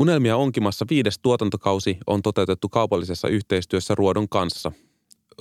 [0.00, 4.72] Unelmia onkimassa viides tuotantokausi on toteutettu kaupallisessa yhteistyössä Ruodon kanssa.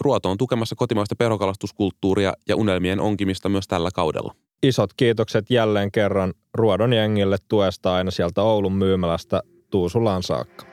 [0.02, 4.36] Ruoto on tukemassa kotimaista perhokalastuskulttuuria ja unelmien onkimista myös tällä kaudella.
[4.64, 9.42] Isot kiitokset jälleen kerran Ruodon jengille tuesta aina sieltä Oulun myymälästä
[9.72, 10.66] Tuusulaan saakka.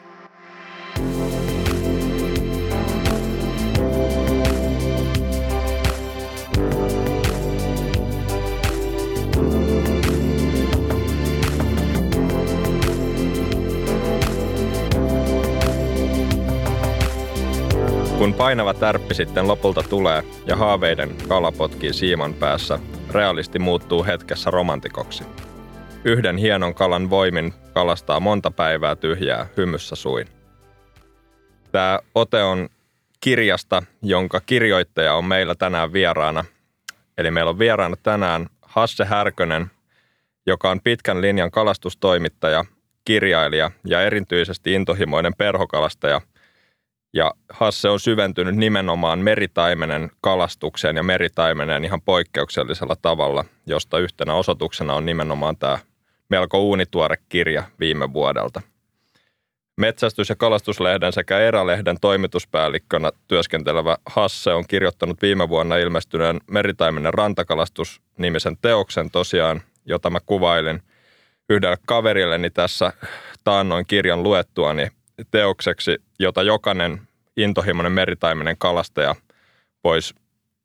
[18.24, 22.78] Kun painava tärppi sitten lopulta tulee ja haaveiden kala potkii siiman päässä,
[23.10, 25.24] realisti muuttuu hetkessä romantikoksi.
[26.04, 30.28] Yhden hienon kalan voimin kalastaa monta päivää tyhjää hymyssä suin.
[31.72, 32.68] Tämä ote on
[33.20, 36.44] kirjasta, jonka kirjoittaja on meillä tänään vieraana.
[37.18, 39.70] Eli meillä on vieraana tänään Hasse Härkönen,
[40.46, 42.64] joka on pitkän linjan kalastustoimittaja,
[43.04, 46.20] kirjailija ja erityisesti intohimoinen perhokalastaja–
[47.14, 54.94] ja Hasse on syventynyt nimenomaan meritaimenen kalastukseen ja meritaimenen ihan poikkeuksellisella tavalla, josta yhtenä osoituksena
[54.94, 55.78] on nimenomaan tämä
[56.28, 58.60] melko uunituore kirja viime vuodelta.
[59.80, 68.56] Metsästys- ja kalastuslehden sekä Erälehden toimituspäällikkönä työskentelevä Hasse on kirjoittanut viime vuonna ilmestyneen Meritaimenen rantakalastus-nimisen
[68.62, 70.82] teoksen tosiaan, jota mä kuvailin
[71.48, 72.92] yhdelle kaverilleni tässä
[73.44, 74.88] taannoin kirjan luettuani
[75.30, 77.00] teokseksi, jota jokainen
[77.36, 79.14] intohimoinen meritaiminen kalastaja
[79.84, 80.14] voisi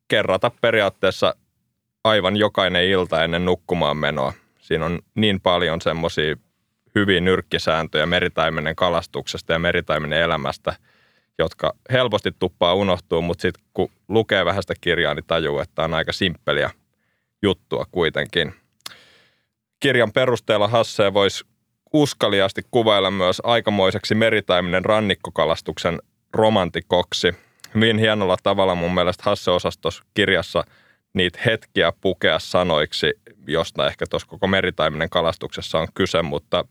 [0.08, 1.36] kerrata periaatteessa
[2.04, 4.34] aivan jokainen ilta ennen nukkumaan menoa.
[4.60, 6.36] Siinä on niin paljon semmoisia
[6.96, 10.76] hyviä nyrkkisääntöjä meritaimenen kalastuksesta ja meritaimenen elämästä,
[11.38, 15.94] jotka helposti tuppaa unohtuu, mutta sitten kun lukee vähän sitä kirjaa, niin tajuu, että on
[15.94, 16.70] aika simppeliä
[17.42, 18.54] juttua kuitenkin.
[19.80, 21.46] Kirjan perusteella Hasse voisi
[21.94, 26.00] uskaliasti kuvailla myös aikamoiseksi meritaiminen rannikkokalastuksen
[26.34, 27.36] romantikoksi.
[27.74, 30.64] Niin hienolla tavalla mun mielestä Hasse-osastos kirjassa
[31.14, 33.14] niitä hetkiä pukea sanoiksi,
[33.48, 36.66] josta ehkä tuossa koko meritaiminen kalastuksessa on kyse, mutta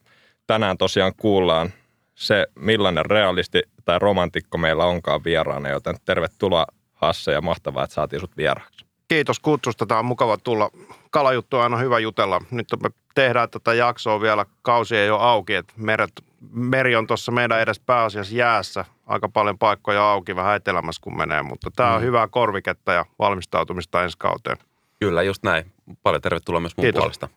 [0.47, 1.72] tänään tosiaan kuullaan
[2.14, 8.20] se, millainen realisti tai romantikko meillä onkaan vieraana, joten tervetuloa Hasse ja mahtavaa, että saatiin
[8.20, 8.87] sut vieraaksi.
[9.09, 9.87] Kiitos kutsusta.
[9.87, 10.70] Tämä on mukava tulla.
[11.10, 12.41] Kalajuttu on aina hyvä jutella.
[12.50, 14.47] Nyt me tehdään tätä jaksoa vielä.
[14.62, 15.55] Kausi ei ole auki.
[15.55, 16.11] Että meret,
[16.51, 18.84] meri on tuossa meidän edes pääasiassa jäässä.
[19.06, 21.43] Aika paljon paikkoja auki vähän etelämässä kun menee.
[21.43, 22.06] Mutta tämä on mm.
[22.06, 24.56] hyvää korviketta ja valmistautumista ensi kauteen.
[25.01, 25.73] Kyllä, just näin.
[26.03, 27.01] Paljon tervetuloa myös mun Kiitos.
[27.01, 27.29] puolesta.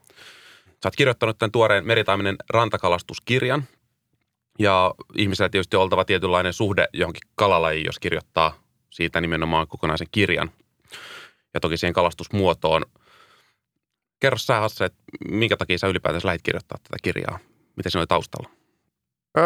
[0.66, 3.64] Sä oot kirjoittanut tämän tuoreen meritaiminen rantakalastuskirjan.
[4.60, 8.54] Ja ihmisellä tietysti on oltava tietynlainen suhde johonkin kalalajiin, jos kirjoittaa
[8.90, 10.52] siitä nimenomaan kokonaisen kirjan
[11.54, 12.86] ja toki siihen kalastusmuotoon.
[14.22, 15.00] Kerro sä Hasse, että
[15.30, 17.40] minkä takia sä ylipäätänsä lähdit kirjoittaa tätä kirjaa?
[17.76, 18.50] Miten se oli taustalla?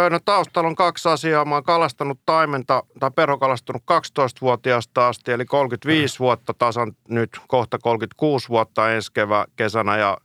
[0.10, 1.46] No taustalla on kaksi asiaa.
[1.46, 8.50] Mä oon kalastanut taimenta tai perhokalastunut 12-vuotiaasta asti, eli 35 vuotta tasan nyt, kohta 36
[8.50, 9.98] vuotta ensi kevä, kesänä.
[9.98, 10.18] Ja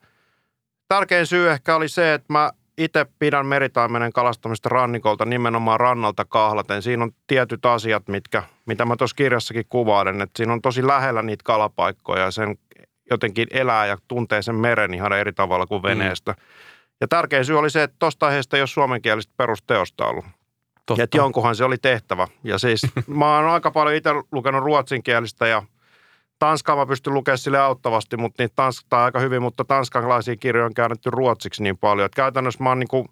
[0.88, 6.82] tärkein syy ehkä oli se, että mä itse pidän meritaimenen kalastamista rannikolta nimenomaan rannalta kahlaten.
[6.82, 11.22] Siinä on tietyt asiat, mitkä, mitä mä tuossa kirjassakin kuvailen, että siinä on tosi lähellä
[11.22, 12.58] niitä kalapaikkoja ja sen
[13.10, 16.32] jotenkin elää ja tuntee sen meren ihan eri tavalla kuin veneestä.
[16.32, 16.44] Mm.
[17.00, 20.24] Ja tärkein syy oli se, että tuosta aiheesta ei ole suomenkielistä perusteosta ollut.
[20.86, 21.02] Totta.
[21.02, 22.28] Että jonkunhan se oli tehtävä.
[22.44, 25.62] Ja siis mä oon aika paljon itse lukenut ruotsinkielistä ja–
[26.40, 30.74] Tanskaa mä pystyn lukemaan sille auttavasti, mutta niitä tanskaa aika hyvin, mutta tanskalaisia kirjoja on
[30.74, 32.06] käännetty ruotsiksi niin paljon.
[32.06, 33.08] Että käytännössä mä oon niin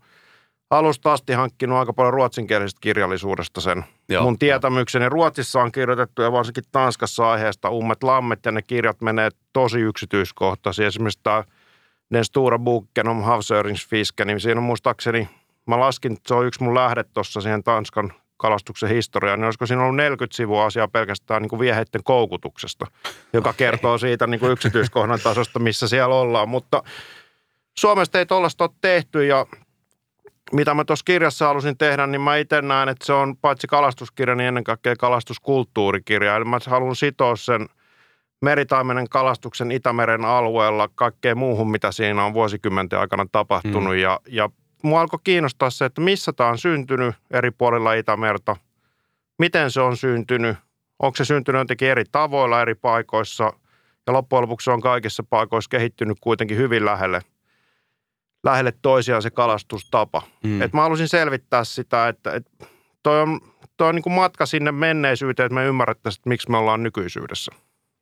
[0.70, 5.08] alusta asti hankkinut aika paljon ruotsinkielisestä kirjallisuudesta sen Joo, mun tietämykseni.
[5.08, 10.86] Ruotsissa on kirjoitettu ja varsinkin Tanskassa aiheesta ummet lammet ja ne kirjat menee tosi yksityiskohtaisia.
[10.86, 11.44] Esimerkiksi tämä
[12.14, 15.28] Den stora boken om havsöringsfiske, niin siinä on muistaakseni,
[15.66, 19.66] mä laskin, että se on yksi mun lähde tuossa siihen Tanskan kalastuksen historiaa, niin olisiko
[19.66, 22.86] siinä ollut 40 sivua asiaa pelkästään niin kuin vieheiden koukutuksesta,
[23.32, 26.48] joka kertoo siitä niin kuin yksityiskohdan tasosta, missä siellä ollaan.
[26.48, 26.82] Mutta
[27.78, 29.46] Suomesta ei tuollaista ole tehty ja
[30.52, 34.34] mitä mä tuossa kirjassa halusin tehdä, niin mä itse näen, että se on paitsi kalastuskirja,
[34.34, 36.36] niin ennen kaikkea kalastuskulttuurikirja.
[36.36, 37.68] Eli mä haluan sitoa sen
[38.42, 43.92] meritaimenen kalastuksen Itämeren alueella kaikkeen muuhun, mitä siinä on vuosikymmenten aikana tapahtunut.
[43.92, 43.98] Mm.
[43.98, 44.50] Ja, ja
[44.82, 48.56] mua alkoi kiinnostaa se, että missä tämä on syntynyt eri puolilla Itämerta,
[49.38, 50.56] miten se on syntynyt,
[50.98, 53.52] onko se syntynyt jotenkin eri tavoilla eri paikoissa
[54.06, 57.20] ja loppujen lopuksi se on kaikissa paikoissa kehittynyt kuitenkin hyvin lähelle,
[58.50, 60.22] lähelle toisiaan se kalastustapa.
[60.44, 60.62] Mm.
[60.62, 62.66] Et mä halusin selvittää sitä, että, että
[63.02, 63.40] toi on,
[63.76, 67.52] toi on niin kuin matka sinne menneisyyteen, että me ymmärrettäisiin, että miksi me ollaan nykyisyydessä.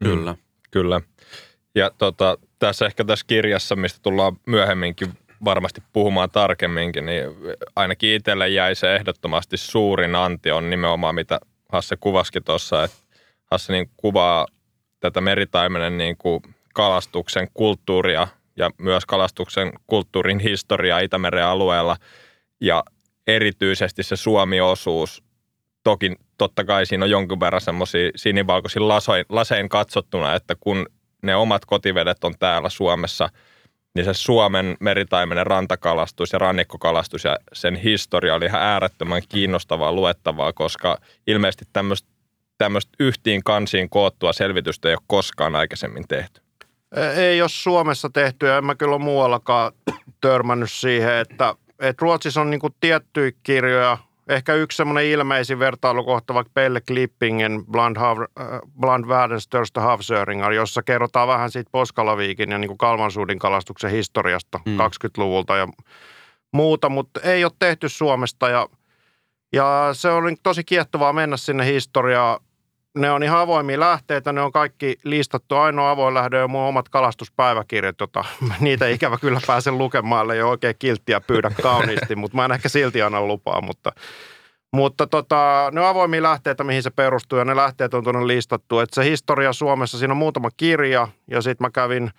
[0.05, 0.37] Kyllä.
[0.71, 1.01] Kyllä.
[1.75, 5.13] Ja tota, tässä ehkä tässä kirjassa, mistä tullaan myöhemminkin
[5.45, 7.25] varmasti puhumaan tarkemminkin, niin
[7.77, 11.41] ainakin itselle jäi se ehdottomasti suurin anti on nimenomaan, mitä
[11.73, 12.97] Hasse kuvasikin tuossa, että
[13.51, 14.47] Hasse niin kuvaa
[15.01, 16.43] tätä meritaimenen niin kuin
[16.75, 21.97] kalastuksen kulttuuria ja myös kalastuksen kulttuurin historiaa Itämeren alueella
[22.61, 22.85] ja
[23.27, 25.23] erityisesti se Suomi-osuus.
[25.83, 28.89] Toki totta kai siinä on jonkun verran semmoisia sinivalkoisia
[29.29, 30.87] lasein katsottuna, että kun
[31.23, 33.29] ne omat kotivedet on täällä Suomessa,
[33.95, 40.53] niin se Suomen meritaimenen rantakalastus ja rannikkokalastus ja sen historia oli ihan äärettömän kiinnostavaa luettavaa,
[40.53, 42.09] koska ilmeisesti tämmöistä
[42.59, 46.46] tämmöistä yhtiin kansiin koottua selvitystä ei ole koskaan aikaisemmin tehty.
[47.17, 49.73] Ei ole Suomessa tehty ja en mä kyllä ole muuallakaan
[50.21, 53.99] törmännyt siihen, että, että Ruotsissa on niin tiettyjä kirjoja,
[54.29, 58.19] ehkä yksi semmoinen ilmeisin vertailukohta, vaikka Pelle Klippingen Bland, Hav,
[58.81, 64.77] Bland Världens största havsöringar, jossa kerrotaan vähän siitä Poskalaviikin ja niin Kalmansuudin kalastuksen historiasta mm.
[64.77, 65.69] 20-luvulta ja
[66.53, 68.69] muuta, mutta ei ole tehty Suomesta ja,
[69.53, 72.41] ja se oli tosi kiehtovaa mennä sinne historiaan
[72.97, 75.57] ne on ihan avoimia lähteitä, ne on kaikki listattu.
[75.57, 78.25] Ainoa avoin lähde on mun omat kalastuspäiväkirjat, jota
[78.61, 83.03] niitä ikävä kyllä pääsen lukemaan, ei oikein kilttiä pyydä kauniisti, mutta mä en ehkä silti
[83.03, 83.93] anna lupaa, mutta
[84.73, 88.79] mutta tota, ne on avoimia lähteitä, mihin se perustuu ja ne lähteet on tuonne listattu.
[88.79, 92.11] Että se historia Suomessa, siinä on muutama kirja ja sitten mä kävin,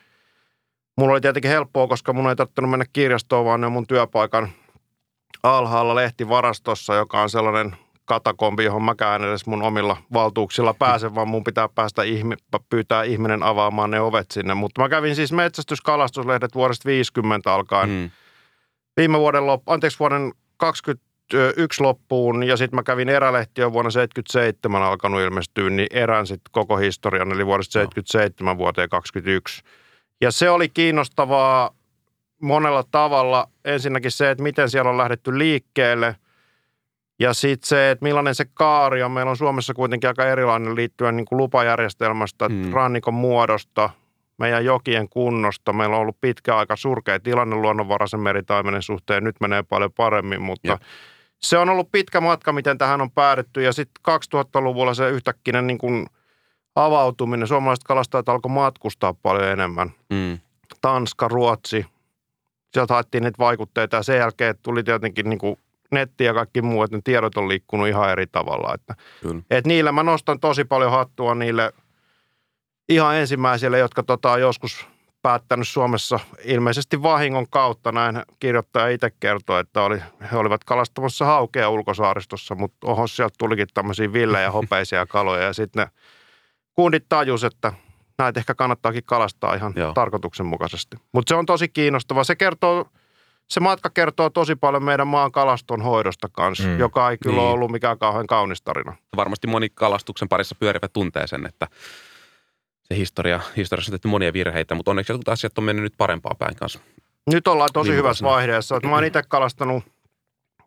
[0.98, 4.50] mulla oli tietenkin helppoa, koska mun ei tarvinnut mennä kirjastoon, vaan ne on mun työpaikan
[5.44, 7.76] alhaalla lehtivarastossa, joka on sellainen
[8.08, 12.36] katakombi, johon mäkään edes mun omilla valtuuksilla pääse, vaan mun pitää päästä ihmi,
[12.70, 14.54] pyytää ihminen avaamaan ne ovet sinne.
[14.54, 17.90] Mutta mä kävin siis metsästyskalastuslehdet vuodesta 50 alkaen.
[17.90, 18.10] Mm.
[18.98, 25.22] Viime vuoden, loppu, anteeksi vuoden 21 loppuun ja sitten mä kävin erälehti vuonna 77 alkanut
[25.22, 29.64] ilmestyä, niin erän sitten koko historian, eli vuodesta 77 vuoteen 21.
[30.22, 31.76] Ja se oli kiinnostavaa
[32.42, 33.48] monella tavalla.
[33.66, 36.16] Ensinnäkin se, että miten siellä on lähdetty liikkeelle–
[37.20, 39.12] ja sitten se, että millainen se kaari on.
[39.12, 42.74] Meillä on Suomessa kuitenkin aika erilainen liittyen niin kuin lupajärjestelmästä, mm.
[42.74, 43.90] rannikon muodosta,
[44.38, 45.74] meidän jokien kunnosta.
[45.74, 49.24] Meillä on ollut pitkä aika surkea tilanne luonnonvaraisen meritaimenen suhteen.
[49.24, 50.78] Nyt menee paljon paremmin, mutta ja.
[51.40, 53.62] se on ollut pitkä matka, miten tähän on päädytty.
[53.62, 54.02] Ja sitten
[54.36, 56.08] 2000-luvulla se yhtäkkinen niin kuin
[56.76, 57.48] avautuminen.
[57.48, 59.92] Suomalaiset kalastajat alkoi matkustaa paljon enemmän.
[60.10, 60.40] Mm.
[60.82, 61.86] Tanska, Ruotsi.
[62.74, 65.60] Sieltä haettiin niitä vaikutteita ja sen jälkeen tuli tietenkin niin kuin
[65.92, 68.74] netti ja kaikki muu, että ne tiedot on liikkunut ihan eri tavalla.
[68.74, 68.96] Että,
[69.52, 71.74] että niillä mä nostan tosi paljon hattua niille
[72.90, 74.88] ihan ensimmäisille, jotka tota, on joskus
[75.22, 80.02] päättänyt Suomessa ilmeisesti vahingon kautta, näin kirjoittaja itse kertoi, että oli,
[80.32, 85.84] he olivat kalastamassa haukea ulkosaaristossa, mutta oho, sieltä tulikin tämmöisiä villejä hopeisia kaloja ja sitten
[85.86, 85.92] ne
[86.74, 87.74] kundit tajus, että
[88.18, 89.94] näitä ehkä kannattaakin kalastaa ihan Joo.
[89.94, 90.98] tarkoituksenmukaisesti.
[91.14, 92.24] Mutta se on tosi kiinnostava.
[92.24, 92.88] Se kertoo
[93.48, 96.80] se matka kertoo tosi paljon meidän maan kalaston hoidosta kanssa, mm.
[96.80, 97.52] joka ei kyllä niin.
[97.52, 98.96] ollut mikään kauhean kaunis tarina.
[99.16, 101.68] Varmasti moni kalastuksen parissa pyörivä tuntee sen, että
[102.84, 106.38] se historia, historiassa on tehty monia virheitä, mutta onneksi jotkut asiat on mennyt nyt parempaan
[106.38, 106.80] päin kanssa.
[107.32, 108.80] Nyt ollaan tosi Viime hyvässä vaiheessa.
[108.84, 109.84] Mä oon itse kalastanut,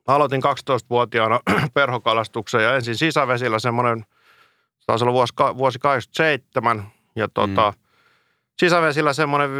[0.07, 1.41] aloitin 12-vuotiaana
[1.75, 4.05] perhokalastuksen ja ensin sisävesillä semmoinen,
[4.87, 7.83] taisi olla vuosi, vuosi 87 ja tota, mm.
[8.59, 9.51] sisävesillä semmoinen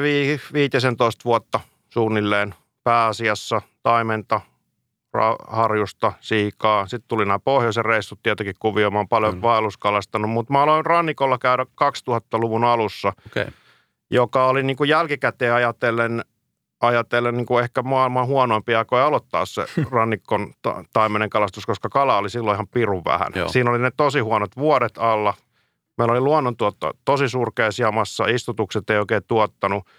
[0.53, 2.55] 15 vuotta suunnilleen
[2.85, 4.41] pääasiassa taimenta,
[5.49, 6.87] harjusta, siikaa.
[6.87, 8.91] Sitten tuli nämä pohjoisen reissut tietenkin kuvio.
[8.91, 9.43] Mä oon paljon mm.
[9.43, 13.47] vaelluskalastanut, mutta mä aloin rannikolla käydä 2000-luvun alussa, okay.
[14.11, 16.25] joka oli niin kuin jälkikäteen ajatellen,
[16.81, 22.17] ajatellen niin kuin ehkä maailman huonoimpia aikoja aloittaa se rannikon ta- taimenen kalastus, koska kala
[22.17, 23.33] oli silloin ihan pirun vähän.
[23.35, 23.49] Joo.
[23.49, 25.35] Siinä oli ne tosi huonot vuodet alla.
[25.99, 29.87] Meillä oli luonnontuotto tosi surkeassa jamassa, istutukset ei oikein tuottanut–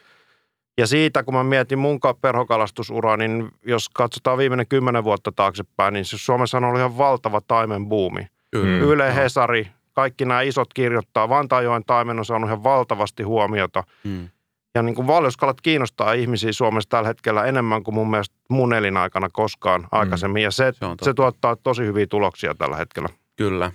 [0.81, 6.05] ja siitä, kun mä mietin mun perhokalastusuraa, niin jos katsotaan viimeinen kymmenen vuotta taaksepäin, niin
[6.05, 8.27] siis Suomessa on ollut ihan valtava taimen buumi.
[8.55, 8.81] Mm.
[8.81, 11.29] Yle, Hesari, kaikki nämä isot kirjoittaa.
[11.29, 13.83] Vantaajoen taimen on saanut ihan valtavasti huomiota.
[14.03, 14.29] Mm.
[14.75, 19.29] Ja niin kuin valjuskalat kiinnostaa ihmisiä Suomessa tällä hetkellä enemmän kuin mun mielestä mun elinaikana
[19.29, 19.87] koskaan mm.
[19.91, 20.43] aikaisemmin.
[20.43, 23.09] Ja se, se, se tuottaa tosi hyviä tuloksia tällä hetkellä.
[23.35, 23.71] Kyllä.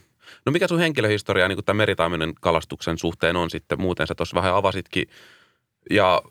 [0.46, 3.80] No mikä sun henkilöhistoria niin kuin tämän meritaimenen kalastuksen suhteen on sitten?
[3.80, 5.08] Muuten sä tuossa vähän avasitkin
[5.90, 6.22] ja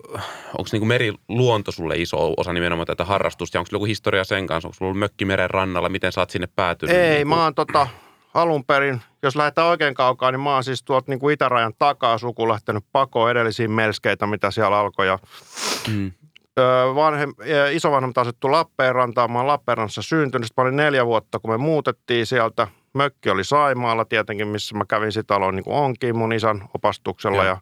[0.57, 3.57] onko niin meriluonto sulle iso osa nimenomaan tätä harrastusta?
[3.57, 4.67] Ja onko joku historia sen kanssa?
[4.67, 5.89] Onko sulla ollut mökki meren rannalla?
[5.89, 6.95] Miten sä oot sinne päätynyt?
[6.95, 7.27] Ei, niin kuin...
[7.27, 7.87] mä oon tota,
[8.33, 12.17] alun perin, jos lähdetään oikein kaukaa, niin mä oon siis tuolta niin kuin itärajan takaa
[12.17, 15.07] suku lähtenyt pakoon edellisiin melskeitä, mitä siellä alkoi.
[15.07, 15.19] Ja,
[15.87, 16.11] mm.
[16.95, 17.33] vanhem,
[17.71, 19.31] isovanhemmat asettu Lappeenrantaan.
[19.31, 20.45] Mä oon Lappeenrannassa syntynyt.
[20.45, 22.67] Sitten mä olin neljä vuotta, kun me muutettiin sieltä.
[22.93, 27.43] Mökki oli Saimaalla tietenkin, missä mä kävin sitä aloin niin kuin onkin mun isän opastuksella.
[27.43, 27.57] Ja, ja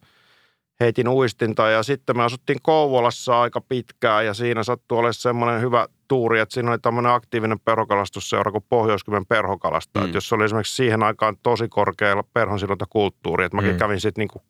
[0.80, 5.88] heitin uistinta ja sitten me asuttiin Kouvolassa aika pitkään ja siinä sattui olemaan semmoinen hyvä
[6.08, 10.14] tuuri, että siinä oli tämmöinen aktiivinen perhokalastusseura kuin Pohjoiskymmen perhokalasta, mm.
[10.14, 13.78] jos oli esimerkiksi siihen aikaan tosi korkealla perhonsidontakulttuuri, että mäkin mm.
[13.78, 14.44] kävin sitten niin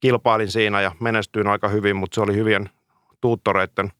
[0.00, 2.70] kilpailin siinä ja menestyin aika hyvin, mutta se oli hyvien
[3.20, 3.92] tuuttoreiden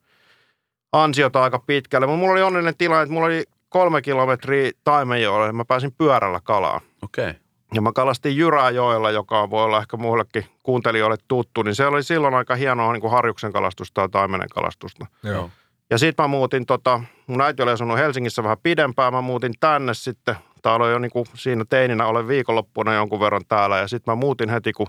[0.93, 2.07] ansiota aika pitkälle.
[2.07, 6.41] Mutta mulla oli onnellinen tilanne, että mulla oli kolme kilometriä Taimenjoelle ja mä pääsin pyörällä
[6.45, 6.81] kalaan.
[7.03, 7.31] Okei.
[7.31, 7.46] Okay.
[7.75, 12.35] Ja mä kalastin Jyräjoella, joka voi olla ehkä muillekin kuuntelijoille tuttu, niin se oli silloin
[12.35, 15.07] aika hienoa niin kuin harjuksen kalastusta ja taimenen kalastusta.
[15.23, 15.51] Joo.
[15.91, 19.95] Ja sitten mä muutin, tota, mun äiti oli asunut Helsingissä vähän pidempään, mä muutin tänne
[19.95, 24.13] sitten, tai aloin jo niin kuin siinä teininä, olen viikonloppuna jonkun verran täällä, ja sitten
[24.13, 24.87] mä muutin heti, kun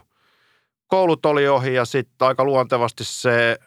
[0.88, 3.58] koulut oli ohi, ja sitten aika luontevasti se,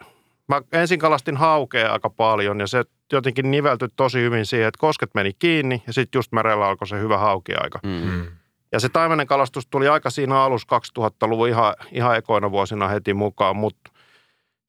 [0.48, 5.10] mä ensin kalastin haukea aika paljon, ja se jotenkin niveltyi tosi hyvin siihen, että kosket
[5.14, 7.78] meni kiinni, ja sitten just merellä alkoi se hyvä haukiaika.
[7.82, 8.26] Mm.
[8.72, 13.56] Ja se taimenen kalastus tuli aika siinä alussa 2000-luvun ihan, ihan ekoina vuosina heti mukaan,
[13.56, 13.90] mutta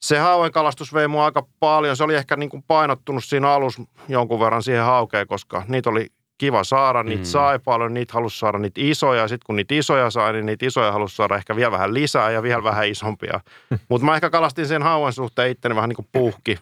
[0.01, 1.98] se hauen kalastus vei mua aika paljon.
[1.98, 6.08] Se oli ehkä niin kuin painottunut siinä alussa jonkun verran siihen haukeen, koska niitä oli
[6.38, 7.25] kiva saada, niitä mm.
[7.25, 9.27] sai paljon, niitä halusi saada niitä isoja.
[9.27, 12.43] Sitten kun niitä isoja sai, niin niitä isoja halusi saada ehkä vielä vähän lisää ja
[12.43, 13.39] vielä vähän isompia.
[13.89, 16.58] Mutta mä ehkä kalastin sen hauen suhteen itteni vähän niin kuin puhki.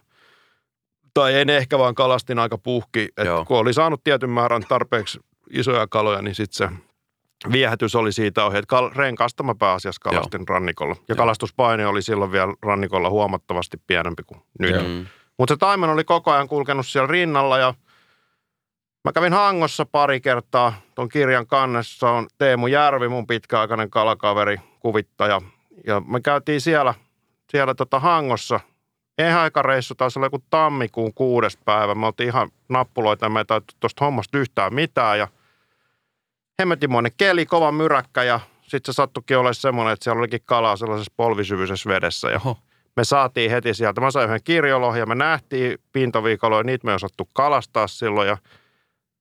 [1.13, 3.09] Tai en ehkä vaan kalastin aika puhki.
[3.17, 5.19] Että kun oli saanut tietyn määrän tarpeeksi
[5.49, 6.88] isoja kaloja, niin sitten se
[7.51, 10.45] viehätys oli siitä ohi, että kal- renkasta mä pääasiassa kalastin Joo.
[10.55, 10.95] rannikolla.
[10.99, 11.17] Ja Joo.
[11.17, 14.87] kalastuspaine oli silloin vielä rannikolla huomattavasti pienempi kuin nyt.
[14.87, 15.05] Mm.
[15.37, 17.73] Mutta se taimen oli koko ajan kulkenut siellä rinnalla ja
[19.05, 20.73] mä kävin Hangossa pari kertaa.
[20.95, 25.41] Tuon kirjan kannessa on Teemu Järvi, mun pitkäaikainen kalakaveri, kuvittaja.
[25.87, 26.93] Ja me käytiin siellä,
[27.51, 28.59] siellä tota Hangossa.
[29.17, 31.95] Eihän aika reissu, taisi olla joku tammikuun kuudes päivä.
[31.95, 35.27] Me oltiin ihan nappuloita, me ei tuosta hommasta yhtään mitään ja–
[36.59, 41.13] hemmetimoinen keli, kova myräkkä ja sitten se sattukin olla semmoinen, että siellä olikin kalaa sellaisessa
[41.17, 42.29] polvisyvyisessä vedessä.
[42.29, 42.57] Ja Oho.
[42.95, 44.01] me saatiin heti sieltä.
[44.01, 48.37] Mä sain yhden kirjolohja, me nähtiin pintaviikaloja, niitä me ei osattu kalastaa silloin ja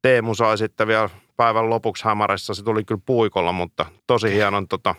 [0.03, 2.55] Teemu sai sitten vielä päivän lopuksi hämärässä.
[2.55, 4.95] Se tuli kyllä puikolla, mutta tosi hienon tota,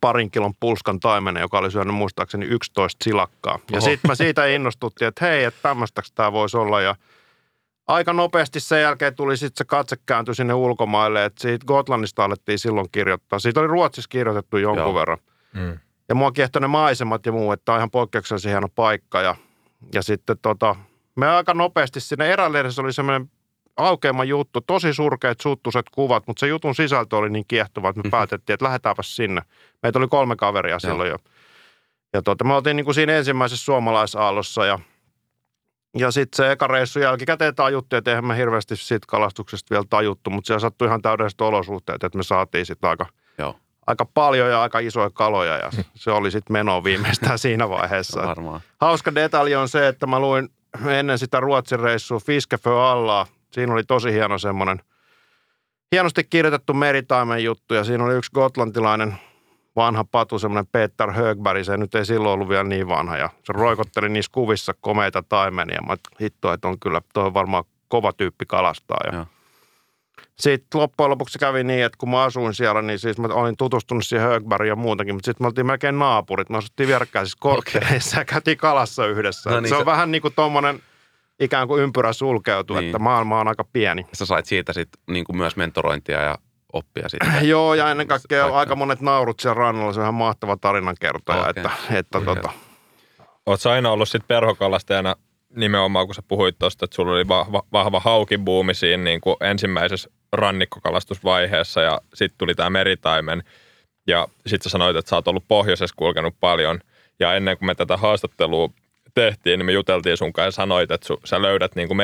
[0.00, 3.58] parin kilon pulskan taimenen, joka oli syönyt muistaakseni 11 silakkaa.
[3.72, 6.94] Ja sitten mä siitä innostuttiin, että hei, että tämmöistä tämä voisi olla ja–
[7.90, 12.58] aika nopeasti sen jälkeen tuli sitten se katse kääntyi sinne ulkomaille, että siitä Gotlannista alettiin
[12.58, 13.38] silloin kirjoittaa.
[13.38, 14.94] Siitä oli Ruotsissa kirjoitettu jonkun Joo.
[14.94, 15.18] verran.
[15.52, 15.78] Mm.
[16.08, 19.20] Ja mua kiehtoi ne maisemat ja muu, että tämä on ihan poikkeuksellisen hieno paikka.
[19.20, 19.34] Ja,
[19.94, 20.76] ja sitten tota,
[21.16, 23.30] me aika nopeasti sinne erälehdessä oli semmoinen
[23.76, 28.02] aukeama juttu, tosi surkeat suttuset kuvat, mutta se jutun sisältö oli niin kiehtova, että me
[28.02, 28.10] mm-hmm.
[28.10, 29.42] päätettiin, että lähdetäänpä sinne.
[29.82, 30.80] Meitä oli kolme kaveria Joo.
[30.80, 31.16] silloin jo.
[32.12, 34.78] Ja tota, me oltiin niin kuin siinä ensimmäisessä suomalaisaallossa ja
[35.98, 40.30] ja sitten se eka reissu jälkikäteen tajuttiin, että eihän me hirveästi siitä kalastuksesta vielä tajuttu,
[40.30, 43.06] mutta siellä sattui ihan täydelliset olosuhteet, että me saatiin sitten aika,
[43.38, 43.56] Joo.
[43.86, 48.22] aika paljon ja aika isoja kaloja ja se oli sitten meno viimeistään siinä vaiheessa.
[48.22, 48.60] Varmaan.
[48.80, 50.48] Hauska detalji on se, että mä luin
[50.88, 53.26] ennen sitä Ruotsin reissua Fiskefö Allaa.
[53.50, 54.80] Siinä oli tosi hieno semmoinen
[55.92, 59.14] hienosti kirjoitettu meritaimen juttu ja siinä oli yksi gotlantilainen–
[59.76, 63.16] vanha patu, semmoinen Peter Högberg, se nyt ei silloin ollut vielä niin vanha.
[63.16, 65.82] Ja se roikotteli niissä kuvissa komeita taimenia.
[65.86, 69.00] Mä hitto, että on kyllä, toi on varmaan kova tyyppi kalastaa.
[69.12, 69.26] Ja ja.
[70.38, 74.06] Sitten loppujen lopuksi kävi niin, että kun mä asuin siellä, niin siis mä olin tutustunut
[74.06, 76.50] siihen Högbergiin ja muutenkin, mutta sitten me oltiin melkein naapurit.
[76.50, 78.20] Me asuttiin vierekkäisissä korttereissa okay.
[78.20, 79.50] ja käytiin kalassa yhdessä.
[79.50, 79.86] No niin, se on se...
[79.86, 80.80] vähän niin kuin tuommoinen
[81.40, 82.86] ikään kuin ympyrä sulkeutuu, niin.
[82.86, 84.06] että maailma on aika pieni.
[84.12, 86.38] Sä sait siitä sitten niin kuin myös mentorointia ja
[86.72, 87.48] oppia sitten.
[87.48, 88.58] Joo, ja ennen kaikkea Paikka.
[88.58, 89.92] aika monet naurut siellä rannalla.
[89.92, 91.38] Se on ihan mahtava tarinankertoja.
[91.38, 91.50] Okay.
[91.56, 92.52] Että, että tota.
[93.46, 95.16] Oletko aina ollut sitten perhokalastajana
[95.56, 100.10] nimenomaan, kun sä puhuit tuosta, että sulla oli vahva, vahva haukibuumi siinä niin kuin ensimmäisessä
[100.32, 103.42] rannikkokalastusvaiheessa ja sitten tuli tämä meritaimen.
[104.06, 106.80] Ja sitten sä sanoit, että sä oot ollut pohjoisessa kulkenut paljon.
[107.20, 108.68] Ja ennen kuin me tätä haastattelua
[109.22, 112.00] tehtiin, niin me juteltiin sun kanssa ja sanoit, että sä löydät niin kuin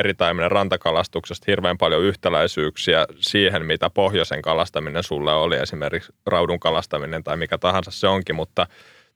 [0.48, 7.58] rantakalastuksesta hirveän paljon yhtäläisyyksiä siihen, mitä pohjoisen kalastaminen sulle oli, esimerkiksi raudun kalastaminen tai mikä
[7.58, 8.66] tahansa se onkin, mutta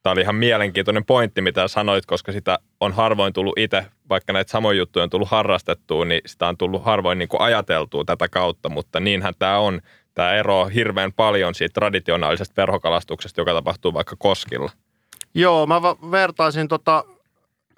[0.03, 4.51] tämä oli ihan mielenkiintoinen pointti, mitä sanoit, koska sitä on harvoin tullut itse, vaikka näitä
[4.51, 8.69] samoja juttuja on tullut harrastettua, niin sitä on tullut harvoin niin kuin ajateltua tätä kautta,
[8.69, 9.81] mutta niinhän tämä on.
[10.15, 14.71] Tämä ero hirveän paljon siitä traditionaalisesta perhokalastuksesta, joka tapahtuu vaikka koskilla.
[15.35, 17.05] Joo, mä vertaisin tota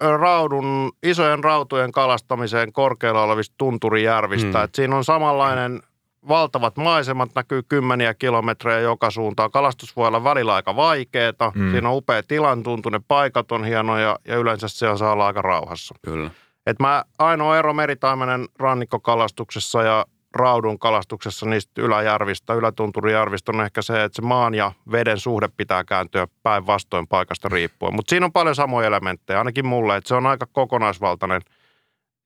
[0.01, 4.57] raudun, isojen rautojen kalastamiseen korkealla olevista tunturijärvistä.
[4.57, 4.63] Mm.
[4.63, 5.81] Et siinä on samanlainen
[6.27, 9.51] valtavat maisemat, näkyy kymmeniä kilometrejä joka suuntaan.
[9.51, 11.51] Kalastus voi olla välillä aika vaikeaa.
[11.55, 11.71] Mm.
[11.71, 15.41] Siinä on upea tilan tuntu, ne paikat on hienoja ja yleensä se saa olla aika
[15.41, 15.95] rauhassa.
[16.01, 16.29] Kyllä.
[16.67, 24.03] Et mä ainoa ero meritaimenen rannikkokalastuksessa ja raudun kalastuksessa niistä yläjärvistä, ylätunturijärvistä on ehkä se,
[24.03, 27.95] että se maan ja veden suhde pitää kääntyä päinvastoin paikasta riippuen.
[27.95, 31.41] Mutta siinä on paljon samoja elementtejä, ainakin mulle, että se on aika kokonaisvaltainen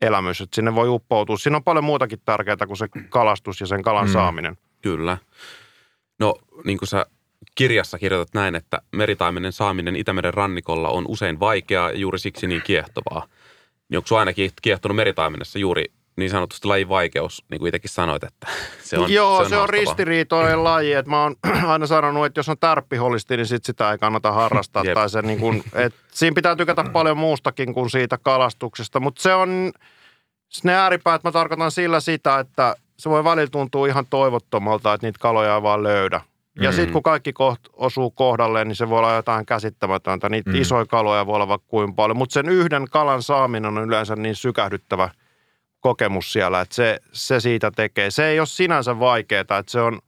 [0.01, 1.37] elämys, että sinne voi uppoutua.
[1.37, 4.13] Siinä on paljon muutakin tärkeää kuin se kalastus ja sen kalan mm.
[4.13, 4.57] saaminen.
[4.81, 5.17] Kyllä.
[6.19, 7.05] No niin kuin sä
[7.55, 12.61] kirjassa kirjoitat näin, että meritaimenen saaminen Itämeren rannikolla on usein vaikeaa ja juuri siksi niin
[12.65, 13.27] kiehtovaa.
[13.89, 15.85] Niin onko ainakin kiehtonut meritaimenessa juuri
[16.17, 18.47] niin sanotusti lajin vaikeus, niin kuin itsekin sanoit, että
[18.83, 20.93] se on Joo, se on, se on ristiriitoinen laji.
[20.93, 21.35] Että mä oon
[21.67, 24.83] aina sanonut, että jos on tärppiholisti, niin sit sitä ei kannata harrastaa.
[24.93, 28.99] tai se niin kuin, että siinä pitää tykätä paljon muustakin kuin siitä kalastuksesta.
[28.99, 29.71] Mutta se on,
[30.63, 35.19] ne ääripäät mä tarkoitan sillä sitä, että se voi välillä tuntua ihan toivottomalta, että niitä
[35.19, 36.21] kaloja ei vaan löydä.
[36.61, 36.75] Ja mm.
[36.75, 40.29] sitten kun kaikki koht, osuu kohdalleen, niin se voi olla jotain käsittämätöntä.
[40.29, 40.61] Niitä mm.
[40.61, 42.17] isoja kaloja voi olla vaikka kuin paljon.
[42.17, 45.09] Mutta sen yhden kalan saaminen on yleensä niin sykähdyttävä
[45.87, 48.11] kokemus siellä, että se, se siitä tekee.
[48.11, 49.99] Se ei ole sinänsä vaikeaa, että se on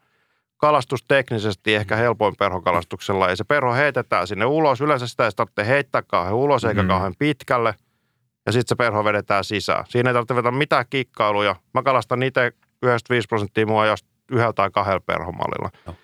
[0.58, 3.30] kalastusteknisesti ehkä helpoin perhokalastuksella.
[3.30, 4.82] Ja se perho heitetään sinne ulos.
[4.82, 6.88] Yleensä sitä ei tarvitse heittää kauhean ulos eikä mm.
[6.88, 7.76] kauhean pitkälle.
[8.46, 9.86] Ja sitten se perho vedetään sisään.
[9.90, 11.56] Siinä ei tarvitse vetää mitään kikkailuja.
[11.74, 12.52] Mä kalastan itse
[12.84, 15.70] 95 prosenttia mua jos yhdellä tai kahdella perhomallilla.
[15.86, 15.96] No.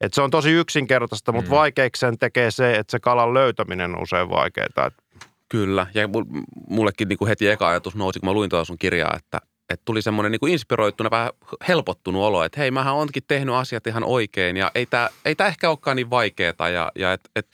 [0.00, 1.56] Et se on tosi yksinkertaista, mutta mm.
[1.56, 4.90] vaikeiksi sen tekee se, että se kalan löytäminen on usein vaikeaa.
[5.50, 6.08] Kyllä, ja
[6.68, 9.40] mullekin niin kuin heti eka ajatus nousi, kun mä luin tuota sun kirjaa, että,
[9.70, 11.30] että tuli semmoinen niin inspiroittuna, vähän
[11.68, 15.46] helpottunut olo, että hei, mähän onkin tehnyt asiat ihan oikein, ja ei tämä ei tää
[15.46, 17.46] ehkä olekaan niin vaikeaa, ja, ja että et,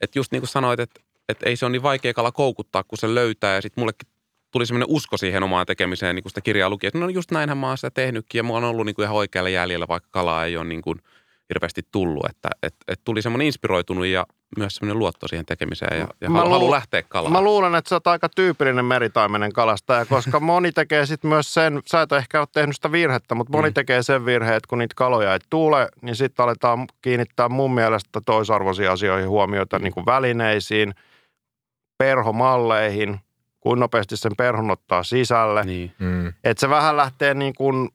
[0.00, 2.98] et just niin kuin sanoit, että et ei se ole niin vaikea kala koukuttaa, kun
[2.98, 4.08] se löytää, ja sitten mullekin
[4.50, 7.58] tuli semmoinen usko siihen omaan tekemiseen, niin kun sitä kirjaa luki, että no just näinhän
[7.58, 10.44] mä oon sitä tehnytkin, ja mulla on ollut niin kuin ihan oikealla jäljellä, vaikka kalaa
[10.44, 10.98] ei ole niin kuin–
[11.54, 14.26] hirveästi tullut, että et, et tuli semmoinen inspiroitunut ja
[14.58, 17.32] myös semmoinen luotto siihen tekemiseen ja, ja halu, halu lähteä kalaan.
[17.32, 21.80] Mä luulen, että sä oot aika tyypillinen meritaimenen kalastaja, koska moni tekee sitten myös sen,
[21.86, 23.74] sä et ehkä ole tehnyt sitä virhettä, mutta moni mm.
[23.74, 28.20] tekee sen virheen, että kun niitä kaloja ei tule, niin sitten aletaan kiinnittää mun mielestä
[28.20, 29.82] toisarvoisiin asioihin huomioita, mm.
[29.82, 30.94] niin kuin välineisiin,
[31.98, 33.20] perhomalleihin,
[33.60, 35.64] kuin nopeasti sen perhon ottaa sisälle.
[35.64, 35.92] Niin.
[35.98, 36.28] Mm.
[36.44, 37.88] Että se vähän lähtee niin kuin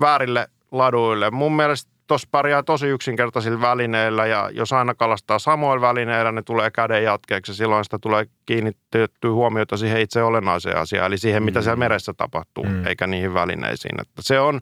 [0.00, 1.30] väärille laduille.
[1.30, 6.70] Mun mielestä tuossa pärjää tosi yksinkertaisilla välineillä ja jos aina kalastaa samoilla välineillä, ne tulee
[6.70, 7.54] käden jatkeeksi.
[7.54, 11.62] Silloin sitä tulee kiinnitettyä huomiota siihen itse olennaiseen asiaan, eli siihen, mitä mm.
[11.62, 12.86] siellä meressä tapahtuu, mm.
[12.86, 14.00] eikä niihin välineisiin.
[14.00, 14.60] Että se on,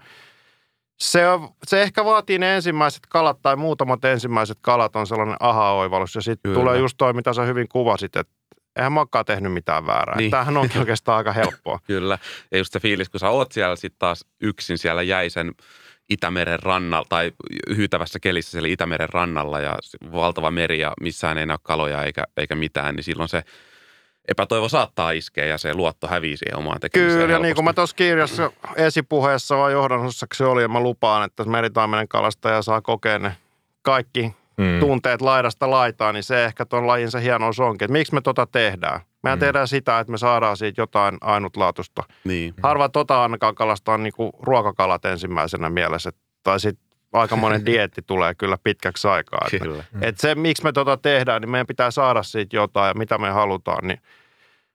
[1.01, 6.15] se, on, se ehkä vaatii ne ensimmäiset kalat tai muutamat ensimmäiset kalat on sellainen aha-oivallus.
[6.15, 8.33] Ja sitten tulee just toi, mitä sä hyvin kuvasit, että
[8.77, 10.17] eihän mä olekaan tehnyt mitään väärää.
[10.17, 10.31] Niin.
[10.31, 11.79] Tämähän onkin oikeastaan aika helppoa.
[11.87, 12.19] Kyllä.
[12.51, 15.53] Ja just se fiilis, kun sä oot siellä sitten taas yksin siellä jäisen
[16.09, 17.33] Itämeren rannalla tai
[17.77, 19.77] hyytävässä kelissä siellä Itämeren rannalla ja
[20.13, 23.43] valtava meri ja missään ei näy kaloja eikä, eikä mitään, niin silloin se
[24.29, 27.43] epätoivo saattaa iskeä ja se luotto hävii siihen omaan tekemiseen Kyllä, helposti.
[27.43, 32.63] niin kuin mä tuossa kirjassa esipuheessa vai johdannossaksi oli ja mä lupaan, että meritaimenen kalastaja
[32.63, 33.37] saa kokea ne
[33.83, 34.81] kaikki hmm.
[34.81, 38.47] tunteet laidasta laitaan, niin se ehkä tuon lajin se hienous onkin, että miksi me tota
[38.47, 39.01] tehdään.
[39.27, 39.41] Mehän mm.
[39.41, 42.03] tehdään sitä, että me saadaan siitä jotain ainutlaatusta.
[42.25, 42.55] Niin.
[42.63, 46.11] Harva tota ainakaan kalastaa niin kuin ruokakalat ensimmäisenä mielessä.
[46.43, 49.47] Tai sitten aikamoinen dietti tulee kyllä pitkäksi aikaa.
[49.53, 49.85] Että, kyllä.
[50.01, 53.31] että se, miksi me tota tehdään, niin meidän pitää saada siitä jotain ja mitä me
[53.31, 53.87] halutaan.
[53.87, 54.01] Niin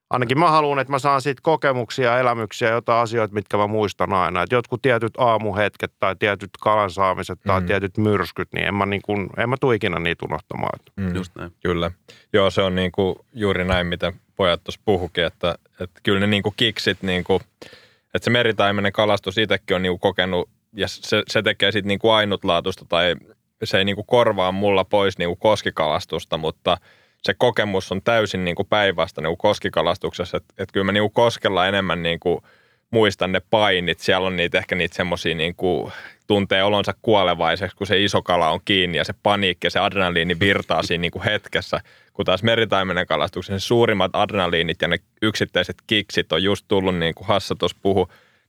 [0.09, 4.43] ainakin mä haluan, että mä saan siitä kokemuksia, elämyksiä, jotain asioita, mitkä mä muistan aina.
[4.43, 7.67] Että jotkut tietyt aamuhetket tai tietyt kalansaamiset tai mm.
[7.67, 10.79] tietyt myrskyt, niin en mä, niin kuin, en mä tule ikinä niitä unohtamaan.
[10.95, 11.15] Mm.
[11.15, 11.51] Just näin.
[11.63, 11.91] Kyllä.
[12.33, 16.27] Joo, se on niin kuin juuri näin, mitä pojat tuossa puhukin, että, että kyllä ne
[16.27, 17.41] niin kuin kiksit, niin kuin,
[18.13, 21.99] että se meritaimenen kalastus itsekin on niin kuin kokenut, ja se, se tekee sitten niin
[21.99, 23.15] kuin ainutlaatusta, tai
[23.63, 26.77] se ei niin kuin korvaa mulla pois niin kuin koskikalastusta, mutta
[27.23, 31.13] se kokemus on täysin niin kuin päinvastainen kuin koskikalastuksessa, että, että kyllä mä niin kuin
[31.13, 32.41] koskella enemmän niin kuin
[32.91, 35.91] muistan ne painit, siellä on niitä ehkä niitä semmoisia niin kuin
[36.27, 40.39] tuntee olonsa kuolevaiseksi, kun se iso kala on kiinni ja se paniikki ja se adrenaliini
[40.39, 41.79] virtaa siinä niin kuin hetkessä–
[42.13, 47.27] kun taas meritaimenen kalastuksen suurimmat adrenaliinit ja ne yksittäiset kiksit on just tullut, niin kuin
[47.27, 48.07] Hassa tuossa puhui,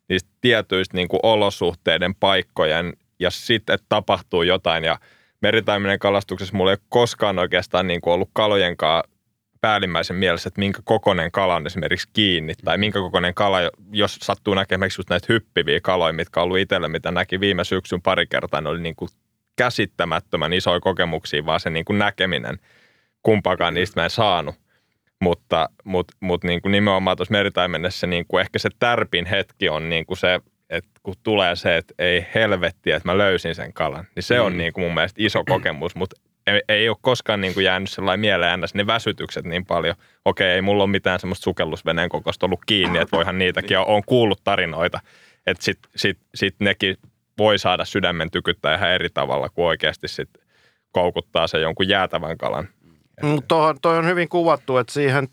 [0.09, 4.85] niistä tietyistä niin kuin olosuhteiden, paikkojen ja sitten, tapahtuu jotain.
[4.85, 4.99] Ja
[5.41, 9.05] meritaimenen kalastuksessa mulla ei ole koskaan oikeastaan niin kuin ollut kalojenkaan
[9.63, 13.59] päällimmäisen mielessä, että minkä kokoinen kala on esimerkiksi kiinni, tai minkä kokoinen kala,
[13.93, 18.03] jos sattuu näkemään just näitä hyppiviä kaloja, mitkä on ollut itselle, mitä näki viime syksyn
[18.03, 19.09] pari kertaa, ne oli niin kuin
[19.57, 22.59] käsittämättömän isoja kokemuksia, vaan se niin kuin näkeminen–
[23.23, 24.55] kumpaakaan niistä mä en saanut.
[25.21, 29.89] Mutta mut, mut niin kuin nimenomaan tuossa meritaimenessa niin kuin ehkä se tärpin hetki on
[29.89, 34.07] niin kuin se, että kun tulee se, että ei helvetti, että mä löysin sen kalan,
[34.15, 34.45] niin se mm.
[34.45, 37.91] on niin kuin mun mielestä iso kokemus, mutta ei, ei ole koskaan niin kuin jäänyt
[37.91, 38.75] sellainen mieleen ns.
[38.75, 39.95] ne väsytykset niin paljon.
[40.25, 44.41] Okei, ei mulla ole mitään semmoista sukellusveneen kokoista ollut kiinni, että voihan niitäkin, on kuullut
[44.45, 45.01] tarinoita,
[45.47, 46.97] että sitten sit, sit nekin
[47.39, 50.31] voi saada sydämen tykyttää ihan eri tavalla kuin oikeasti sit
[50.93, 52.69] koukuttaa se jonkun jäätävän kalan.
[53.23, 55.29] Mutta toi on hyvin kuvattu, että siihen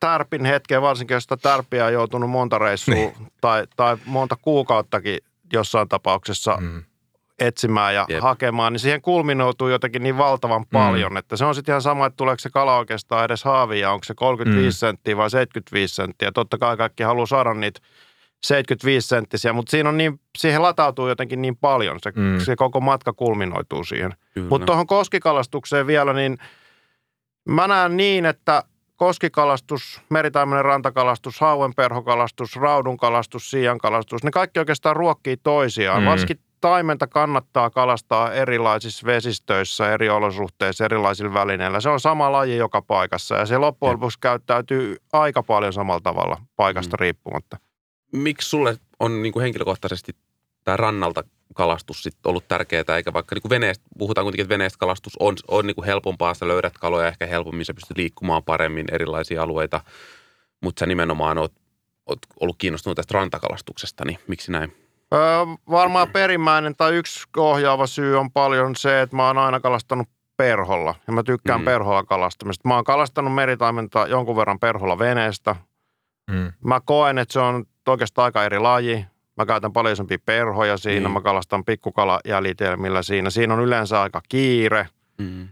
[0.00, 3.12] tärpin hetkeen, varsinkin jos sitä tärpiä on joutunut monta reissua niin.
[3.40, 5.18] tai, tai monta kuukauttakin
[5.52, 6.82] jossain tapauksessa mm.
[7.38, 8.20] Etsimään ja Jep.
[8.22, 10.66] hakemaan, niin siihen kulminoituu jotenkin niin valtavan mm.
[10.72, 11.16] paljon, mm.
[11.16, 14.14] että se on sitten ihan sama, että tuleeko se kala oikeastaan edes haavia, onko se
[14.14, 14.78] 35 mm.
[14.78, 16.32] senttiä vai 75 senttiä.
[16.32, 17.80] Totta kai kaikki haluaa saada niitä
[18.44, 22.40] 75 senttisiä, mutta siinä on niin, siihen latautuu jotenkin niin paljon, se, mm.
[22.40, 24.14] se koko matka kulminoituu siihen.
[24.48, 26.38] Mutta tuohon koskikalastukseen vielä, niin
[27.48, 28.62] mä näen niin, että
[28.96, 36.02] koskikalastus, meritaimenen rantakalastus, hauenperhokalastus, raudunkalastus, siiankalastus, ne kaikki oikeastaan ruokkii toisiaan.
[36.02, 36.08] Mm.
[36.08, 41.80] Varsinkin taimenta kannattaa kalastaa erilaisissa vesistöissä, eri olosuhteissa, erilaisilla välineillä.
[41.80, 46.40] Se on sama laji joka paikassa ja se loppujen lopuksi käyttäytyy aika paljon samalla tavalla
[46.56, 47.00] paikasta mm.
[47.00, 47.56] riippumatta.
[48.12, 50.12] Miksi sulle on niin kuin henkilökohtaisesti
[50.64, 51.24] tämä rannalta
[51.54, 55.66] kalastus sit ollut tärkeää, eikä vaikka niin veneestä, puhutaan kuitenkin, että veneestä kalastus on, on
[55.66, 59.80] niin kuin helpompaa, sä löydät kaloja ehkä helpommin, sä pystyt liikkumaan paremmin erilaisia alueita,
[60.60, 61.52] mutta sä nimenomaan oot,
[62.06, 64.83] oot ollut kiinnostunut tästä rantakalastuksesta, niin miksi näin?
[65.14, 70.08] Öö, varmaan perimmäinen tai yksi ohjaava syy on paljon se, että mä oon aina kalastanut
[70.36, 71.64] perholla ja mä tykkään mm.
[71.64, 72.68] perholla kalastamista.
[72.68, 75.56] Mä oon kalastanut meritaimenta jonkun verran perholla veneestä.
[76.30, 76.52] Mm.
[76.64, 79.06] Mä koen, että se on oikeastaan aika eri laji.
[79.36, 81.10] Mä käytän paljon isompia perhoja siinä, niin.
[81.10, 83.30] mä kalastan pikkukalajäljitelmillä siinä.
[83.30, 84.88] Siinä on yleensä aika kiire.
[85.18, 85.48] Mm.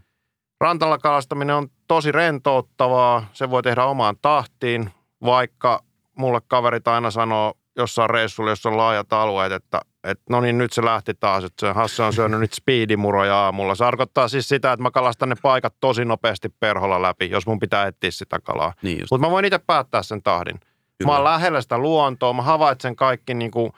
[0.61, 3.25] Rantalla kalastaminen on tosi rentouttavaa.
[3.33, 4.89] Se voi tehdä omaan tahtiin,
[5.25, 5.83] vaikka
[6.17, 10.73] mulle kaverit aina sanoo jossain reissulla, jossa on laajat alueet, että, että no niin, nyt
[10.73, 13.75] se lähti taas, että se Hasse on syönyt nyt speedimuroja aamulla.
[13.75, 17.59] Se tarkoittaa siis sitä, että mä kalastan ne paikat tosi nopeasti perholla läpi, jos mun
[17.59, 18.73] pitää etsiä sitä kalaa.
[18.81, 20.59] Niin Mutta mä voin itse päättää sen tahdin.
[20.59, 21.11] Kyllä.
[21.11, 23.71] Mä oon lähellä sitä luontoa, mä havaitsen kaikki niin kuin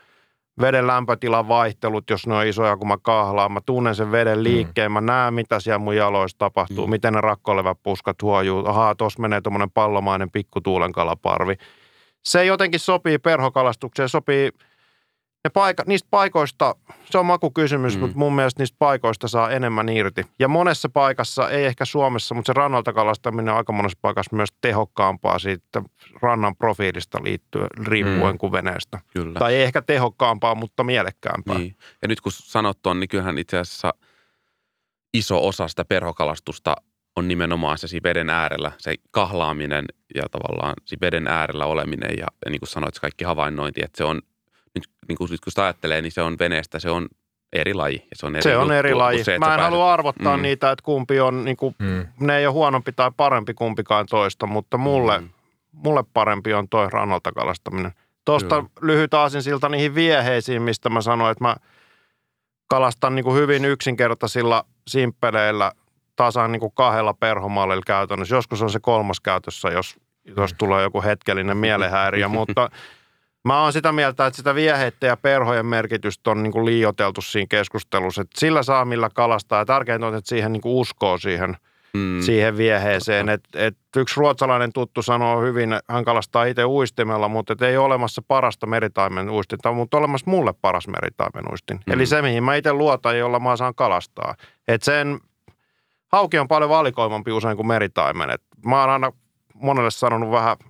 [0.61, 3.51] veden lämpötilan vaihtelut, jos ne on isoja, kun mä kahlaan.
[3.51, 4.43] Mä tunnen sen veden mm.
[4.43, 4.93] liikkeen, mm.
[4.93, 6.91] mä näen, mitä siellä mun jaloissa tapahtuu, mm.
[6.91, 8.67] miten ne rakkolevät puskat huojuu.
[8.67, 11.55] Ahaa, tuossa menee tuommoinen pallomainen pikkutuulenkalaparvi.
[12.25, 14.51] Se jotenkin sopii perhokalastukseen, sopii
[15.43, 16.75] ne paika, niistä paikoista,
[17.11, 17.99] se on makukysymys, mm.
[17.99, 20.25] mutta mun mielestä niistä paikoista saa enemmän irti.
[20.39, 24.49] Ja monessa paikassa, ei ehkä Suomessa, mutta se rannalta kalastaminen on aika monessa paikassa myös
[24.61, 25.81] tehokkaampaa siitä
[26.21, 28.37] rannan profiilista liittyen, riippuen mm.
[28.37, 28.99] kuin veneestä.
[29.13, 29.39] Kyllä.
[29.39, 31.57] Tai ei ehkä tehokkaampaa, mutta mielekkäämpää.
[31.57, 31.75] Niin.
[32.01, 33.93] Ja nyt kun sanot on, niin kyllähän itse asiassa
[35.13, 36.75] iso osa sitä perhokalastusta
[37.15, 42.51] on nimenomaan se veden äärellä, se kahlaaminen ja tavallaan se veden äärellä oleminen ja, ja
[42.51, 44.21] niin kuin sanoit, se kaikki havainnointi, että se on–
[44.75, 47.07] nyt niin kuin, kun sitä ajattelee, niin se on veneestä, se on
[47.53, 47.95] eri laji.
[47.95, 49.23] Ja se on eri, se on eri laji.
[49.23, 50.43] Se, Mä en halua arvottaa mm.
[50.43, 52.07] niitä, että kumpi on, niin kuin, mm.
[52.19, 55.29] ne ei ole huonompi tai parempi kumpikaan toista, mutta mulle, mm.
[55.71, 57.91] mulle parempi on toi rannalta kalastaminen.
[58.25, 61.55] Tuosta lyhyt aasinsilta niihin vieheisiin, mistä mä sanoin, että mä
[62.67, 65.71] kalastan niin kuin hyvin yksinkertaisilla simppeleillä
[66.15, 68.35] tasan niin kuin kahdella perhomallilla käytännössä.
[68.35, 69.95] Joskus on se kolmas käytössä, jos,
[70.37, 70.57] jos mm.
[70.57, 72.69] tulee joku hetkellinen mielenhäiriö, mutta
[73.45, 77.47] Mä oon sitä mieltä, että sitä vieheiden ja perhojen merkitystä on niin kuin liioteltu siinä
[77.49, 78.21] keskustelussa.
[78.21, 81.57] Että sillä saa millä kalastaa ja tärkeintä on, että siihen niin kuin uskoo siihen,
[81.93, 82.21] mm.
[82.21, 83.29] siihen vieheeseen.
[83.29, 87.85] Et, et yksi ruotsalainen tuttu sanoo hyvin, hän kalastaa itse uistimella, mutta et ei ole
[87.85, 91.79] olemassa parasta meritaimen uistinta, mutta olemassa mulle paras meritaimen uistin.
[91.87, 91.93] Mm.
[91.93, 94.35] Eli se, mihin mä itse luotan, jolla mä saan kalastaa.
[94.67, 95.19] Et sen,
[96.15, 98.29] hauki on paljon valikoimampi usein kuin meritaimen.
[98.29, 99.11] Et mä oon aina
[99.53, 100.57] monelle sanonut vähän–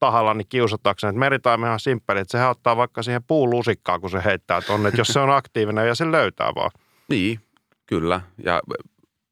[0.00, 4.62] tahallani kiusatakseni, että meritaimi on simppeli, että se ottaa vaikka siihen puulusikkaan, kun se heittää
[4.62, 6.70] tuonne, että jos se on aktiivinen ja se löytää vaan.
[7.08, 7.40] Niin,
[7.86, 8.20] kyllä.
[8.44, 8.60] Ja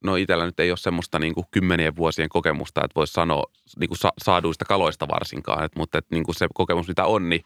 [0.03, 3.43] no itsellä nyt ei ole semmoista niin kuin kymmenien vuosien kokemusta, että voisi sanoa
[3.79, 7.29] niin kuin sa- saaduista kaloista varsinkaan, että, mutta että niin kuin se kokemus, mitä on,
[7.29, 7.41] niin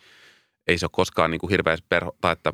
[0.68, 2.54] ei se ole koskaan niin kuin hirveä perho, tai että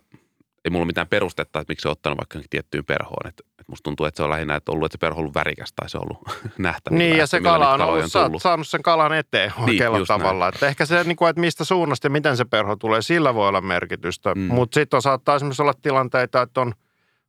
[0.66, 3.28] ei mulla mitään perustetta, että miksi se on ottanut vaikka tiettyyn perhoon.
[3.28, 5.36] Että, että musta tuntuu, että se on lähinnä että ollut, että se perho on ollut
[5.36, 7.04] värikäs tai se on ollut nähtävillä.
[7.04, 10.48] Niin, ja se kala on, ollut, on saanut sen kalan eteen niin, oikealla niin, tavalla.
[10.48, 13.48] Että ehkä se, niin kuin, että mistä suunnasta ja miten se perho tulee, sillä voi
[13.48, 14.36] olla merkitystä.
[14.36, 14.42] Mm.
[14.42, 16.74] Mutta sitten saattaa esimerkiksi olla tilanteita, että on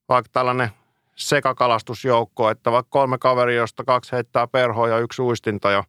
[0.08, 0.70] vaikka tällainen
[1.14, 5.84] sekakalastusjoukko, että vaikka kolme kaveri, josta kaksi heittää perhoa ja yksi uistinta ja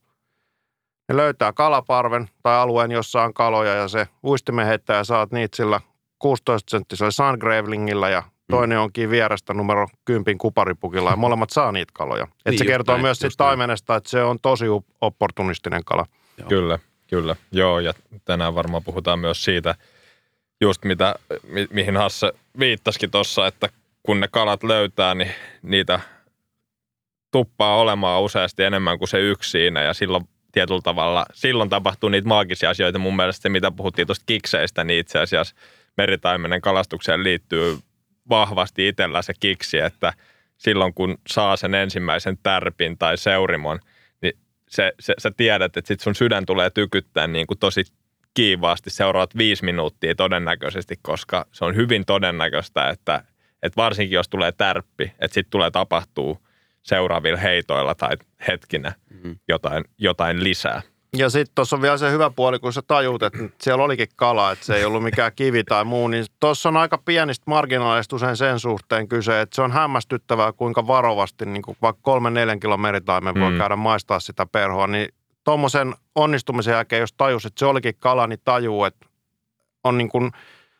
[1.09, 5.57] ne löytää kalaparven tai alueen, jossa on kaloja ja se uistimen heittää ja saat niitä
[5.57, 5.81] sillä
[6.25, 8.83] 16-senttisellä Sungravelingilla ja toinen mm.
[8.83, 12.23] onkin vierestä numero 10 kuparipukilla ja molemmat saa niitä kaloja.
[12.23, 14.65] Et niin, se kertoo näin, myös siitä taimenesta, että se on tosi
[15.01, 16.05] opportunistinen kala.
[16.37, 16.49] Joo.
[16.49, 17.35] Kyllä, kyllä.
[17.51, 17.93] Joo, ja
[18.25, 19.75] tänään varmaan puhutaan myös siitä,
[20.61, 23.69] just mitä, mi- mihin Hasse viittasikin tuossa, että
[24.03, 25.31] kun ne kalat löytää, niin
[25.61, 25.99] niitä
[27.31, 32.27] tuppaa olemaan useasti enemmän kuin se yksi siinä ja silloin tietyllä tavalla, silloin tapahtuu niitä
[32.27, 32.99] maagisia asioita.
[32.99, 35.55] Mun mielestä se, mitä puhuttiin tuosta kikseistä, niin itse asiassa
[35.97, 37.77] meritaimenen kalastukseen liittyy
[38.29, 40.13] vahvasti itsellä se kiksi, että
[40.57, 43.79] silloin kun saa sen ensimmäisen tärpin tai seurimon,
[44.21, 44.33] niin
[44.69, 47.83] se, se, sä tiedät, että sit sun sydän tulee tykyttää niin kuin tosi
[48.33, 53.23] kiivaasti seuraavat viisi minuuttia todennäköisesti, koska se on hyvin todennäköistä, että,
[53.63, 56.47] että varsinkin jos tulee tärppi, että sitten tulee tapahtuu
[56.83, 59.39] seuraavilla heitoilla tai hetkinä mm-hmm.
[59.47, 60.81] jotain, jotain lisää.
[61.17, 64.51] Ja sitten tuossa on vielä se hyvä puoli, kun sä tajuut, että siellä olikin kala,
[64.51, 68.37] että se ei ollut mikään kivi tai muu, niin tuossa on aika pienistä marginaalista usein
[68.37, 72.79] sen suhteen kyse, että se on hämmästyttävää, kuinka varovasti, niin kuin vaikka kolmen neljän kilon
[72.79, 73.57] meritaimen voi mm.
[73.57, 75.09] käydä maistaa sitä perhoa, niin
[75.43, 79.05] tuommoisen onnistumisen jälkeen, jos tajus, että se olikin kala, niin tajuu, että
[79.83, 80.31] on niin kuin,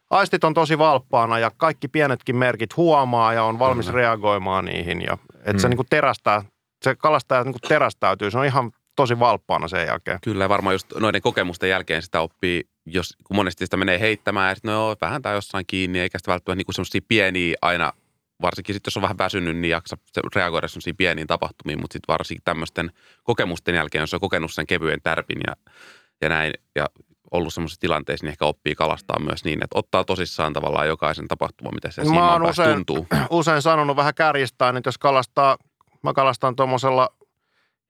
[0.10, 3.94] aistit on tosi valppaana ja kaikki pienetkin merkit huomaa ja on valmis mm.
[3.94, 5.02] reagoimaan niihin.
[5.02, 5.60] Ja, että mm.
[5.60, 6.41] se niin kuin terästää,
[6.84, 10.19] se kalastaja niin kuin terästäytyy, se on ihan tosi valppaana sen jälkeen.
[10.23, 14.56] Kyllä, varmaan just noiden kokemusten jälkeen sitä oppii, jos, kun monesti sitä menee heittämään ja
[14.56, 17.93] sitten no joo, vähän tai jossain kiinni, eikä sitä välttämättä niin semmoisia pieniä aina,
[18.41, 19.97] varsinkin sitten jos on vähän väsynyt, niin jaksa
[20.36, 22.91] reagoida semmoisiin pieniin tapahtumiin, mutta sitten varsinkin tämmöisten
[23.23, 25.56] kokemusten jälkeen, jos on kokenut sen kevyen tärpin ja,
[26.21, 26.89] ja näin, ja
[27.32, 31.73] ollut semmoisessa tilanteessa, niin ehkä oppii kalastaa myös niin, että ottaa tosissaan tavallaan jokaisen tapahtuman,
[31.73, 33.08] mitä se siinä usein, tuntuu.
[33.30, 35.58] usein sanonut vähän kärjistäen, että jos kalastaa,
[36.04, 37.10] mä kalastan tuommoisella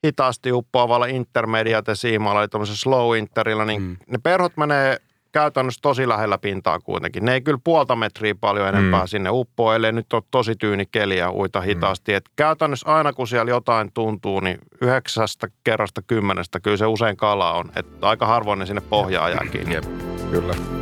[0.05, 3.97] hitaasti uppoavalla intermediate siimalla, eli tuommoisella slow interillä, niin mm.
[4.07, 4.97] ne perhot menee
[5.31, 7.25] käytännössä tosi lähellä pintaa kuitenkin.
[7.25, 9.07] Ne ei kyllä puolta metriä paljon enempää mm.
[9.07, 11.65] sinne uppoa, ellei nyt ole tosi tyyni keli ja uita mm.
[11.65, 12.11] hitaasti.
[12.11, 12.17] Mm.
[12.17, 17.53] Et käytännössä aina kun siellä jotain tuntuu, niin yhdeksästä kerrasta kymmenestä kyllä se usein kala
[17.53, 17.71] on.
[17.75, 19.75] Et aika harvoin ne sinne pohjaan jää kiinni.
[19.75, 19.85] Jep.
[20.31, 20.80] Kyllä.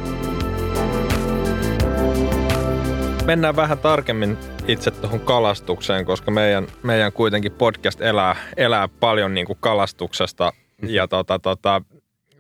[3.29, 4.37] Mennään vähän tarkemmin
[4.67, 10.53] itse tuohon kalastukseen, koska meidän, meidän kuitenkin podcast elää, elää paljon niin kuin kalastuksesta.
[10.81, 10.89] Mm.
[10.89, 11.81] Ja tota, tota,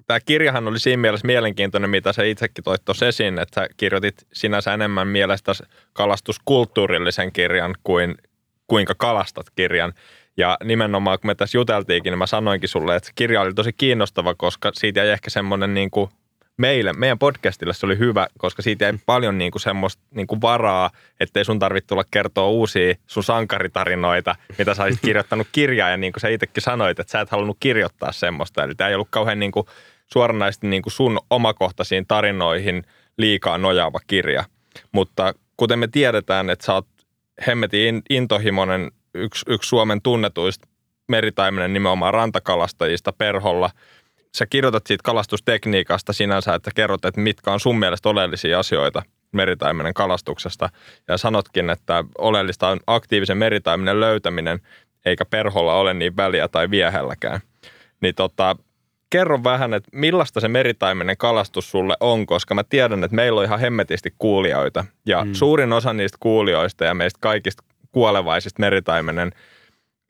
[0.07, 4.27] tämä kirjahan oli siinä mielessä mielenkiintoinen, mitä sä itsekin toit tuossa esiin, että sä kirjoitit
[4.33, 5.51] sinänsä enemmän mielestä
[5.93, 8.15] kalastuskulttuurillisen kirjan kuin
[8.67, 9.93] kuinka kalastat kirjan.
[10.37, 14.35] Ja nimenomaan, kun me tässä juteltiinkin, niin mä sanoinkin sulle, että kirja oli tosi kiinnostava,
[14.35, 16.09] koska siitä ei ehkä semmoinen niin kuin
[16.59, 20.41] meille, meidän podcastille se oli hyvä, koska siitä ei paljon niin kuin semmoista niin kuin
[20.41, 25.89] varaa, ettei sun tarvitse tulla kertoa uusia sun sankaritarinoita, mitä sä olisit kirjoittanut kirjaa.
[25.89, 28.63] Ja niin kuin sä itsekin sanoit, että sä et halunnut kirjoittaa semmoista.
[28.63, 29.67] Eli tämä ei ollut kauhean niin kuin
[30.13, 32.83] suoranaisesti niin kuin sun omakohtaisiin tarinoihin
[33.17, 34.43] liikaa nojaava kirja.
[34.91, 36.87] Mutta kuten me tiedetään, että sä oot
[37.47, 40.67] hemmetin intohimoinen yksi, yksi Suomen tunnetuista
[41.09, 43.69] meritaimenen nimenomaan rantakalastajista perholla.
[44.37, 49.93] Sä kirjoitat siitä kalastustekniikasta sinänsä, että kerrot, että mitkä on sun mielestä oleellisia asioita meritaimenen
[49.93, 50.69] kalastuksesta.
[51.07, 54.59] Ja sanotkin, että oleellista on aktiivisen meritaimenen löytäminen,
[55.05, 57.39] eikä perholla ole niin väliä tai viehelläkään.
[58.01, 58.55] Niin tota,
[59.09, 63.45] kerro vähän, että millaista se meritaimenen kalastus sulle on, koska mä tiedän, että meillä on
[63.45, 64.85] ihan hemmetisti kuulijoita.
[65.05, 65.33] Ja mm.
[65.33, 69.31] suurin osa niistä kuulijoista ja meistä kaikista kuolevaisista meritaimenen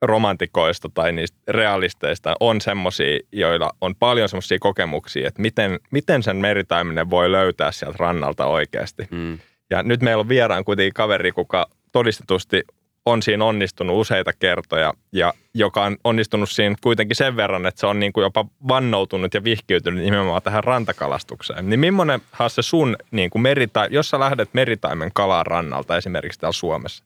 [0.01, 6.37] romantikoista tai niistä realisteista on semmoisia, joilla on paljon semmoisia kokemuksia, että miten, miten sen
[6.37, 9.07] meritaimenen voi löytää sieltä rannalta oikeasti.
[9.11, 9.39] Mm.
[9.69, 12.63] Ja nyt meillä on vieraan kuitenkin kaveri, kuka todistetusti
[13.05, 17.87] on siinä onnistunut useita kertoja ja joka on onnistunut siinä kuitenkin sen verran, että se
[17.87, 21.69] on niin kuin jopa vannoutunut ja vihkiytynyt nimenomaan tähän rantakalastukseen.
[21.69, 26.53] Niin millainen se sun, niin kuin merita, jos sä lähdet meritaimen kalaan rannalta esimerkiksi täällä
[26.53, 27.03] Suomessa,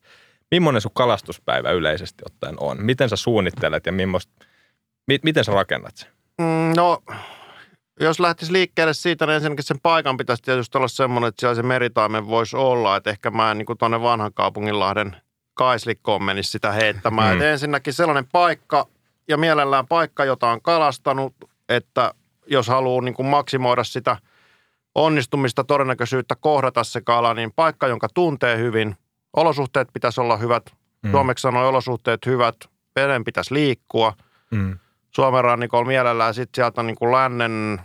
[0.60, 2.78] millainen sun kalastuspäivä yleisesti ottaen on?
[2.86, 4.46] Miten sä suunnittelet ja millaista,
[5.08, 6.10] mi, miten sä rakennat sen?
[6.38, 7.04] Mm, no,
[8.00, 11.64] jos lähtisi liikkeelle siitä, niin ensinnäkin sen paikan pitäisi tietysti olla semmoinen, että siellä se
[11.64, 12.96] meritaimen voisi olla.
[12.96, 15.16] Että ehkä mä en niin tuonne vanhan kaupunginlahden
[15.54, 17.36] kaislikkoon menisi sitä heittämään.
[17.36, 17.42] Mm.
[17.42, 18.88] Et ensinnäkin sellainen paikka
[19.28, 21.34] ja mielellään paikka, jota on kalastanut,
[21.70, 22.14] että
[22.48, 24.18] jos haluaa niin kuin maksimoida sitä
[24.96, 28.98] onnistumista, todennäköisyyttä kohdata se kala, niin paikka, jonka tuntee hyvin,
[29.34, 30.64] olosuhteet pitäisi olla hyvät.
[31.02, 31.12] Mm.
[31.12, 32.56] Suomeksi sanoi olosuhteet hyvät,
[32.96, 34.14] veden pitäisi liikkua.
[34.52, 34.78] Mm.
[35.12, 37.82] Suomen rannikolla mielellään sitten sieltä niin kuin lännen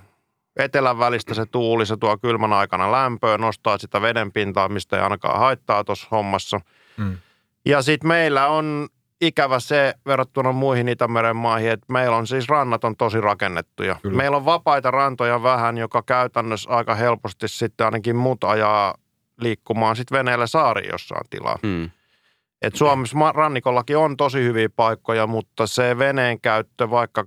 [0.57, 5.39] etelän välistä se tuuli, se tuo kylmän aikana lämpöä, nostaa sitä vedenpintaa, mistä ei ainakaan
[5.39, 6.61] haittaa tuossa hommassa.
[6.97, 7.19] Mm.
[7.67, 8.89] Ja sitten meillä on
[9.21, 13.97] ikävä se verrattuna muihin Itämeren maihin, että meillä on siis rannat on tosi rakennettuja.
[14.03, 14.17] Kyllä.
[14.17, 18.95] Meillä on vapaita rantoja vähän, joka käytännössä aika helposti sitten ainakin mut ajaa
[19.41, 21.59] liikkumaan sitten veneellä saari jossain tilaa.
[21.63, 21.91] Mm.
[22.63, 27.25] Et Suomessa rannikollakin on tosi hyviä paikkoja, mutta se veneen käyttö, vaikka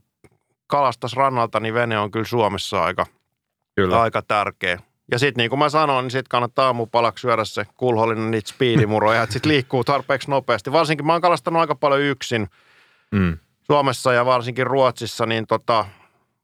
[0.68, 3.06] kalastas rannalta, niin vene on kyllä Suomessa aika,
[3.76, 4.02] kyllä.
[4.02, 4.80] aika tärkeä.
[5.12, 9.24] Ja sitten niin kuin mä sanoin, niin sitten kannattaa aamupalaksi syödä se kulhollinen niitä speedimuroja,
[9.24, 10.72] että sitten liikkuu tarpeeksi nopeasti.
[10.72, 12.48] Varsinkin mä oon kalastanut aika paljon yksin
[13.12, 13.38] mm.
[13.62, 15.86] Suomessa ja varsinkin Ruotsissa, niin tota,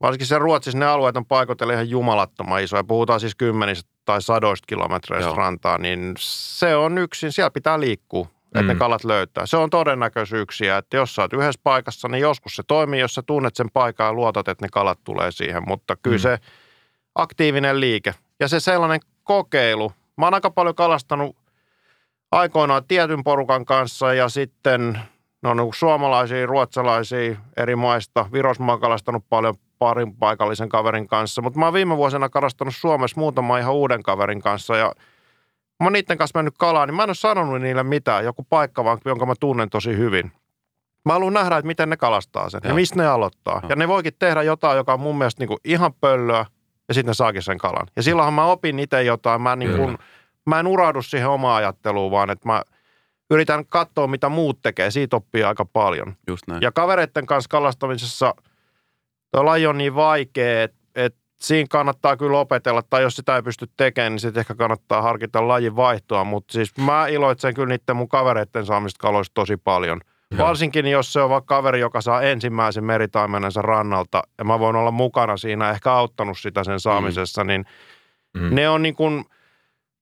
[0.02, 2.84] Varsinkin se Ruotsissa ne alueet on paikoitellen ihan jumalattoman isoja.
[2.84, 5.36] Puhutaan siis kymmenistä tai sadoista kilometreistä Joo.
[5.36, 7.32] rantaa, niin se on yksin.
[7.32, 8.68] Siellä pitää liikkua, että mm.
[8.68, 9.46] ne kalat löytää.
[9.46, 13.22] Se on todennäköisyyksiä, että jos sä oot yhdessä paikassa, niin joskus se toimii, jos sä
[13.22, 15.64] tunnet sen paikan ja luotat, että ne kalat tulee siihen.
[15.68, 16.22] Mutta kyllä Mm.
[16.22, 16.38] se
[17.16, 19.92] aktiivinen liike ja se sellainen kokeilu.
[20.18, 21.36] Mä oon aika paljon kalastanut
[22.32, 25.00] aikoinaan tietyn porukan kanssa ja sitten
[25.44, 28.26] no, niin suomalaisia, ruotsalaisia eri maista.
[28.60, 33.20] Mä oon kalastanut paljon parin paikallisen kaverin kanssa, mutta mä oon viime vuosina kalastanut Suomessa
[33.20, 34.86] muutama ihan uuden kaverin kanssa ja
[35.80, 38.84] mä oon niiden kanssa mennyt kalaan, niin mä en ole sanonut niille mitään, joku paikka
[38.84, 40.32] vaan, jonka mä tunnen tosi hyvin.
[41.06, 42.76] Mä haluan nähdä, että miten ne kalastaa sen ja Joo.
[42.76, 43.60] mistä ne aloittaa.
[43.64, 43.70] Joo.
[43.70, 46.46] Ja ne voikin tehdä jotain, joka on mun mielestä niin kuin ihan pöllöä
[46.88, 47.88] ja sitten ne saakin sen kalan.
[47.96, 49.42] Ja silloinhan mä opin itse jotain.
[49.42, 49.98] Mä, niin kuin,
[50.46, 52.62] mä en uraudu siihen omaan ajatteluun, vaan että mä
[53.30, 54.92] yritän katsoa, mitä muut tekee.
[54.92, 56.16] Siitä oppii aika paljon.
[56.28, 56.62] Just näin.
[56.62, 58.34] Ja kavereiden kanssa kalastamisessa
[59.32, 63.42] tuo laji on niin vaikea, että et siinä kannattaa kyllä opetella, tai jos sitä ei
[63.42, 66.24] pysty tekemään, niin sitten ehkä kannattaa harkita lajin vaihtoa.
[66.24, 70.02] Mutta siis mä iloitsen kyllä niiden mun kavereiden saamista kaloista tosi paljon.
[70.32, 70.48] Joo.
[70.48, 74.92] Varsinkin jos se on vaikka kaveri, joka saa ensimmäisen meritaimenensa rannalta, ja mä voin olla
[74.92, 77.66] mukana siinä, ehkä auttanut sitä sen saamisessa, niin
[78.34, 78.56] Mm.
[78.56, 79.26] ne on niin kuin,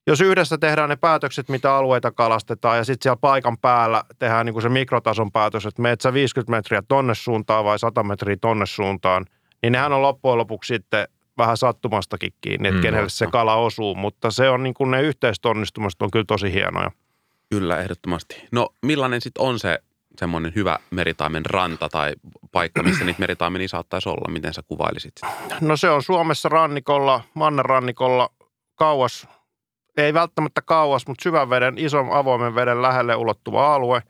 [0.07, 4.53] jos yhdessä tehdään ne päätökset, mitä alueita kalastetaan, ja sitten siellä paikan päällä tehdään niin
[4.53, 8.65] kuin se mikrotason päätös, että meet sä 50 metriä tonne suuntaan vai 100 metriä tonne
[8.65, 9.25] suuntaan,
[9.61, 13.95] niin nehän on loppujen lopuksi sitten vähän sattumastakin kiinni, että Mm, kenelle se kala osuu,
[13.95, 16.91] mutta se on niin kuin ne yhteistonnistumiset on kyllä tosi hienoja.
[17.49, 18.47] Kyllä, ehdottomasti.
[18.51, 19.79] No millainen sitten on se
[20.19, 22.13] semmoinen hyvä meritaimen ranta tai
[22.51, 24.31] paikka, missä niitä meritaimenia saattaisi olla?
[24.31, 25.13] Miten sä kuvailisit?
[25.61, 28.29] No se on Suomessa rannikolla, mannerrannikolla
[28.75, 29.27] kauas,
[30.03, 34.01] ei välttämättä kauas, mutta syvän veden, ison avoimen veden lähelle ulottuva alue.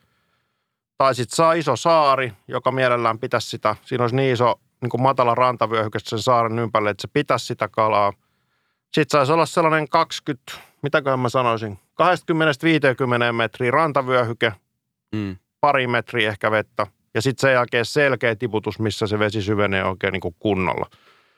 [0.98, 5.02] Tai sitten saa iso saari, joka mielellään pitäisi sitä, siinä olisi niin iso niin kuin
[5.02, 8.13] matala rantavyöhyke sen saaren ympärille, että se pitäisi sitä kalaa.
[8.93, 11.80] Sitten saisi olla sellainen 20, mitäköhän mä sanoisin,
[13.30, 14.54] 20-50 metriä rantavyöhyke,
[15.15, 15.36] Mm.
[15.62, 16.88] pari metriä ehkä vettä.
[17.13, 20.89] Ja sitten sen jälkeen selkeä tiputus, missä se vesi syvenee oikein niin kuin kunnolla.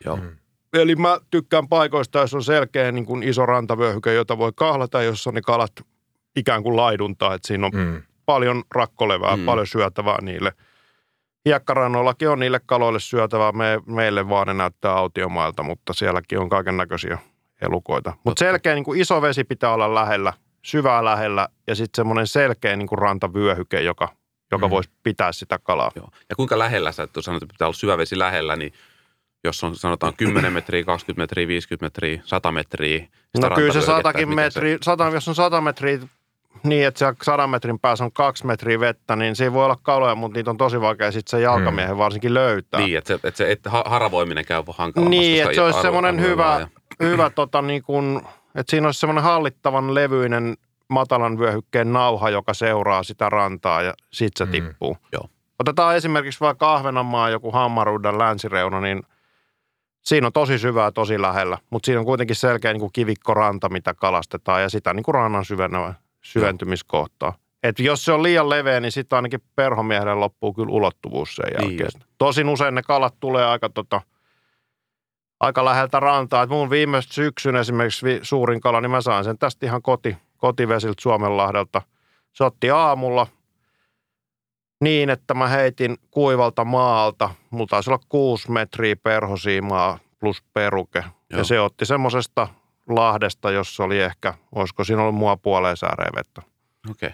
[0.04, 0.16] Joo.
[0.16, 0.36] Mm.
[0.72, 5.32] Eli mä tykkään paikoista, jos on selkeä niin kuin iso rantavyöhyke, jota voi kahlata, jossa
[5.32, 5.72] ne kalat
[6.36, 7.34] ikään kuin laiduntaa.
[7.34, 8.02] Että siinä on Mm.
[8.26, 9.44] paljon rakkolevää, Mm.
[9.44, 10.52] paljon syötävää niille.
[11.44, 13.52] Hiekkarannollakin on niille kaloille syötävää.
[13.52, 17.18] Me, meille vaan ne näyttää autiomailta, mutta sielläkin on kaiken näköisiä
[17.62, 18.12] elukoita.
[18.24, 20.32] Mutta selkeä niin kuin iso vesi pitää olla lähellä,
[20.64, 24.08] syvää lähellä ja sitten semmoinen selkeä niin kuin rantavyöhyke, joka,
[24.52, 24.70] joka Mm.
[24.70, 25.90] voisi pitää sitä kalaa.
[25.96, 26.08] Joo.
[26.30, 28.72] Ja kuinka lähellä sä, että sanot, että pitää olla syvävesi lähellä, niin
[29.44, 33.06] jos on sanotaan 10 metriä, 20 metriä, 50 metriä, 100 metriä.
[33.40, 35.98] No kyllä se satakin miten se- metri, sata, jos on 100 metriä
[36.62, 40.14] niin, että siellä 100 metrin päässä on kaksi metriä vettä, niin siinä voi olla kaloja,
[40.14, 42.80] mutta niitä on tosi vaikea sitten se jalkamiehen varsinkin löytää.
[42.80, 45.20] Niin, että se, että se että ha- haravoiminen käy hankalammassa.
[45.20, 46.68] Niin, että se olisi semmoinen hyvä, ja-
[47.06, 48.16] hyvä tota, niin kuin,
[48.54, 50.56] että siinä olisi semmoinen hallittavan levyinen
[50.88, 54.64] matalan vyöhykkeen nauha, joka seuraa sitä rantaa ja sitten se Mm.
[54.64, 54.96] tippuu.
[55.12, 55.28] Joo.
[55.58, 59.02] Otetaan esimerkiksi vaikka Ahvenanmaa joku Hammaruudan länsireuna, niin
[60.02, 63.94] siinä on tosi syvää tosi lähellä, mutta siinä on kuitenkin selkeä niin kuin kivikkoranta, mitä
[63.94, 67.34] kalastetaan ja sitä niin kuin rannan syvenevä, syventymiskohtaa.
[67.62, 71.60] Et jos se on liian leveä, niin sitten ainakin perhomiehelle loppuu kyllä ulottuvuus sen Niin
[71.70, 71.86] jälkeen.
[71.86, 71.98] just.
[72.18, 74.00] Tosin usein ne kalat tulee aika, tota,
[75.40, 76.42] aika läheltä rantaa.
[76.42, 80.16] Et mun viime syksyn esimerkiksi vi- suurin kala, niin mä sain sen tästä ihan koti,
[80.36, 81.82] kotivesiltä Suomenlahdelta.
[82.32, 83.26] Se otti aamulla
[84.80, 87.30] niin, että mä heitin kuivalta maalta.
[87.50, 90.98] Mulla taisi olla kuusi metriä perhosiimaa plus peruke.
[90.98, 91.38] Joo.
[91.38, 92.48] Ja se otti semmoisesta
[92.88, 96.42] lahdesta, jossa oli ehkä, olisiko siinä ollut mua puoleen sääreen vettä.
[96.90, 97.10] Okei,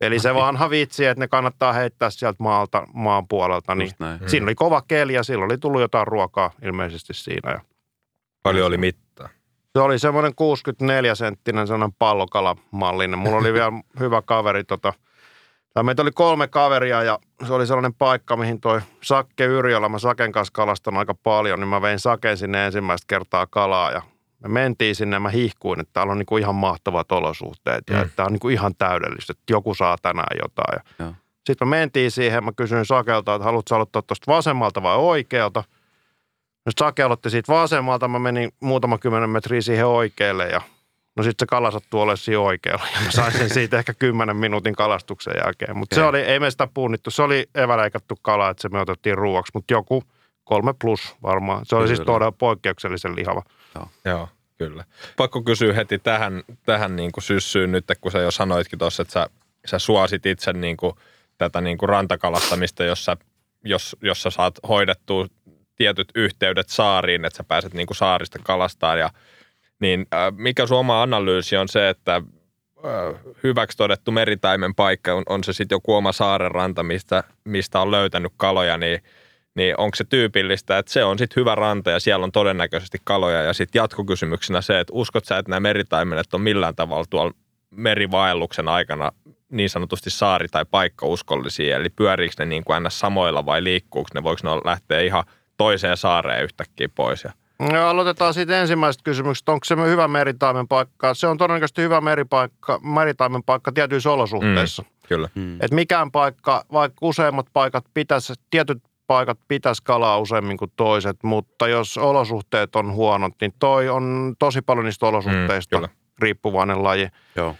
[0.00, 3.74] Eli se vanha vitsi, että ne kannattaa heittää sieltä maalta, maan puolelta.
[3.74, 3.90] Niin.
[3.98, 4.28] Mm.
[4.28, 7.50] Siinä oli kova keli ja silloin oli tullut jotain ruokaa ilmeisesti siinä.
[7.50, 7.60] Ja
[8.42, 9.28] Paljon oli mittaa.
[9.72, 13.18] se oli semmoinen 64 senttinen sellainen pallokalamallinen.
[13.18, 14.64] Mulla oli vielä hyvä kaveri.
[14.64, 14.92] Tota,
[15.78, 19.98] tai meitä oli kolme kaveria ja se oli sellainen paikka, mihin toi Sakke Yrjöllä, mä
[19.98, 24.02] Saken kanssa kalastan aika paljon, niin mä vein Saken sinne ensimmäistä kertaa kalaa ja
[24.42, 28.02] me mentiin sinne ja mä hihkuin, että täällä on niinku ihan mahtavat olosuhteet ja Mm.
[28.02, 30.80] että tää on niinku ihan täydellistä, että joku saa tänään jotain.
[30.98, 31.14] Ja Joo.
[31.46, 35.64] sitten me mentiin siihen, mä kysyin Sakelta, että haluatko aloittaa tuosta vasemmalta vai oikealta.
[36.66, 40.60] No sit Sake aloitti siitä vasemmalta, mä menin muutama kymmenen metriä siihen oikealle ja
[41.18, 42.86] no sitten se kala sattui olemaan siinä oikealla.
[42.94, 45.76] Ja mä sain sen siitä ehkä kymmenen minuutin kalastuksen jälkeen.
[45.76, 49.18] Mutta se oli, ei me sitä punnittu, se oli eväleikattu kala, että se me otettiin
[49.18, 50.02] ruuaksi, mutta joku
[50.44, 51.66] kolme plus varmaan.
[51.66, 52.12] Se oli siis Kyllä.
[52.12, 53.42] todella poikkeuksellisen lihava.
[54.04, 54.84] Joo, kyllä.
[55.16, 59.12] Pakko kysyä heti tähän, tähän niin kuin syssyyn nyt, kun sä jo sanoitkin tuossa, että
[59.12, 59.28] sä,
[59.66, 60.92] sä suosit itse niin kuin,
[61.38, 63.16] tätä niin kuin rantakalastamista, jossa,
[63.64, 65.26] jos, jos sä saat hoidettua
[65.76, 69.10] tietyt yhteydet saariin, että sä pääset niin kuin saarista kalastaa ja
[69.80, 75.22] niin äh, mikä sun oma analyysi on se, että äh, hyväksi todettu meritaimen paikka, on,
[75.28, 79.02] on se sitten joku oma saarenranta, mistä, mistä on löytänyt kaloja, niin,
[79.54, 83.42] niin onko se tyypillistä, että se on sitten hyvä ranta ja siellä on todennäköisesti kaloja.
[83.42, 87.32] Ja sitten jatkokysymyksenä se, että uskot sä, että nämä meritaimenet on millään tavalla tuolla
[87.70, 89.12] merivaelluksen aikana
[89.48, 94.22] niin sanotusti saari- tai paikkauskollisia, eli pyöriikö ne niin kuin aina samoilla vai liikkuuko ne,
[94.22, 95.24] voiko ne lähteä ihan
[95.56, 97.24] toiseen saareen yhtäkkiä pois?
[97.24, 97.32] Ja...
[97.72, 99.52] Ja aloitetaan siitä ensimmäisestä kysymyksestä.
[99.52, 101.14] Onko se hyvä meritaimen paikka?
[101.14, 104.82] Se on todennäköisesti hyvä meripaikka, meritaimen paikka tietyissä olosuhteissa.
[104.82, 105.28] Mm, kyllä.
[105.34, 105.58] Mm.
[105.60, 111.68] Et mikään paikka, vaikka useimmat paikat pitäisi, tietyt paikat pitäisi kalaa useammin kuin toiset, mutta
[111.68, 115.88] jos olosuhteet on huonot, niin toi on tosi paljon niistä olosuhteista mm,
[116.18, 117.08] riippuvainen laji.
[117.36, 117.54] Joo.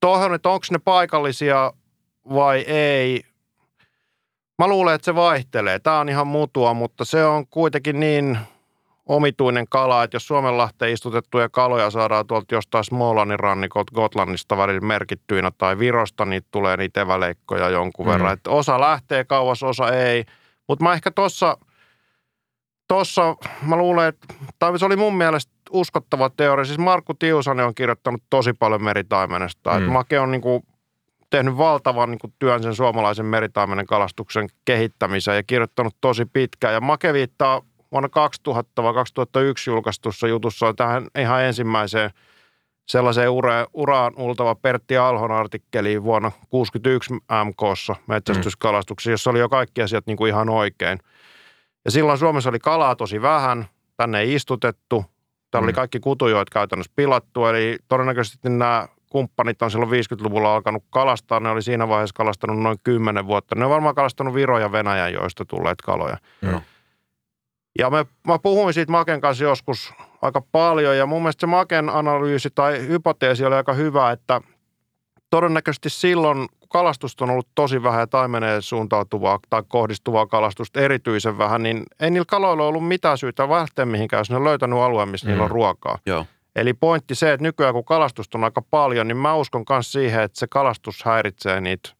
[0.00, 1.72] Tuohon, että onko ne paikallisia
[2.34, 3.22] vai ei,
[4.58, 5.78] mä luulen, että se vaihtelee.
[5.78, 8.38] Tämä on ihan mutua, mutta se on kuitenkin niin
[9.06, 15.50] omituinen kala, että jos Suomenlahteen istutettuja kaloja saadaan tuolta jostain Smolanin rannikolta Gotlannista välillä merkittyinä
[15.58, 18.12] tai Virosta, niin tulee niitä eväleikkoja jonkun mm.
[18.12, 18.32] verran.
[18.32, 20.24] Että osa lähtee kauas, osa ei.
[20.68, 21.56] Mutta mä ehkä tuossa,
[22.88, 26.64] tossa, mä luulen, että, tai se oli mun mielestä uskottava teoria.
[26.64, 29.80] Siis Markku Tiusanen on kirjoittanut tosi paljon meritaimenesta.
[29.80, 29.92] Mm.
[29.92, 30.62] Make on niin kuin
[31.30, 36.74] tehnyt valtavan niin kuin työn sen suomalaisen meritaimenen kalastuksen kehittämiseen ja kirjoittanut tosi pitkään.
[36.74, 37.62] Ja Make viittaa
[37.94, 42.10] vuonna 2000 vai 2001 julkaistussa jutussa tähän ihan ensimmäiseen
[42.88, 47.14] sellaiseen ura, uraan ultava Pertti Alhon artikkeliin vuonna 1961
[47.44, 50.98] MKssa metsästyskalastuksessa, jossa oli jo kaikki asiat niin kuin ihan oikein.
[51.84, 53.66] Ja silloin Suomessa oli kalaa tosi vähän,
[53.96, 55.04] tänne ei istutettu,
[55.50, 55.66] täällä mm.
[55.66, 61.40] oli kaikki kutujoit käytännössä pilattu, eli todennäköisesti nämä kumppanit on silloin 50-luvulla alkanut kalastaa.
[61.40, 63.54] Ne oli siinä vaiheessa kalastanut noin 10 vuotta.
[63.54, 66.16] Ne on varmaan kalastanut Viro ja Venäjän, joista tulleet kaloja.
[66.40, 66.60] Mm.
[67.78, 71.88] Ja me, mä puhuin siitä Maken kanssa joskus aika paljon ja mun mielestä se Maken
[71.88, 74.40] analyysi tai hypoteesi oli aika hyvä, että
[75.30, 81.38] todennäköisesti silloin, kun kalastusta on ollut tosi vähän ja taimeneen suuntautuvaa tai kohdistuvaa kalastusta erityisen
[81.38, 85.08] vähän, niin ei niillä kaloilla ollut mitään syytä lähteä mihinkään, jos ne on löytänyt alueen,
[85.08, 85.30] missä mm.
[85.30, 85.54] niillä on mm.
[85.54, 85.98] ruokaa.
[86.06, 86.26] Joo.
[86.56, 90.22] Eli pointti se, että nykyään kun kalastusta on aika paljon, niin mä uskon myös siihen,
[90.22, 91.90] että se kalastus häiritsee niitä.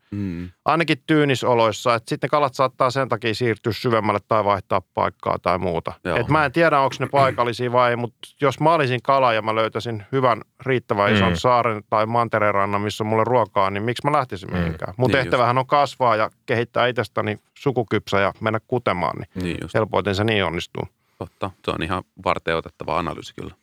[0.64, 5.92] Ainakin tyynisoloissa, että sitten kalat saattaa sen takia siirtyä syvemmälle tai vaihtaa paikkaa tai muuta.
[6.20, 9.42] Et mä en tiedä, onko ne paikallisia vai ei, mutta jos mä olisin kala ja
[9.42, 11.36] mä löytäisin hyvän riittävän ison mm.
[11.36, 14.58] saaren tai mantereerannan, missä on mulle ruokaa, niin miksi mä lähtisin mm.
[14.58, 14.94] mihinkään?
[14.96, 15.60] Mun niin tehtävähän just.
[15.60, 20.88] on kasvaa ja kehittää itsestäni sukukypsä ja mennä kutemaan, niin, niin helpoiten se niin onnistuu.
[21.18, 23.54] Totta, se on ihan varten otettava analyysi kyllä.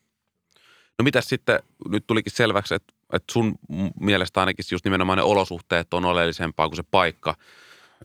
[0.99, 3.55] No mitäs sitten, nyt tulikin selväksi, että että sun
[3.99, 7.35] mielestä ainakin just nimenomaan ne olosuhteet on oleellisempaa kuin se paikka.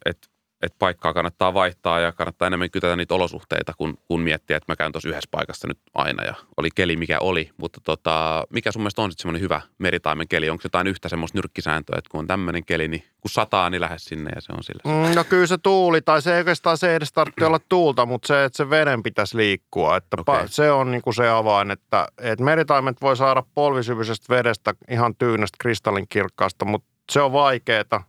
[0.04, 0.28] Että
[0.62, 4.76] että paikkaa kannattaa vaihtaa ja kannattaa enemmän kytätä niitä olosuhteita, kun, kun miettiä, että mä
[4.76, 7.50] käyn tuossa yhdessä paikassa nyt aina ja oli keli mikä oli.
[7.56, 10.50] Mutta tota, mikä sun mielestä on sitten semmoinen hyvä meritaimen keli?
[10.50, 13.98] Onko jotain yhtä semmoista nyrkkisääntöä, että kun on tämmöinen keli, niin kun sataa, niin lähde
[13.98, 14.80] sinne ja se on sillä.
[14.84, 18.26] Mm, no kyllä se tuuli, tai se ei oikeastaan se edes tarvitse olla tuulta, mutta
[18.26, 19.96] se, että se veden pitäisi liikkua.
[19.96, 20.48] Että okay.
[20.48, 25.56] se on niin kuin se avain, että, että meritaimet voi saada polvisyvyisestä vedestä ihan tyynästä
[25.60, 28.04] kristallinkirkkaasta, mutta se on vaikeaa.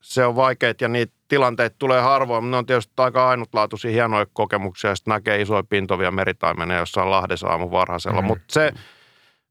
[0.00, 4.26] Se on vaikeaa ja niitä tilanteet tulee harvoin, mutta ne on tietysti aika ainutlaatuisia hienoja
[4.32, 8.16] kokemuksia, ja sitten näkee isoja pintovia meritaimenia jossain Lahdessa aamu varhaisella.
[8.16, 8.26] Mm-hmm.
[8.26, 8.72] Mutta se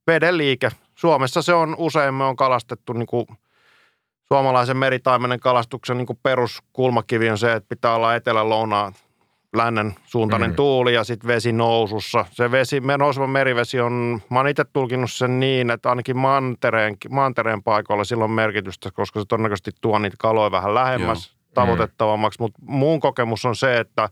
[0.08, 3.26] veden liike, Suomessa se on usein, me on kalastettu niin kuin
[4.28, 8.92] suomalaisen meritaimenen kalastuksen niin kuin peruskulmakivi on se, että pitää olla etelä-lounaa
[9.56, 10.56] lännen suuntainen mm.
[10.56, 12.26] tuuli ja sitten vesi nousussa.
[12.32, 16.98] Se vesi, me nouseva merivesi on, mä oon itse tulkinut sen niin, että ainakin mantereen,
[17.10, 21.28] mantereen paikoilla sillä on merkitystä, koska se todennäköisesti tuo niitä kaloja vähän lähemmäs.
[21.28, 22.44] Joo tavoitettavammaksi, mm.
[22.44, 24.10] mutta muun kokemus on se, että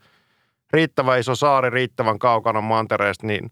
[0.74, 3.50] riittävän iso saari riittävän kaukana mantereesta, niin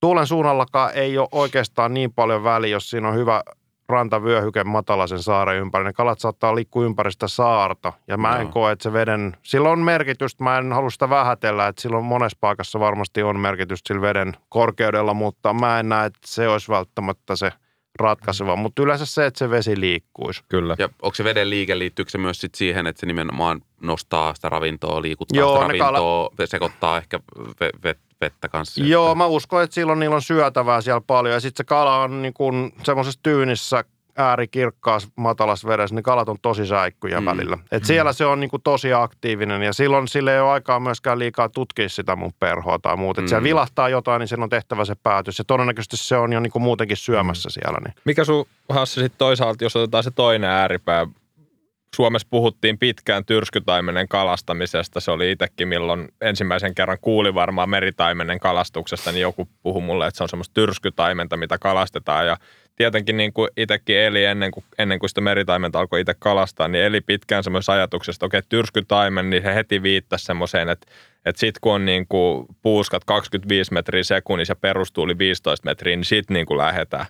[0.00, 3.42] tuulen suunnallakaan ei ole oikeastaan niin paljon väliä, jos siinä on hyvä
[3.88, 5.84] rantavyöhyke matalaisen saaren ympäri.
[5.84, 7.92] Ne kalat saattaa liikkua ympäri sitä saarta.
[8.08, 8.52] Ja mä en no.
[8.52, 9.36] koe, että se veden...
[9.42, 13.88] Sillä on merkitystä, mä en halua sitä vähätellä, että silloin monessa paikassa varmasti on merkitystä
[13.88, 17.52] sillä veden korkeudella, mutta mä en näe, että se olisi välttämättä se
[17.98, 20.44] ratkaiseva, mutta yleensä se, että se vesi liikkuisi.
[20.48, 20.76] Kyllä.
[20.78, 24.48] Ja onko se veden liike, liittyykö se myös sit siihen, että se nimenomaan nostaa sitä
[24.48, 26.46] ravintoa, liikuttaa Joo, sitä ravintoa, kala...
[26.46, 27.20] sekoittaa ehkä
[28.20, 28.84] vettä kanssa?
[28.84, 29.14] Joo, että...
[29.14, 31.34] mä uskon, että silloin niillä on syötävää siellä paljon.
[31.34, 33.84] Ja sitten se kala on niin kuin semmoisessa tyynissä
[34.16, 37.26] äärikirkkaassa matalassa vedessä, niin kalat on tosi säikkyjä mm.
[37.26, 37.58] välillä.
[37.72, 37.86] Et mm.
[37.86, 41.48] siellä se on niin kuin tosi aktiivinen ja silloin sille ei ole aikaa myöskään liikaa
[41.48, 43.20] tutkia sitä mun perhoa tai muuta.
[43.20, 43.28] Et mm.
[43.28, 46.52] siellä vilahtaa jotain, niin sen on tehtävä se päätös ja todennäköisesti se on jo niin
[46.52, 47.52] kuin muutenkin syömässä mm.
[47.52, 47.78] siellä.
[47.84, 47.94] Niin.
[48.04, 51.06] Mikä sun Hassi sitten toisaalta, jos otetaan se toinen ääripää,
[51.96, 55.00] Suomessa puhuttiin pitkään tyrskytaimenen kalastamisesta.
[55.00, 60.18] Se oli itsekin, milloin ensimmäisen kerran kuuli varmaan meritaimenen kalastuksesta, niin joku puhui mulle, että
[60.18, 62.26] se on semmoista tyrskytaimenta, mitä kalastetaan.
[62.26, 62.36] Ja
[62.82, 66.84] tietenkin niin kuin itsekin eli ennen kuin, ennen kuin sitä meritaimenta alkoi itse kalastaa, niin
[66.84, 70.86] eli pitkään semmoisessa ajatuksessa, että okei, tyrskytaimen, niin he heti viittasi semmoiseen, että,
[71.24, 76.04] että sit kun on niin kuin puuskat 25 metriä sekunnissa ja perustuuli 15 metriä, niin
[76.04, 77.06] sit niin kuin lähdetään.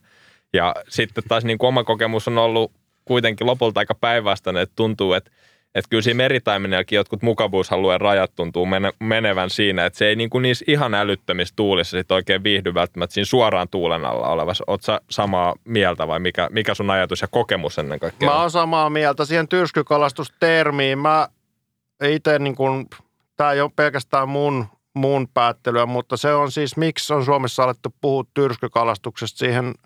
[0.52, 2.72] Ja sitten taas niin kuin oma kokemus on ollut
[3.04, 5.30] kuitenkin lopulta aika päinvastainen, että tuntuu, että
[5.74, 8.66] että kyllä siinä meritaimenellakin jotkut mukavuusalueen rajat tuntuu
[9.00, 13.14] menevän siinä, että se ei niin kuin niissä ihan älyttömissä tuulissa sit oikein viihdy välttämättä
[13.14, 14.64] siinä suoraan tuulen alla olevassa.
[14.66, 18.28] Oletko samaa mieltä vai mikä, mikä sun ajatus ja kokemus ennen kaikkea?
[18.28, 20.98] Mä oon samaa mieltä siihen tyrskykalastustermiin.
[20.98, 21.28] Mä
[22.04, 22.86] itse niin kuin,
[23.36, 27.94] tämä ei ole pelkästään mun, mun päättelyä, mutta se on siis, miksi on Suomessa alettu
[28.00, 29.74] puhua tyrskykalastuksesta siihen–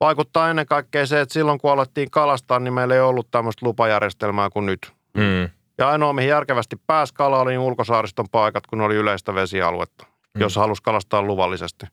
[0.00, 4.50] vaikuttaa ennen kaikkea se, että silloin kun alettiin kalastaa, niin meillä ei ollut tämmöistä lupajärjestelmää
[4.50, 4.92] kuin nyt.
[5.16, 5.50] Mm.
[5.78, 10.40] Ja ainoa, mihin järkevästi pääsi kala, oli ulkosaariston paikat, kun oli yleistä vesialuetta, mm.
[10.40, 11.86] jos halusi kalastaa luvallisesti.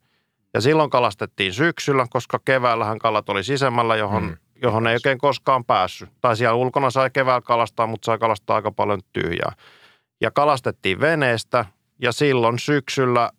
[0.53, 4.37] Ja silloin kalastettiin syksyllä, koska keväällähän kalat oli sisemmällä, johon, mm.
[4.61, 6.09] johon ei oikein koskaan päässyt.
[6.21, 9.51] Tai siellä ulkona sai keväällä kalastaa, mutta sai kalastaa aika paljon tyhjää.
[10.21, 11.65] Ja kalastettiin veneestä,
[12.01, 13.29] ja silloin syksyllä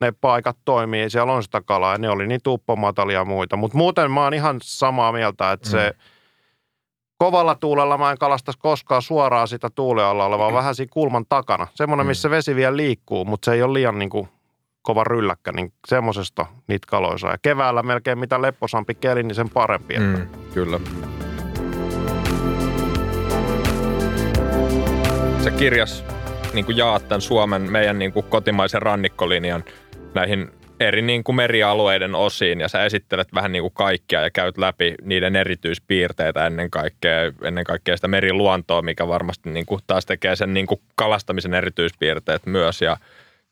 [0.00, 3.56] ne paikat toimii, siellä on sitä kalaa ja ne oli niin tuppomatalia ja muita.
[3.56, 5.70] Mutta muuten mä oon ihan samaa mieltä, että mm.
[5.70, 5.92] se
[7.18, 10.54] kovalla tuulella mä en kalastas koskaan suoraan sitä tuulen alla olevaa, mm.
[10.54, 11.66] vähän siinä kulman takana.
[11.74, 12.08] Semmoinen, mm.
[12.08, 14.28] missä vesi vielä liikkuu, mutta se ei ole liian niin kuin
[14.82, 17.30] kova rylläkkä, niin semmoisesta niitä kaloja.
[17.30, 19.94] Ja keväällä melkein mitä lepposampi keli, niin sen parempi.
[19.94, 20.18] Että.
[20.18, 20.80] Mm, kyllä.
[25.42, 26.04] Se kirjas
[26.52, 29.64] niin kuin jaat tämän Suomen meidän niin kuin kotimaisen rannikkolinjan–
[30.16, 30.50] näihin
[30.80, 34.94] eri niin kuin merialueiden osiin ja sä esittelet vähän niin kuin kaikkia ja käyt läpi
[35.02, 40.54] niiden erityispiirteitä ennen kaikkea, ennen kaikkea sitä meriluontoa, mikä varmasti niin kuin taas tekee sen
[40.54, 42.82] niin kuin kalastamisen erityispiirteet myös.
[42.82, 42.96] Ja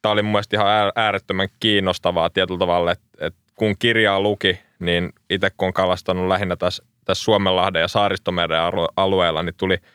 [0.02, 5.12] tämä oli mun mielestä ihan äärettömän kiinnostavaa tietyllä tavalla, että, että kun kirjaa luki, niin
[5.30, 8.60] itse kun on kalastanut lähinnä tässä, tässä Suomenlahden ja Saaristomeren
[8.96, 9.78] alueella, niin tuli–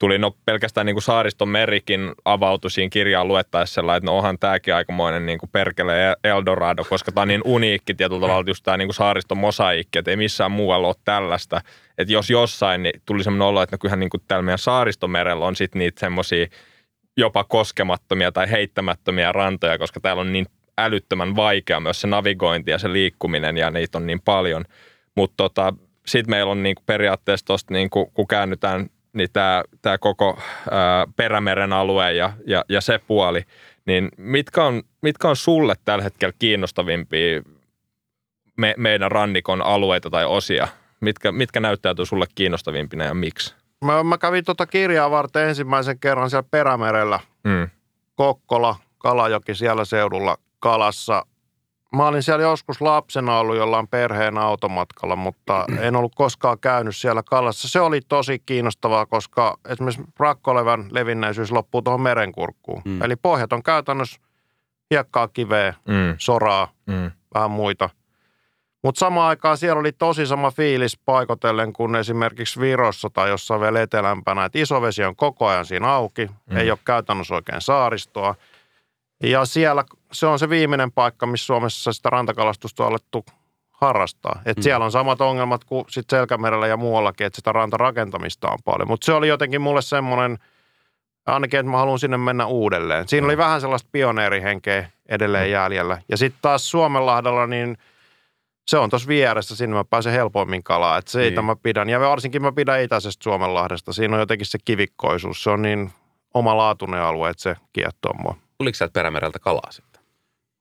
[0.00, 4.74] tuli no pelkästään niin kuin Saariston merikin avautui siinä kirjaa luettaessa että no onhan tämäkin
[4.74, 8.88] aikamoinen niin kuin perkele Eldorado, koska tämä on niin uniikki tietyllä tavalla just tämä niin
[8.88, 11.60] kuin Saariston mosaikki, että ei missään muualla ole tällaista.
[11.98, 15.46] Että jos jossain, niin tuli semmoinen olo, että no kyllähän niin kuin täällä meidän Saaristomerellä
[15.46, 16.46] on sitten niitä semmoisia
[17.16, 20.46] jopa koskemattomia tai heittämättömiä rantoja, koska täällä on niin
[20.78, 24.64] älyttömän vaikea myös se navigointi ja se liikkuminen ja niitä on niin paljon.
[25.16, 25.74] Mutta tota,
[26.06, 30.38] sitten meillä on niinku periaatteessa tuosta, niinku, kun käännytään niin tämä, tämä koko
[30.70, 33.42] ää, Perämeren alue ja, ja, ja se puoli,
[33.86, 37.42] niin mitkä on, mitkä on sulle tällä hetkellä kiinnostavimpia
[38.56, 40.68] me, meidän rannikon alueita tai osia?
[41.00, 43.54] Mitkä, mitkä näyttäytyy sulle kiinnostavimpina ja miksi?
[43.84, 47.20] Mä, mä kävin tuota kirjaa varten ensimmäisen kerran siellä Perämerellä.
[47.44, 47.70] Mm.
[48.14, 51.26] Kokkola, Kalajoki siellä seudulla kalassa
[51.96, 57.22] Mä olin siellä joskus lapsena ollut jollain perheen automatkalla, mutta en ollut koskaan käynyt siellä
[57.22, 57.68] kalassa.
[57.68, 62.82] Se oli tosi kiinnostavaa, koska esimerkiksi rakkolevän levinnäisyys loppuu tuohon merenkurkkuun.
[62.84, 63.02] Mm.
[63.02, 64.20] Eli pohjat on käytännössä
[64.90, 66.14] hiekkaa, kiveä, mm.
[66.18, 67.10] soraa, mm.
[67.34, 67.90] vähän muita.
[68.84, 73.80] Mutta samaan aikaan siellä oli tosi sama fiilis paikotellen kuin esimerkiksi Virossa tai jossain vielä
[73.80, 76.56] etelämpänä, että isovesi on koko ajan siinä auki, mm.
[76.56, 78.34] ei ole käytännössä oikein saaristoa–
[79.22, 83.24] ja siellä se on se viimeinen paikka, missä Suomessa sitä rantakalastusta on alettu
[83.70, 84.42] harrastaa.
[84.46, 84.62] Et mm.
[84.62, 88.88] Siellä on samat ongelmat kuin sit Selkämerellä ja muuallakin, että sitä rantarakentamista on paljon.
[88.88, 90.38] Mutta se oli jotenkin mulle semmoinen,
[91.26, 93.08] ainakin että mä haluan sinne mennä uudelleen.
[93.08, 93.28] Siinä mm.
[93.28, 95.52] oli vähän sellaista pioneerihenkeä edelleen mm.
[95.52, 96.02] jäljellä.
[96.08, 97.78] Ja sitten taas Suomenlahdella, niin
[98.68, 100.98] se on tuossa vieressä, sinne mä pääsen helpoimmin kalaa.
[100.98, 101.44] Että siitä niin.
[101.44, 101.88] mä pidän.
[101.88, 103.92] Ja varsinkin mä pidän itäisestä Suomenlahdesta.
[103.92, 105.42] Siinä on jotenkin se kivikkoisuus.
[105.42, 105.92] Se on niin
[106.34, 108.36] omalaatuinen alue, että se kiehtoo mua.
[108.58, 109.89] Tuliko sieltä Perämereltä kalaa sitten?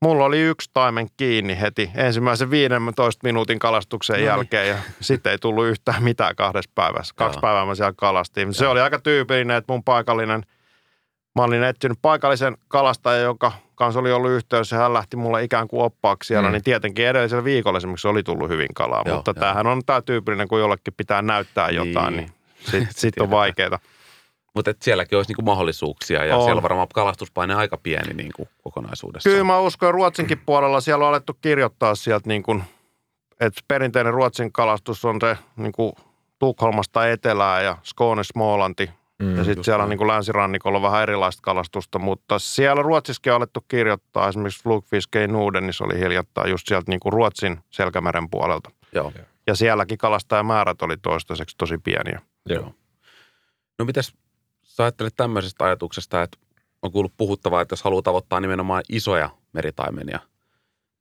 [0.01, 4.25] Mulla oli yksi taimen kiinni heti ensimmäisen 15 minuutin kalastuksen no niin.
[4.25, 7.13] jälkeen ja sitten ei tullut yhtään mitään kahdessa päivässä.
[7.17, 7.41] Kaksi Joo.
[7.41, 8.47] päivää mä siellä kalastin.
[8.47, 8.53] Joo.
[8.53, 10.43] Se oli aika tyypillinen, että mun paikallinen,
[11.35, 15.83] mä olin etsinyt paikallisen kalastajan, joka kanssa oli ollut yhteydessä hän lähti mulle ikään kuin
[15.83, 16.53] oppaaksi siellä, mm.
[16.53, 19.33] niin tietenkin edellisellä viikolla esimerkiksi oli tullut hyvin kalaa, Joo, mutta jo.
[19.33, 22.31] tämähän on tämä tyypillinen, kun jollekin pitää näyttää jotain, niin,
[22.71, 23.79] niin sitten sit on vaikeaa.
[24.59, 26.43] Mutta sielläkin olisi niinku mahdollisuuksia ja on.
[26.43, 29.29] siellä on varmaan kalastuspaine aika pieni niinku kokonaisuudessa.
[29.29, 32.61] Kyllä mä uskon, että Ruotsinkin puolella siellä on alettu kirjoittaa sieltä, niinku,
[33.39, 35.95] että perinteinen Ruotsin kalastus on se niinku
[36.39, 38.89] Tukholmasta etelää ja Skåne, Smålanti.
[39.19, 43.65] Mm, ja sitten siellä niin länsirannikolla on vähän erilaista kalastusta, mutta siellä Ruotsissakin on alettu
[43.67, 44.27] kirjoittaa.
[44.27, 48.71] Esimerkiksi Flugfiske Nuden, niin se oli hiljattain just sieltä niin kuin Ruotsin selkämeren puolelta.
[48.95, 49.13] Joo.
[49.47, 52.21] Ja sielläkin kalastajamäärät oli toistaiseksi tosi pieniä.
[52.49, 52.73] Joo.
[53.79, 54.13] No mitäs
[54.79, 56.37] sä ajattelet tämmöisestä ajatuksesta, että
[56.81, 60.19] on kuullut puhuttavaa, että jos haluaa tavoittaa nimenomaan isoja meritaimenia,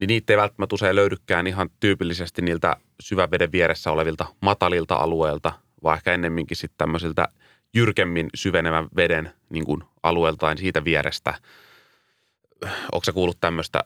[0.00, 5.52] niin niitä ei välttämättä usein löydykään ihan tyypillisesti niiltä syväveden vieressä olevilta matalilta alueilta,
[5.82, 7.28] vaan ehkä ennemminkin sitten tämmöisiltä
[7.74, 11.34] jyrkemmin syvenevän veden niin kuin alueelta tai siitä vierestä.
[12.92, 13.84] Onko se kuullut tämmöistä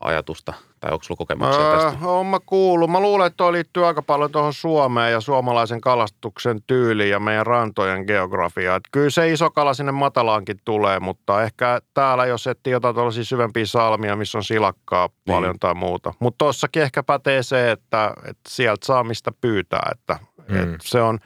[0.00, 1.98] ajatusta tai onko sulla kokemuksia tästä?
[2.02, 2.90] Öö, on mä kuullut.
[2.90, 7.46] Mä luulen, että toi liittyy aika paljon tuohon Suomeen ja suomalaisen kalastuksen tyyliin ja meidän
[7.46, 8.76] rantojen geografiaan.
[8.76, 13.24] Et kyllä se iso kala sinne matalaankin tulee, mutta ehkä täällä jos etsii jotain tuollaisia
[13.24, 15.34] syvempiä salmia, missä on silakkaa niin.
[15.34, 16.14] paljon tai muuta.
[16.20, 20.18] Mutta tossakin ehkä pätee se, että, että sieltä saa mistä pyytää, että,
[20.48, 20.56] mm.
[20.56, 21.18] että se on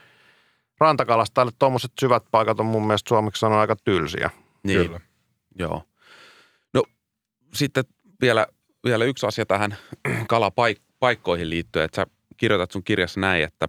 [0.79, 4.29] rantakalastajalle tuommoiset syvät paikat on mun mielestä suomeksi sanoa aika tylsiä.
[4.63, 4.99] Niin, Kyllä.
[5.59, 5.83] joo.
[6.73, 6.83] No
[7.53, 7.83] sitten
[8.21, 8.47] vielä
[8.83, 9.77] vielä yksi asia tähän
[10.27, 12.07] kalapaikkoihin liittyen, että sä
[12.37, 13.67] kirjoitat sun kirjassa näin, että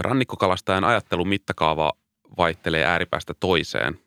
[0.00, 1.92] rannikkokalastajan ajattelun mittakaava
[2.38, 4.00] vaihtelee ääripäästä toiseen.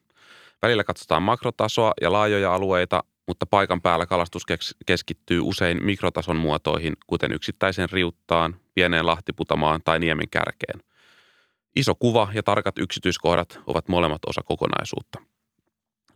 [0.62, 4.44] Välillä katsotaan makrotasoa ja laajoja alueita, mutta paikan päällä kalastus
[4.86, 10.80] keskittyy usein mikrotason muotoihin, kuten yksittäisen riuttaan, pieneen lahtiputamaan tai niemen kärkeen.
[11.76, 15.20] Iso kuva ja tarkat yksityiskohdat ovat molemmat osa kokonaisuutta.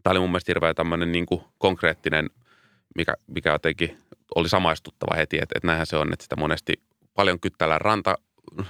[0.03, 2.29] Tämä oli mun mielestä hirveän tämmöinen niin kuin konkreettinen
[2.95, 3.97] mikä, mikä jotenkin
[4.35, 6.73] oli samaistuttava heti, että, että näinhän se on, että sitä monesti
[7.13, 8.17] paljon kyttäillään ranta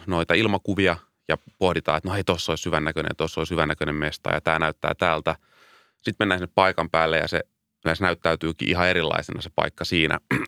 [0.07, 0.97] noita ilmakuvia
[1.27, 4.41] ja pohditaan, että no hei, tuossa olisi hyvän näköinen, tuossa olisi hyvän näköinen mesta ja
[4.41, 5.35] tämä näyttää täältä.
[5.95, 7.41] Sitten mennään sinne paikan päälle ja se
[7.85, 10.19] yleensä näyttäytyykin ihan erilaisena se paikka siinä.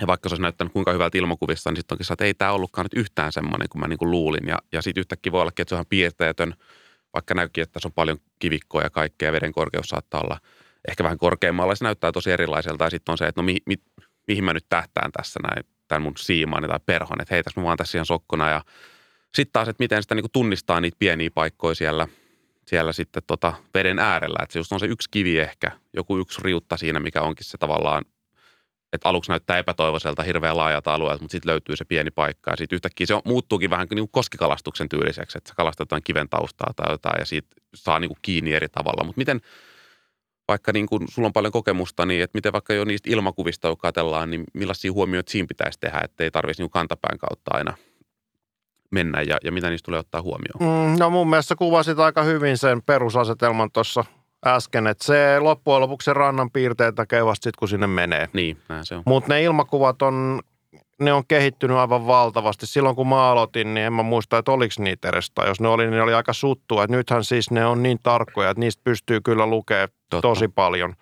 [0.00, 2.84] Ja vaikka se olisi näyttänyt kuinka hyvältä ilmakuvista, niin sitten onkin että ei tämä ollutkaan
[2.84, 4.48] nyt yhtään semmoinen kuin mä niin kuin luulin.
[4.48, 6.54] Ja, ja sitten yhtäkkiä voi olla, että se on ihan piirteetön,
[7.14, 10.40] vaikka näykin, että tässä on paljon kivikkoa ja kaikkea ja veden korkeus saattaa olla–
[10.88, 11.74] ehkä vähän korkeammalla.
[11.74, 13.76] Se näyttää tosi erilaiselta ja sitten on se, että no mi, mi,
[14.26, 17.66] mihin mä nyt tähtään tässä näin, tämän mun siimaani tai perhon, että hei tässä mä
[17.66, 18.64] vaan tässä ihan sokkona ja
[19.34, 22.08] sitten taas, että miten sitä niin kuin tunnistaa niitä pieniä paikkoja siellä,
[22.66, 24.38] siellä sitten tota veden äärellä.
[24.42, 27.58] Että se just on se yksi kivi ehkä, joku yksi riutta siinä, mikä onkin se
[27.58, 28.04] tavallaan,
[28.92, 32.50] että aluksi näyttää epätoivoiselta hirveän laajalta alueelta, mutta sitten löytyy se pieni paikka.
[32.50, 36.28] Ja sitten yhtäkkiä se muuttuukin vähän niin kuin koskikalastuksen tyyliseksi, että sä kalastat jotain kiven
[36.28, 39.04] taustaa tai jotain ja siitä saa niin kuin kiinni eri tavalla.
[39.04, 39.40] Mutta miten,
[40.52, 43.76] vaikka niin kuin sulla on paljon kokemusta, niin että miten vaikka jo niistä ilmakuvista, kun
[43.76, 47.74] katsellaan, niin millaisia huomioita siinä pitäisi tehdä, että ei tarvitsisi niin kantapään kautta aina
[48.90, 50.88] mennä ja, ja mitä niistä tulee ottaa huomioon?
[50.90, 54.04] Mm, no mun mielestä kuvasit aika hyvin sen perusasetelman tuossa
[54.46, 58.28] äsken, että se loppujen lopuksi se rannan piirteet näkee vasta sitten, kun sinne menee.
[58.32, 59.02] Niin, näin se on.
[59.06, 60.40] Mutta ne ilmakuvat on,
[61.04, 62.66] ne on kehittynyt aivan valtavasti.
[62.66, 65.30] Silloin kun mä aloitin, niin en mä muista, että oliko niitä edes.
[65.30, 66.84] Tai jos ne oli, niin ne oli aika suttua.
[66.84, 70.28] Et nythän siis ne on niin tarkkoja, että niistä pystyy kyllä lukemaan Totta.
[70.28, 70.94] tosi paljon.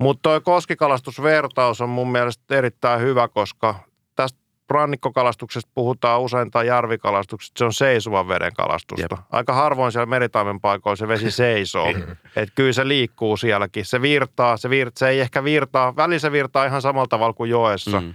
[0.00, 3.74] Mutta tuo koskikalastusvertaus on mun mielestä erittäin hyvä, koska
[4.16, 4.38] tästä
[4.70, 9.02] rannikkokalastuksesta puhutaan usein tai järvikalastuksesta, se on seisovan veden kalastusta.
[9.02, 9.26] Jep.
[9.30, 11.88] Aika harvoin siellä meritaimen paikoilla se vesi seisoo.
[12.36, 13.84] että kyllä se liikkuu sielläkin.
[13.84, 17.50] Se virtaa, se, virt, se ei ehkä virtaa, välillä se virtaa ihan samalla tavalla kuin
[17.50, 18.14] joessa, mm.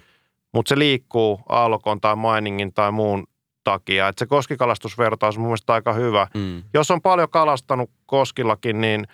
[0.53, 3.27] Mutta se liikkuu aallokon tai mainingin tai muun
[3.63, 4.07] takia.
[4.07, 6.27] Että se koskikalastusvertaus on mun mielestä aika hyvä.
[6.33, 6.63] Mm.
[6.73, 9.07] Jos on paljon kalastanut koskillakin, niin–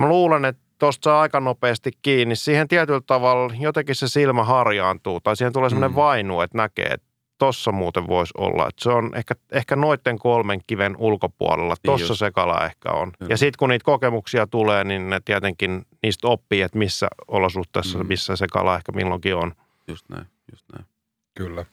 [0.00, 2.36] Mä luulen, että tuosta saa aika nopeasti kiinni.
[2.36, 5.96] Siihen tietyllä tavalla jotenkin se silmä harjaantuu tai siihen tulee semmoinen mm.
[5.96, 7.06] vainu, että näkee, että
[7.38, 8.68] tossa muuten voisi olla.
[8.68, 11.74] Että se on ehkä, ehkä noiden kolmen kiven ulkopuolella.
[11.74, 13.12] Niin tossa se kala ehkä on.
[13.18, 13.32] Kyllä.
[13.32, 18.06] Ja sitten kun niitä kokemuksia tulee, niin ne tietenkin niistä oppii, että missä olosuhteissa, mm.
[18.06, 19.52] missä se kala ehkä milloinkin on.
[19.88, 20.86] Just näin, just näin.
[21.34, 21.64] Kyllä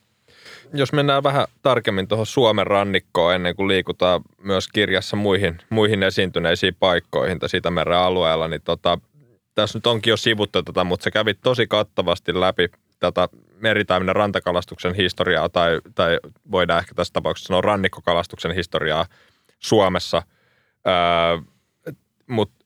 [0.74, 6.76] jos mennään vähän tarkemmin tuohon Suomen rannikkoon ennen kuin liikutaan myös kirjassa muihin, muihin esiintyneisiin
[6.80, 9.00] paikkoihin tai Itämeren alueella, niin tota,
[9.56, 12.68] tässä nyt onkin jo sivuttu tätä, mutta se kävi tosi kattavasti läpi
[13.00, 16.20] tätä meritaiminen rantakalastuksen historiaa tai, tai
[16.52, 19.06] voidaan ehkä tässä tapauksessa sanoa rannikkokalastuksen historiaa
[19.60, 20.24] Suomessa.
[20.88, 21.94] Öö,
[22.28, 22.66] mutta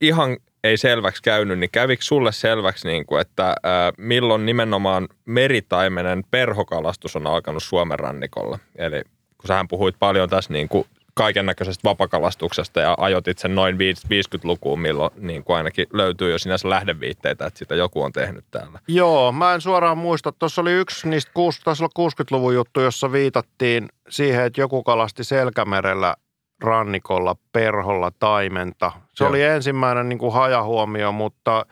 [0.00, 6.24] ihan ei selväksi käynyt, niin kävikö sulle selväksi, niin kuin, että ää, milloin nimenomaan meritaimenen
[6.30, 8.58] perhokalastus on alkanut Suomen rannikolla?
[8.76, 9.02] Eli
[9.38, 14.80] kun sähän puhuit paljon tässä niin kuin kaiken näköisestä vapakalastuksesta ja ajoitit sen noin 50-lukuun,
[14.80, 18.78] milloin niin kuin ainakin löytyy jo sinänsä lähdeviitteitä, että sitä joku on tehnyt täällä.
[18.88, 20.32] Joo, mä en suoraan muista.
[20.32, 21.32] Tuossa oli yksi niistä,
[21.64, 26.14] taisi olla 60-luvun juttu, jossa viitattiin siihen, että joku kalasti Selkämerellä
[26.60, 28.92] rannikolla, perholla, taimenta.
[29.14, 29.28] Se Joo.
[29.30, 31.66] oli ensimmäinen niin kuin hajahuomio, mutta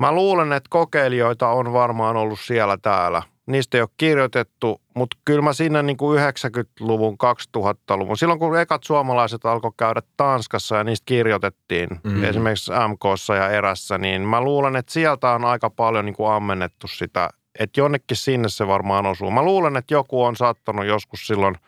[0.00, 3.22] mä luulen, että kokeilijoita on varmaan ollut siellä täällä.
[3.46, 7.16] Niistä ei ole kirjoitettu, mutta kyllä mä siinä niin kuin 90-luvun,
[7.56, 12.24] 2000-luvun, silloin kun ekat suomalaiset alkoi käydä Tanskassa ja niistä kirjoitettiin, mm-hmm.
[12.24, 16.86] esimerkiksi MKssa ja erässä, niin mä luulen, että sieltä on aika paljon niin kuin ammennettu
[16.88, 19.30] sitä, että jonnekin sinne se varmaan osuu.
[19.30, 21.54] Mä luulen, että joku on saattanut joskus silloin–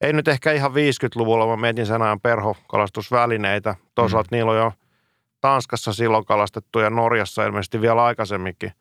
[0.00, 3.74] ei nyt ehkä ihan 50-luvulla, mä mietin sen ajan perhokalastusvälineitä.
[3.94, 4.36] Toisaalta mm.
[4.36, 4.72] niillä on jo
[5.40, 8.72] Tanskassa silloin kalastettu ja Norjassa ilmeisesti vielä aikaisemminkin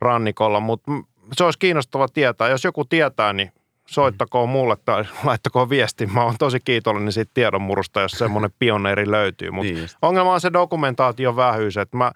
[0.00, 0.92] rannikolla, mutta
[1.32, 2.48] se olisi kiinnostava tietää.
[2.48, 3.52] Jos joku tietää, niin
[3.86, 6.06] soittakoon mulle tai laittakoon viesti.
[6.06, 9.50] Mä oon tosi kiitollinen siitä tiedonmurusta, jos semmoinen pioneeri löytyy.
[9.50, 11.76] Mutta niin ongelma on se dokumentaation vähyys.
[11.76, 12.12] Että mä,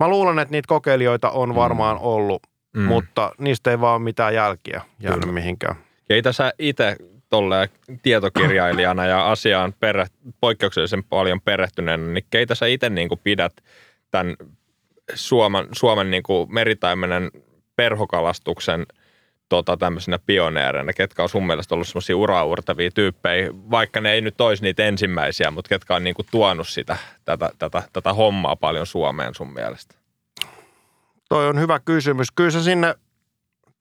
[0.00, 2.02] mä luulen, että niitä kokeilijoita on varmaan mm.
[2.02, 2.42] ollut,
[2.76, 2.82] mm.
[2.82, 5.34] mutta niistä ei vaan mitään jälkiä jäänyt Kyllä.
[5.34, 5.76] mihinkään.
[6.08, 6.96] Keitä sä itse
[7.30, 7.68] tolleen
[8.02, 10.06] tietokirjailijana ja asiaan perä,
[10.40, 13.52] poikkeuksellisen paljon perehtyneenä, niin keitä sä itse niin pidät
[14.10, 14.36] tämän
[15.14, 17.30] Suomen, Suomen niin meritaimenen
[17.76, 18.86] perhokalastuksen–
[19.48, 24.40] tota, tämmöisenä pioneereina, ketkä on sun mielestä ollut semmoisia uraurtavia tyyppejä, vaikka ne ei nyt
[24.40, 29.34] olisi niitä ensimmäisiä, mutta ketkä on niinku tuonut sitä, tätä, tätä, tätä hommaa paljon Suomeen
[29.34, 29.94] sun mielestä?
[31.28, 32.30] Toi on hyvä kysymys.
[32.30, 32.94] Kyllä se sinne,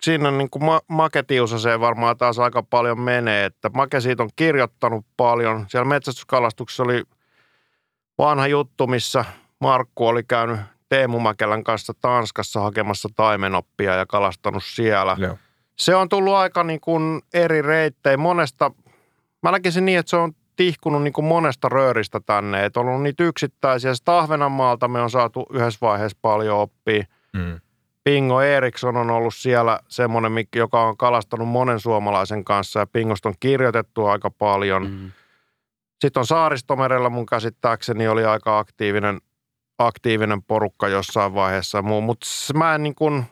[0.02, 5.06] sinne niin kuin ma- Maketiusaseen varmaan taas aika paljon menee, että Make siitä on kirjoittanut
[5.18, 5.66] paljon.
[5.70, 7.04] Siellä metsästyskalastuksessa oli
[8.18, 9.26] vanha juttu, missä
[9.60, 15.16] Markku oli käynyt Teemu Mäkelän kanssa Tanskassa hakemassa taimenoppia ja kalastanut siellä.
[15.20, 15.38] Joo
[15.80, 18.72] se on tullut aika niin kuin eri reittejä monesta.
[19.44, 22.66] Mä näkisin niin, että se on tihkunut niin kuin monesta rööristä tänne.
[22.66, 23.96] Että on ollut niitä yksittäisiä.
[23.96, 27.04] Sitten Ahvenanmaalta me on saatu yhdessä vaiheessa paljon oppia.
[27.34, 27.60] Mm.
[28.08, 33.36] Pingo Eriksson on ollut siellä semmoinen, joka on kalastanut monen suomalaisen kanssa ja Pingosta on
[33.40, 34.90] kirjoitettu aika paljon.
[34.90, 35.12] Mm.
[36.02, 39.22] Sitten on Saaristomerellä mun käsittääkseni oli aika aktiivinen,
[39.78, 41.82] aktiivinen porukka jossain vaiheessa.
[41.82, 43.24] Mutta mä en niin kuin–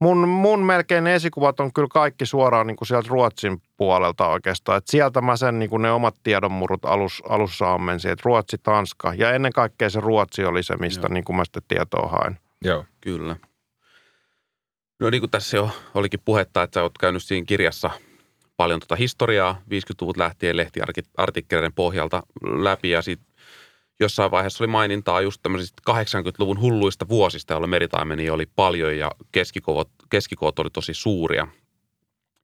[0.00, 4.78] Mun, mun melkein esikuvat on kyllä kaikki suoraan niin kuin sieltä Ruotsin puolelta oikeastaan.
[4.78, 9.14] Et sieltä mä sen niin kuin ne omat tiedonmurut alus, alussa ammensin, että Ruotsi, Tanska
[9.14, 12.38] ja ennen kaikkea se Ruotsi oli se, mistä niin kuin mä sitten tietoa hain.
[12.64, 13.36] Joo, kyllä.
[15.00, 17.90] No niin kuin tässä jo olikin puhetta, että sä oot käynyt siinä kirjassa
[18.56, 23.28] paljon tuota historiaa 50-luvut lähtien lehtiartikkeleiden pohjalta läpi ja sitten
[24.00, 29.90] jossain vaiheessa oli mainintaa just tämmöisistä 80-luvun hulluista vuosista, jolloin meritaimeni oli paljon ja keskikoot,
[30.10, 31.48] keskikoot oli tosi suuria.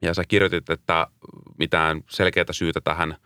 [0.02, 1.06] Ja sä kirjoitit, että
[1.58, 3.16] mitään selkeää syytä tähän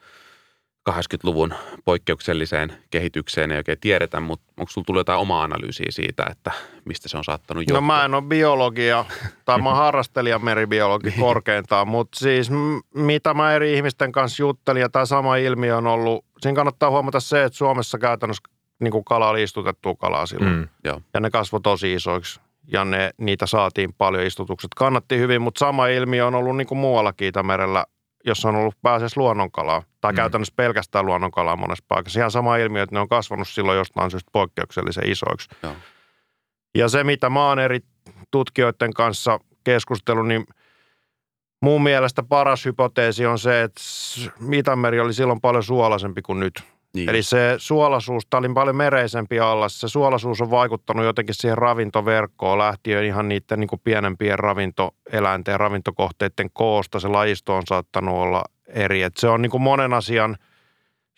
[0.88, 6.50] 80-luvun poikkeukselliseen kehitykseen ei oikein tiedetä, mutta onko sulla tullut jotain omaa analyysiä siitä, että
[6.84, 7.76] mistä se on saattanut johtua?
[7.76, 9.04] No mä en ole biologia,
[9.44, 12.50] tai mä harrastelija meribiologi korkeintaan, mutta siis
[12.94, 17.20] mitä mä eri ihmisten kanssa juttelin, ja tämä sama ilmiö on ollut, siinä kannattaa huomata
[17.20, 18.42] se, että Suomessa käytännössä
[18.80, 20.68] niin kuin kala oli istutettua kalaa silloin, mm,
[21.14, 22.40] ja ne kasvoi tosi isoiksi
[22.72, 24.70] ja ne, niitä saatiin paljon istutukset.
[24.76, 27.84] Kannatti hyvin, mutta sama ilmiö on ollut niin kuin muuallakin Itämerellä
[28.24, 30.16] jossa on ollut pääasiassa luonnonkalaa, tai mm.
[30.16, 32.20] käytännössä pelkästään luonnonkalaa monessa paikassa.
[32.20, 35.48] Ihan sama ilmiö, että ne on kasvanut silloin jostain syystä poikkeuksellisen isoiksi.
[35.62, 35.72] Joo.
[36.74, 37.80] Ja se, mitä mä oon eri
[38.30, 40.44] tutkijoiden kanssa keskustellut, niin
[41.62, 43.80] mun mielestä paras hypoteesi on se, että
[44.52, 46.62] Itämeri oli silloin paljon suolaisempi kuin nyt.
[46.94, 47.08] Niin.
[47.08, 52.58] Eli se suolaisuus, tämä oli paljon mereisempi alla, se suolaisuus on vaikuttanut jotenkin siihen ravintoverkkoon
[52.58, 57.00] lähtien ihan niiden niin kuin pienempien ravintoeläinten ja ravintokohteiden koosta.
[57.00, 59.02] Se lajisto on saattanut olla eri.
[59.02, 60.36] Et se on niin kuin monen asian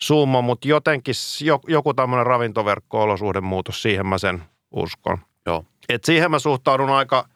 [0.01, 1.15] summa, mutta jotenkin
[1.67, 5.17] joku tämmöinen ravintoverkko-olosuhdemuutos, siihen mä sen uskon.
[5.45, 5.65] Joo.
[5.89, 7.25] Et siihen mä suhtaudun aika–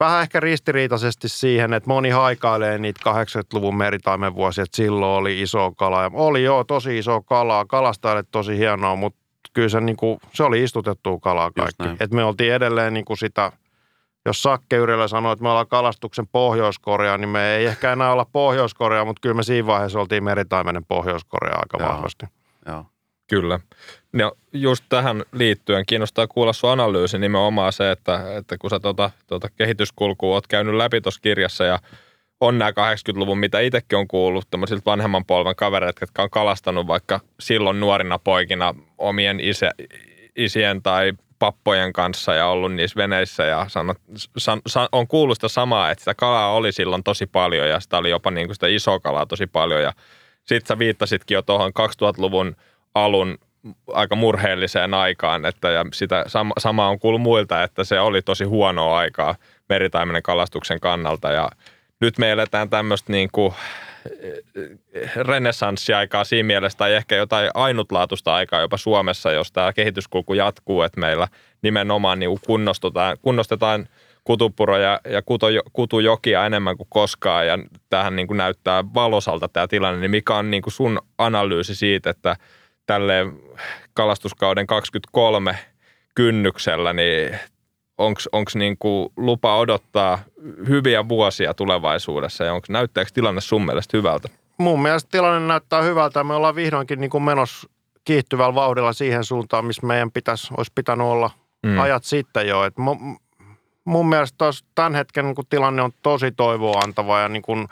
[0.00, 5.72] vähän ehkä ristiriitaisesti siihen, että moni haikailee niitä 80-luvun meritaimen vuosia, että silloin oli iso
[5.72, 6.02] kala.
[6.02, 9.20] Ja oli joo, tosi iso kalaa, kalastajille tosi hienoa, mutta
[9.52, 12.04] kyllä se, niin kuin, se oli istutettua kalaa kaikki.
[12.04, 13.52] Et me oltiin edelleen niin kuin sitä,
[14.30, 18.26] jos Sakke Yrjölä sanoi, että me ollaan kalastuksen Pohjois-Korea, niin me ei ehkä enää olla
[18.32, 21.88] Pohjois-Korea, mutta kyllä me siinä vaiheessa oltiin meritaimenen Pohjois-Korea aika joo.
[21.88, 22.26] vahvasti.
[22.66, 22.86] Joo.
[23.30, 23.60] Kyllä.
[24.12, 29.10] No, just tähän liittyen kiinnostaa kuulla sun analyysi nimenomaan se, että, että kun sä tuota,
[29.26, 31.78] tuota kehityskulkua oot käynyt läpi tuossa kirjassa ja
[32.40, 37.20] on nämä 80-luvun, mitä itsekin on kuullut tämmöisiltä vanhemman polven kavereita, jotka on kalastanut vaikka
[37.40, 39.70] silloin nuorina poikina omien isä,
[40.36, 43.96] isien tai pappojen kanssa ja ollut niissä veneissä ja sanot,
[44.38, 47.98] san, san, on kuullut sitä samaa, että sitä kalaa oli silloin tosi paljon ja sitä
[47.98, 49.82] oli jopa niin kuin sitä isoa kalaa tosi paljon.
[49.82, 49.92] Ja
[50.44, 52.56] sitten sä viittasitkin jo tuohon 2000-luvun
[52.94, 53.38] alun
[53.92, 58.44] aika murheelliseen aikaan, että ja sitä sama, sama on kuullut muilta, että se oli tosi
[58.44, 59.34] huonoa aikaa
[59.68, 61.32] meritaimenen kalastuksen kannalta.
[61.32, 61.50] Ja
[62.00, 63.54] nyt me eletään tämmöistä niin kuin
[65.16, 71.00] renessanssiaikaa siinä mielessä tai ehkä jotain ainutlaatuista aikaa jopa Suomessa, jos tämä kehityskulku jatkuu, että
[71.00, 71.28] meillä
[71.62, 73.88] nimenomaan niin kunnostetaan, kunnostetaan
[74.24, 77.58] kutupuroja ja kuto, kutujokia enemmän kuin koskaan ja
[77.90, 82.10] tähän niin kuin näyttää valosalta tämä tilanne, niin mikä on niin kuin sun analyysi siitä,
[82.10, 82.36] että–
[82.90, 83.26] tälle
[83.94, 85.58] kalastuskauden 23
[86.14, 87.38] kynnyksellä, niin
[88.32, 90.18] onko niinku lupa odottaa
[90.68, 94.28] hyviä vuosia tulevaisuudessa ja onko näyttääkö tilanne sun mielestä hyvältä?
[94.58, 96.24] Mun mielestä tilanne näyttää hyvältä.
[96.24, 97.68] Me ollaan vihdoinkin niin kuin menossa
[98.04, 101.30] kiihtyvällä vauhdilla siihen suuntaan, missä meidän pitäisi, olisi pitänyt olla
[101.66, 101.78] mm.
[101.78, 102.64] ajat sitten jo.
[102.64, 103.18] Et mun,
[103.84, 107.68] mun mielestä tos, tämän hetken niin tilanne on tosi toivoa antava ja niin kuin,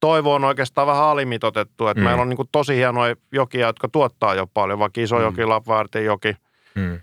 [0.00, 1.88] toivo on oikeastaan vähän alimitotettu.
[1.88, 2.02] Et mm.
[2.04, 5.48] Meillä on niin kuin, tosi hienoja jokia, jotka tuottaa jo paljon, vaikka Isojoki, mm.
[5.48, 6.36] Lapvaartin joki.
[6.74, 7.00] Mm.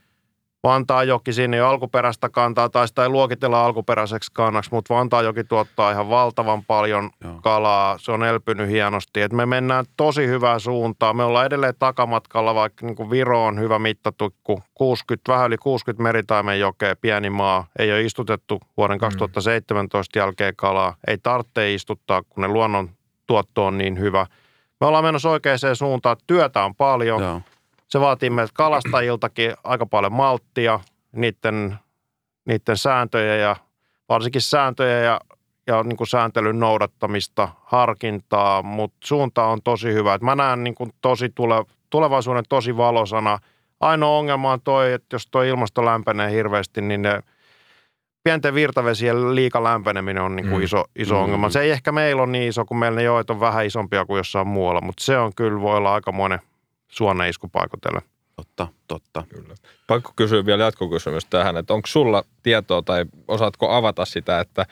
[0.68, 6.09] Vantaajoki siinä jo alkuperäistä kantaa, tai sitä ei luokitella alkuperäiseksi kannaksi, mutta Vantaajoki tuottaa ihan
[6.09, 7.39] valtavan paljon Joo.
[7.41, 7.97] kalaa.
[7.97, 9.22] Se on elpynyt hienosti.
[9.22, 11.16] Et me mennään tosi hyvää suuntaan.
[11.16, 14.64] Me ollaan edelleen takamatkalla, vaikka niin kuin Viro on hyvä mittatukku.
[14.74, 17.66] 60, vähän yli 60 meritaimen jokea, pieni maa.
[17.80, 20.22] Ei ole istutettu vuoden 2017 mm.
[20.22, 20.95] jälkeen kalaa.
[21.07, 22.89] Ei tarvitse istuttaa, kun ne luonnon
[23.28, 24.26] tuotto on niin hyvä.
[24.82, 26.18] Me ollaan menossa oikeaan suuntaan.
[26.28, 27.22] Työtä on paljon.
[27.22, 27.41] Joo
[27.88, 30.79] se vaatii meiltä kalastajiltakin aika paljon malttia,
[31.11, 31.75] niiden,
[32.45, 33.55] niiden sääntöjä ja
[34.09, 35.19] varsinkin sääntöjä ja,
[35.67, 40.13] ja niin kuin sääntelyn noudattamista, harkintaa, mutta suunta on tosi hyvä.
[40.13, 43.39] Et mä näen niin kuin tosi tule, tulevaisuuden tosi valosana.
[43.79, 47.23] Ainoa ongelma on toi, että jos tuo ilmasto lämpenee hirveästi, niin ne
[48.23, 50.63] pienten virtavesien liika lämpeneminen on niin kuin mm.
[50.63, 51.21] iso, iso mm.
[51.21, 51.49] ongelma.
[51.49, 54.17] Se ei ehkä meillä ole niin iso, kun meillä ne joet on vähän isompia kuin
[54.17, 56.39] jossain muualla, mutta se on kyllä voi olla aikamoinen–
[56.93, 58.01] suoneisku paikotelle.
[58.35, 59.23] Totta, totta.
[59.29, 59.55] Kyllä.
[59.87, 64.65] Pakko kysyä vielä jatkokysymys tähän, että onko sulla tietoa tai osaatko avata sitä, että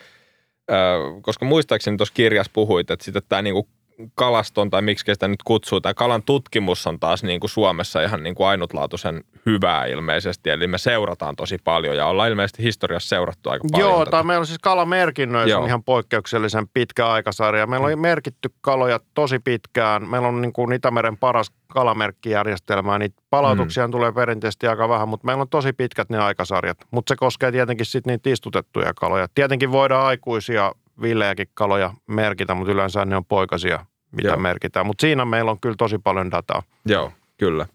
[1.22, 3.68] koska muistaakseni tuossa kirjassa puhuit, että sitten tämä niinku
[4.14, 8.22] kalaston tai miksi sitä nyt kutsuu, tai kalan tutkimus on taas niin kuin Suomessa ihan
[8.22, 13.50] niin kuin ainutlaatuisen hyvää ilmeisesti, eli me seurataan tosi paljon ja ollaan ilmeisesti historiassa seurattu
[13.50, 13.90] aika paljon.
[13.90, 17.66] Joo, tai meillä on siis kalamerkinnöissä on ihan poikkeuksellisen pitkä aikasarja.
[17.66, 18.00] Meillä on mm.
[18.00, 20.08] merkitty kaloja tosi pitkään.
[20.08, 23.90] Meillä on niin kuin Itämeren paras kalamerkkijärjestelmä, niin palautuksia mm.
[23.90, 26.78] tulee perinteisesti aika vähän, mutta meillä on tosi pitkät ne aikasarjat.
[26.90, 29.26] Mutta se koskee tietenkin sitten niitä istutettuja kaloja.
[29.34, 30.72] Tietenkin voidaan aikuisia
[31.02, 34.36] villejäkin kaloja merkitä, mutta yleensä ne on poikasia, mitä Joo.
[34.36, 34.86] merkitään.
[34.86, 36.62] Mutta siinä meillä on kyllä tosi paljon dataa.
[36.86, 37.66] Joo, kyllä.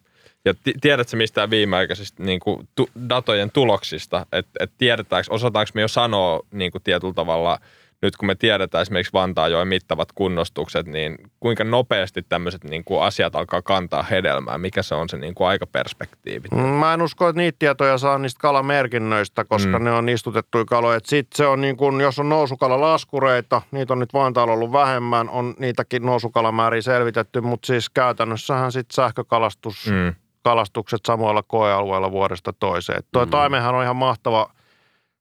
[0.45, 5.81] Ja t- tiedätkö mistään viimeaikaisista niin kuin, tu- datojen tuloksista, että et tiedetäänkö, osataanko me
[5.81, 7.59] jo sanoa niin kuin tietyllä tavalla–
[8.01, 13.35] nyt kun me tiedetään esimerkiksi Vantaajoen mittavat kunnostukset, niin kuinka nopeasti tämmöiset niin kuin asiat
[13.35, 14.57] alkaa kantaa hedelmää?
[14.57, 16.47] Mikä se on se niin kuin aikaperspektiivi?
[16.51, 19.85] Mm, mä en usko, että niitä tietoja saa niistä kalamerkinnöistä, koska mm.
[19.85, 20.99] ne on istutettuja kaloja.
[21.03, 25.53] Sitten se on niin kuin, jos on nousukalalaskureita, niitä on nyt Vantaalla ollut vähemmän, on
[25.59, 30.15] niitäkin nousukalamäärää selvitetty, mutta siis käytännössähän sitten sähkökalastus, mm.
[30.43, 33.03] kalastukset samoilla koealueilla vuodesta toiseen.
[33.11, 33.31] Tuo mm.
[33.31, 34.49] taimenhan on ihan mahtava–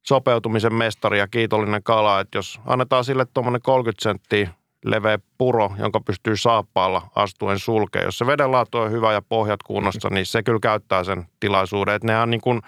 [0.08, 4.50] sopeutumisen mestari ja kiitollinen kala, että jos annetaan sille tuommoinen 30 senttiä
[4.84, 8.02] leveä puro, jonka pystyy saappaalla astuen sulkea.
[8.02, 11.94] Jos se vedenlaatu on hyvä ja pohjat kunnossa, niin se kyllä käyttää sen tilaisuuden.
[11.94, 12.60] Että nehän niin kuin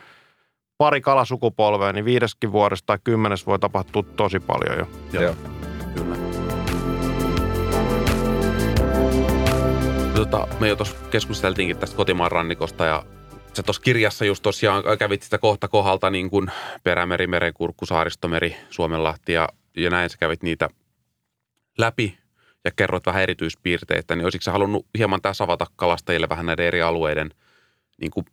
[0.78, 4.86] pari kalasukupolvea, niin viideskin vuodesta tai kymmenes voi tapahtua tosi paljon jo.
[5.12, 5.34] Joo, Joo.
[5.95, 6.16] kyllä.
[10.14, 13.05] Tota, me jo tuossa keskusteltiinkin tästä kotimaan rannikosta ja
[13.53, 16.46] sä tuossa kirjassa just tosiaan kävit sitä kohta kohdalta niin kuin
[16.84, 20.68] Perämeri, Merenkurkku, Saaristomeri, Suomenlahti ja, ja näin sä kävit niitä
[21.78, 22.18] läpi
[22.64, 26.82] ja kerroit vähän erityispiirteitä, niin olisitko sä halunnut hieman tässä avata kalastajille vähän näiden eri
[26.82, 27.30] alueiden,
[28.01, 28.26] niin kuin,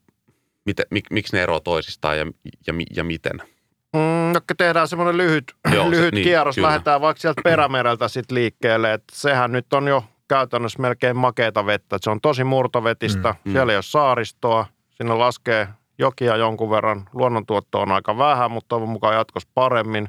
[0.65, 2.25] miten, mik, miksi ne eroavat toisistaan ja,
[2.67, 3.41] ja, ja miten?
[3.93, 6.67] Mm, no, tehdään semmoinen lyhyt, Joo, lyhyt se, niin, kierros, kyllä.
[6.67, 11.95] lähdetään vaikka sieltä perämereltä sitten liikkeelle, että sehän nyt on jo käytännössä melkein makeeta vettä,
[11.95, 13.51] että se on tosi murtovetistä, mm, mm.
[13.51, 14.65] siellä ei ole saaristoa,
[14.95, 15.67] Sinne laskee
[15.97, 17.09] jokia jonkun verran.
[17.13, 20.07] Luonnontuotto on aika vähän, mutta toivon mukaan jatkossa paremmin.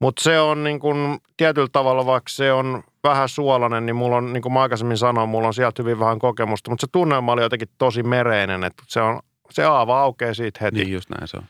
[0.00, 4.32] Mutta se on niin kun, tietyllä tavalla, vaikka se on vähän suolainen, niin mulla on,
[4.32, 6.70] niin kuin mä aikaisemmin sanoin, mulla on sieltä hyvin vähän kokemusta.
[6.70, 10.76] Mutta se tunnelma oli jotenkin tosi mereinen, että se, on, se aava aukeaa siitä heti.
[10.76, 11.44] Niin just näin se on.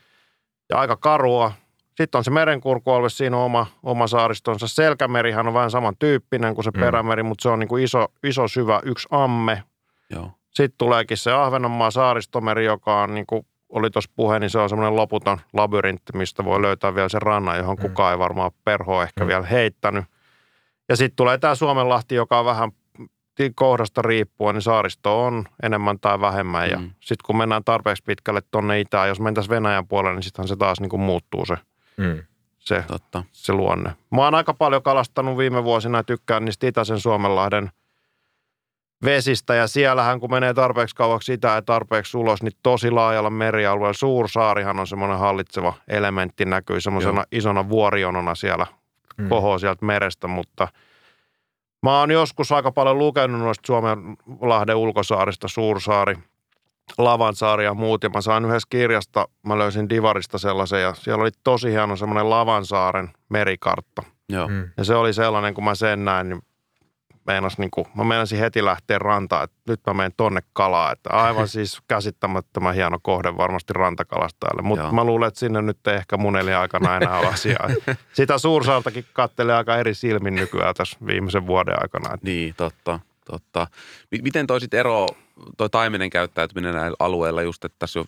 [0.69, 1.51] Ja aika karua.
[1.97, 4.67] Sitten on se merenkurkualue, siinä on oma, oma saaristonsa.
[4.67, 6.79] Selkämerihän on vähän samantyyppinen kuin se mm.
[6.79, 9.63] perämeri, mutta se on niin kuin iso, iso syvä, yksi amme.
[10.09, 10.31] Joo.
[10.55, 14.69] Sitten tuleekin se Ahvenanmaa saaristomeri, joka on niin kuin oli tuossa puhe, niin se on
[14.69, 17.81] semmoinen loputon labyrintti, mistä voi löytää vielä sen rannan, johon mm.
[17.81, 19.27] kukaan ei varmaan perho ehkä mm.
[19.27, 20.05] vielä heittänyt.
[20.89, 22.71] Ja sitten tulee tämä Suomenlahti, joka on vähän
[23.55, 26.69] kohdasta riippuen, niin saaristo on enemmän tai vähemmän.
[26.69, 26.91] Ja mm.
[26.99, 30.79] sitten kun mennään tarpeeksi pitkälle tuonne itään, jos mentäisiin Venäjän puolelle, niin sittenhän se taas
[30.79, 31.55] niin kuin muuttuu se,
[31.97, 32.23] mm.
[32.59, 33.23] se, Totta.
[33.31, 33.95] se luonne.
[34.11, 37.71] Mä oon aika paljon kalastanut viime vuosina ja tykkään niistä Itäisen Suomenlahden–
[39.05, 43.93] vesistä ja siellähän kun menee tarpeeksi kauaksi sitä ja tarpeeksi ulos, niin tosi laajalla merialueella.
[43.93, 47.25] Suursaarihan on semmoinen hallitseva elementti, näkyy semmoisena Joo.
[47.31, 48.67] isona vuorionona siellä,
[49.17, 49.29] mm.
[49.29, 50.67] kohoo sieltä merestä, mutta
[51.83, 53.99] mä oon joskus aika paljon lukenut noista Suomen
[54.41, 56.17] lahden ulkosaarista, Suursaari,
[56.97, 58.03] Lavansaari ja muut.
[58.03, 62.29] Ja mä sain yhdessä kirjasta, mä löysin Divarista sellaisen ja siellä oli tosi hieno semmoinen
[62.29, 64.03] Lavansaaren merikartta.
[64.29, 64.47] Joo.
[64.47, 64.69] Mm.
[64.77, 66.41] Ja se oli sellainen, kun mä sen näin, niin
[67.25, 70.91] meinas niin kuin, mä meinasin heti lähteä rantaan, että nyt mä menen tonne kalaa.
[70.91, 74.61] Että aivan siis käsittämättömän hieno kohde varmasti rantakalastajalle.
[74.61, 77.69] Mutta mä luulen, että sinne nyt ei ehkä mun aikana enää ole asiaa.
[78.13, 82.17] Sitä suursaaltakin kattelee aika eri silmin nykyään tässä viimeisen vuoden aikana.
[82.21, 82.99] Niin, totta.
[83.25, 83.67] totta.
[84.21, 85.07] Miten toisit ero
[85.57, 88.05] toi taimenen käyttäytyminen näillä alueilla just, että tässä jo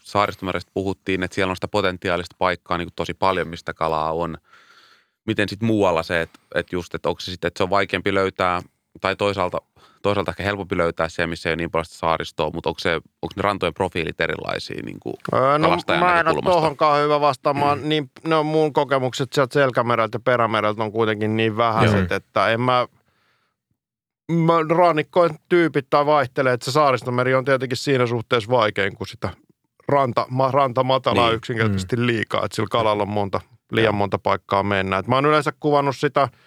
[0.74, 4.38] puhuttiin, että siellä on sitä potentiaalista paikkaa niin kuin tosi paljon, mistä kalaa on.
[5.26, 8.14] Miten sitten muualla se, että, että just, että onko se sitten, että se on vaikeampi
[8.14, 8.62] löytää
[9.02, 9.62] tai toisaalta,
[10.02, 13.34] toisaalta ehkä helpompi löytää se, missä ei ole niin paljon saaristoa, mutta onko, se, onko
[13.36, 17.80] ne rantojen profiilit erilaisia niin kuin öö, no, mä en ole tuohonkaan hyvä vastaamaan.
[17.80, 17.90] Mm.
[17.90, 22.88] Niin, no, mun kokemukset sieltä selkämereltä ja perämereltä on kuitenkin niin vähäiset, että en mä,
[24.32, 29.30] mä rannikkojen tyypit tai vaihtelee, että se saaristomeri on tietenkin siinä suhteessa vaikein, kun sitä
[29.88, 31.36] ranta, ma, ranta matalaa niin.
[31.36, 32.06] yksinkertaisesti mm.
[32.06, 33.42] liikaa, että sillä kalalla on monta,
[33.72, 34.98] liian monta paikkaa mennä.
[34.98, 36.30] Et mä oon yleensä kuvannut sitä–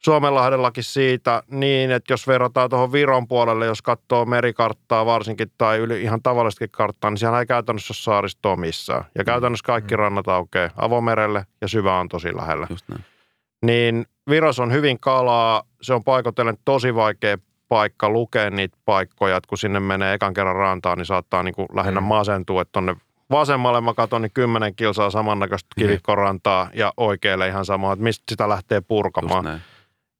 [0.00, 6.02] Suomenlahdellakin siitä niin, että jos verrataan tuohon Viron puolelle, jos katsoo merikarttaa varsinkin tai yli
[6.02, 9.04] ihan tavallistakin karttaa, niin siellä ei käytännössä ole saaristoa missään.
[9.14, 9.98] Ja käytännössä kaikki mm.
[9.98, 12.66] rannat aukeaa avomerelle ja syvä on tosi lähellä.
[12.70, 13.04] Just näin.
[13.62, 17.38] Niin Viros on hyvin kalaa, se on paikotellen tosi vaikea
[17.68, 21.68] paikka lukea niitä paikkoja, että kun sinne menee ekan kerran rantaan, niin saattaa niin kuin
[21.74, 22.06] lähinnä mm.
[22.06, 22.96] masentua, että tonne
[23.30, 25.82] vasemmalle mä katson, niin kymmenen kilsaa samannäköistä mm.
[25.82, 29.60] kivikkorantaa ja oikealle ihan sama, että mistä sitä lähtee purkamaan.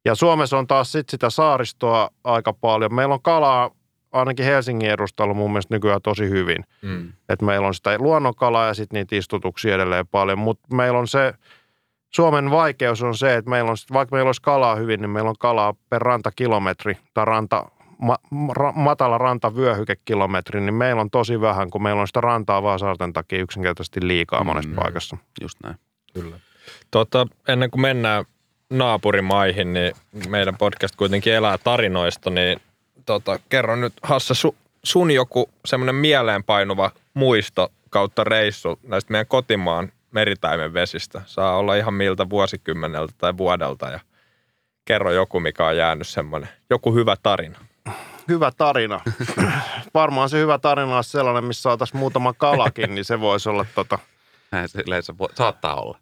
[0.05, 2.95] Ja Suomessa on taas sit sitä saaristoa aika paljon.
[2.95, 3.71] Meillä on kalaa
[4.13, 6.65] ainakin Helsingin edustalla mun mielestä nykyään tosi hyvin.
[6.83, 7.13] Mm.
[7.29, 10.39] Että meillä on sitä luonnonkalaa ja sitten niitä istutuksia edelleen paljon.
[10.39, 11.35] Mutta meillä on se,
[12.11, 15.39] Suomen vaikeus on se, että meillä on, vaikka meillä olisi kalaa hyvin, niin meillä on
[15.39, 18.17] kalaa per rantakilometri tai ranta, ma,
[18.53, 23.13] ra, matala rantavyöhykekilometri, niin meillä on tosi vähän, kun meillä on sitä rantaa vaan saarten
[23.13, 24.77] takia yksinkertaisesti liikaa monessa mm.
[24.77, 25.17] paikassa.
[25.41, 25.77] Just näin.
[26.15, 26.37] Kyllä.
[26.91, 28.25] Tota, ennen kuin mennään
[28.71, 29.93] naapurimaihin, niin
[30.29, 32.61] meidän podcast kuitenkin elää tarinoista, niin
[33.07, 39.93] tota, kerro nyt Hassa su, sun joku semmoinen mieleenpainuva muisto kautta reissu näistä meidän kotimaan
[40.11, 41.23] meritaimen vesistä.
[41.27, 44.01] Saa olla ihan miltä vuosikymmeneltä tai vuodelta ja
[44.85, 47.59] kerro joku, mikä on jäänyt semmoinen, joku hyvä tarina.
[48.29, 49.01] Hyvä tarina.
[49.95, 53.99] Varmaan se hyvä tarina on sellainen, missä saataisiin muutama kalakin, niin se voisi olla tota...
[54.53, 55.99] Näin se yleensä saattaa olla.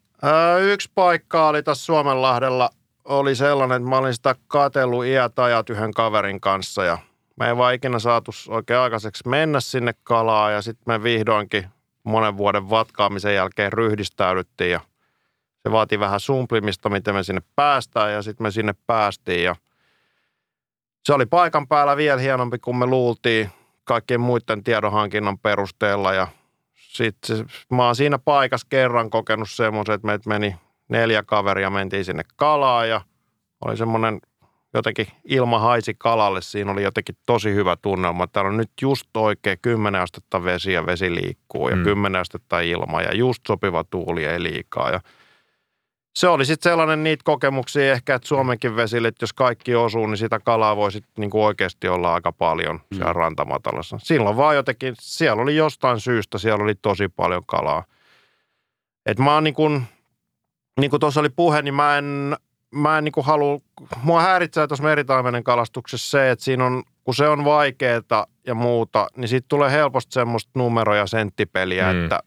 [0.60, 2.70] Yksi paikka oli tässä Suomenlahdella,
[3.04, 6.98] oli sellainen, että mä olin sitä katellut iät ajat yhden kaverin kanssa ja
[7.36, 10.50] me ei vaan ikinä saatu oikein aikaiseksi mennä sinne kalaa.
[10.50, 11.68] Ja sitten me vihdoinkin
[12.04, 14.80] monen vuoden vatkaamisen jälkeen ryhdistäydyttiin ja
[15.62, 18.12] se vaati vähän sumplimista, miten me sinne päästään.
[18.12, 19.56] Ja sitten me sinne päästiin ja
[21.04, 23.50] se oli paikan päällä vielä hienompi kuin me luultiin
[23.84, 26.12] kaikkien muiden tiedonhankinnan perusteella.
[26.12, 26.26] Ja
[26.88, 30.56] sitten mä oon siinä paikassa kerran kokenut semmoisen, että meitä meni
[30.88, 33.00] neljä kaveria, mentiin sinne kalaan ja
[33.64, 34.20] oli semmoinen
[34.74, 36.42] jotenkin ilma haisi kalalle.
[36.42, 38.26] Siinä oli jotenkin tosi hyvä tunnelma.
[38.26, 41.82] Täällä on nyt just oikein 10 astetta vesi ja vesi liikkuu ja mm.
[41.82, 44.90] 10 astetta ilma ja just sopiva tuuli ei liikaa.
[44.90, 45.00] Ja
[46.16, 50.16] se oli sitten sellainen niitä kokemuksia ehkä, että Suomenkin vesille, että jos kaikki osuu, niin
[50.16, 52.96] sitä kalaa voi sitten niin oikeasti olla aika paljon mm.
[52.96, 53.98] siellä rantamatalassa.
[54.02, 57.84] Silloin vaan jotenkin, siellä oli jostain syystä, siellä oli tosi paljon kalaa.
[59.06, 59.82] Et mä oon niin kuin,
[60.80, 62.36] niin kuin tuossa oli puhe, niin mä en,
[62.74, 63.60] mä en niin kuin halua,
[64.02, 69.06] mua häiritsee tuossa meritaimenen kalastuksessa se, että siinä on, kun se on vaikeaa ja muuta,
[69.16, 72.02] niin siitä tulee helposti semmoista numero- ja senttipeliä, mm.
[72.02, 72.20] että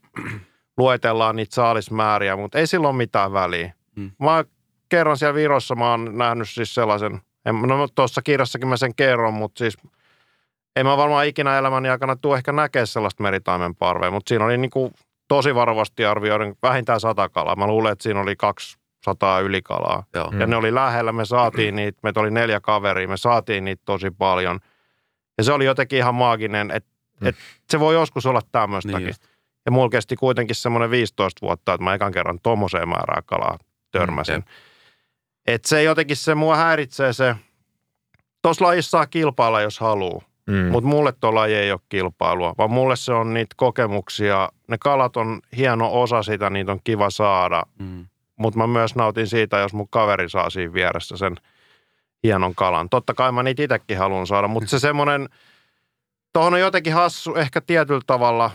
[0.82, 3.74] luetellaan niitä saalismääriä, mutta ei sillä ole mitään väliä.
[3.96, 4.12] Mm.
[4.20, 4.44] Mä
[4.90, 9.34] kerran siellä Virossa mä oon nähnyt siis sellaisen, en, no tuossa kirjassakin mä sen kerron,
[9.34, 9.78] mutta siis
[10.76, 14.58] en mä varmaan ikinä elämäni aikana tuo ehkä näkee sellaista meritaimen parvea, mutta siinä oli
[14.58, 14.94] niin kuin
[15.28, 17.56] tosi varovasti arvioiden vähintään sata kalaa.
[17.56, 20.04] Mä luulen, että siinä oli 200 ylikalaa.
[20.14, 20.30] Joo.
[20.40, 20.50] Ja mm.
[20.50, 24.60] ne oli lähellä, me saatiin niitä, meitä oli neljä kaveria, me saatiin niitä tosi paljon.
[25.38, 26.90] Ja se oli jotenkin ihan maaginen, että
[27.22, 27.28] mm.
[27.28, 27.36] et
[27.70, 29.06] se voi joskus olla tämmöistäkin.
[29.06, 29.31] Niin
[29.66, 33.58] ja mulla kesti kuitenkin semmoinen 15 vuotta, että mä ekan kerran tommoseen määrää kalaa
[33.92, 34.36] törmäsin.
[34.36, 34.44] Mm,
[35.48, 37.36] että se jotenkin se mua häiritsee se,
[38.42, 40.22] tuossa lajissa saa kilpailla, jos haluaa.
[40.48, 40.72] Mm.
[40.72, 44.50] Mutta mulle tuo laji ei ole kilpailua, vaan mulle se on niitä kokemuksia.
[44.68, 47.64] Ne kalat on hieno osa sitä, niitä on kiva saada.
[47.80, 48.06] Mm.
[48.36, 51.36] Mutta mä myös nautin siitä, jos mun kaveri saa siinä vieressä sen
[52.24, 52.90] hienon kalan.
[52.90, 55.30] Totta kai mä niitä itsekin haluan saada, mutta se semmoinen,
[56.34, 58.52] tuohon on jotenkin hassu ehkä tietyllä tavalla.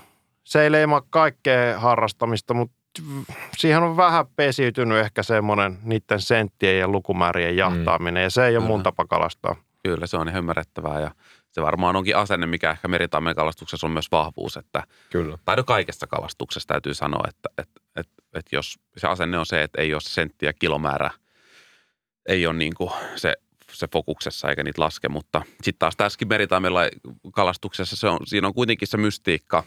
[0.47, 2.76] Se ei leimaa kaikkea harrastamista, mutta
[3.57, 8.24] siihen on vähän pesiytynyt ehkä semmoinen niiden senttien ja lukumäärien jahtaaminen, mm.
[8.24, 9.57] ja se ei ole mun tapa kalastaa.
[9.82, 11.11] Kyllä, se on ihan ymmärrettävää, ja
[11.51, 15.38] se varmaan onkin asenne, mikä ehkä meritaimen kalastuksessa on myös vahvuus, että Kyllä.
[15.44, 19.62] tai no kaikessa kalastuksessa täytyy sanoa, että, että, että, että jos se asenne on se,
[19.62, 21.11] että ei ole se senttiä kilomäärä,
[22.28, 23.34] ei ole niin kuin se,
[23.72, 26.80] se fokuksessa eikä niitä laske, mutta sitten taas tässäkin meritaimella
[27.32, 29.64] kalastuksessa se on, siinä on kuitenkin se mystiikka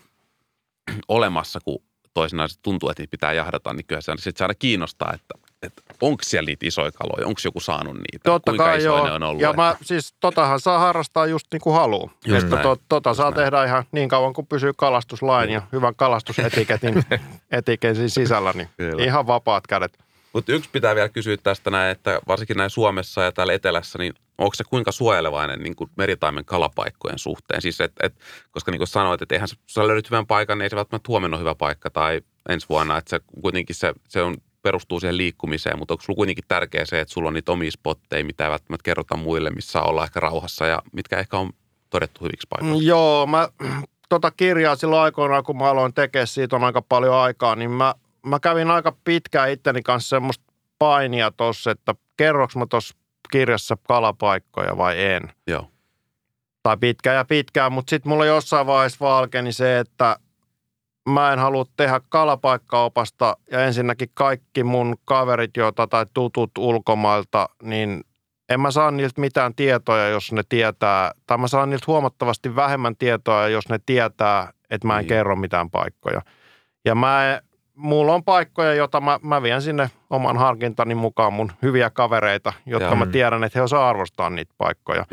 [1.07, 1.79] olemassa, kun
[2.13, 5.33] toisinaan tuntuu, että niitä pitää jahdata, niin kyllä se, sit se aina kiinnostaa, että,
[5.63, 9.05] että onko siellä niitä isoja kaloja, onko joku saanut niitä, Totta kuinka kai isoja joo.
[9.07, 9.41] ne on ollut.
[9.41, 12.09] Ja että- mä, siis totahan saa harrastaa just niin kuin haluaa.
[12.25, 12.63] Just Että näin.
[12.67, 13.35] to, tota Just saa näin.
[13.35, 17.03] tehdä ihan niin kauan kuin pysyy kalastuslain ja hyvän kalastusetiketin
[17.51, 19.03] etiketin sisällä, niin Kyllä.
[19.03, 19.97] ihan vapaat kädet.
[20.34, 24.13] Mutta yksi pitää vielä kysyä tästä näin, että varsinkin näin Suomessa ja täällä etelässä, niin
[24.38, 27.61] onko se kuinka suojelevainen niin kuin meritaimen kalapaikkojen suhteen?
[27.61, 28.13] Siis et, et,
[28.51, 31.38] koska niin kuin sanoit, että eihän sä löydät hyvän paikan, niin ei se välttämättä huomenna
[31.38, 32.97] hyvä paikka tai ensi vuonna.
[32.97, 36.99] Että se kuitenkin se, se on, perustuu siihen liikkumiseen, mutta onko sulla kuitenkin tärkeää se,
[36.99, 40.19] että sulla on niitä omia spotteja, mitä ei välttämättä kerrota muille, missä saa olla ehkä
[40.19, 41.49] rauhassa ja mitkä ehkä on
[41.89, 42.84] todettu hyviksi paikoiksi?
[42.84, 43.49] Mm, Joo, mä
[44.09, 47.95] tota kirjaa silloin aikoinaan, kun mä aloin tekemään, siitä on aika paljon aikaa, niin mä,
[48.26, 50.43] mä kävin aika pitkään itteni kanssa semmoista
[50.80, 52.95] painia tossa, että kerroks mä tuossa
[53.32, 55.22] kirjassa kalapaikkoja vai en.
[55.47, 55.67] Joo.
[56.63, 60.17] Tai pitkään ja pitkään, mutta sitten mulla jossain vaiheessa valkeni se, että
[61.09, 68.03] mä en halua tehdä kalapaikkaopasta ja ensinnäkin kaikki mun kaverit, joita tai tutut ulkomailta, niin
[68.49, 72.95] en mä saa niiltä mitään tietoja, jos ne tietää, tai mä saan niiltä huomattavasti vähemmän
[72.95, 75.07] tietoa, jos ne tietää, että mä en Niin.
[75.07, 76.22] kerro mitään paikkoja.
[76.86, 77.41] Ja mä, en-
[77.80, 82.86] mulla on paikkoja, joita mä, mä vien sinne oman harkintani mukaan mun hyviä kavereita, jotka
[82.88, 82.95] Joo.
[82.95, 85.05] mä tiedän, että he osaa arvostaa niitä paikkoja.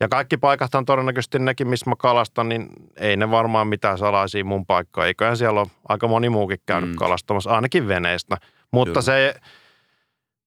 [0.00, 4.66] Ja kaikki paikathan todennäköisesti nekin, missä mä kalastan, niin ei ne varmaan mitään salaisia mun
[4.66, 5.06] paikkoja.
[5.06, 6.96] Eiköhän siellä ole aika moni muukin käynyt Mm.
[6.96, 8.36] kalastamassa, ainakin veneestä.
[8.72, 9.02] Mutta Kyllä.
[9.02, 9.34] se,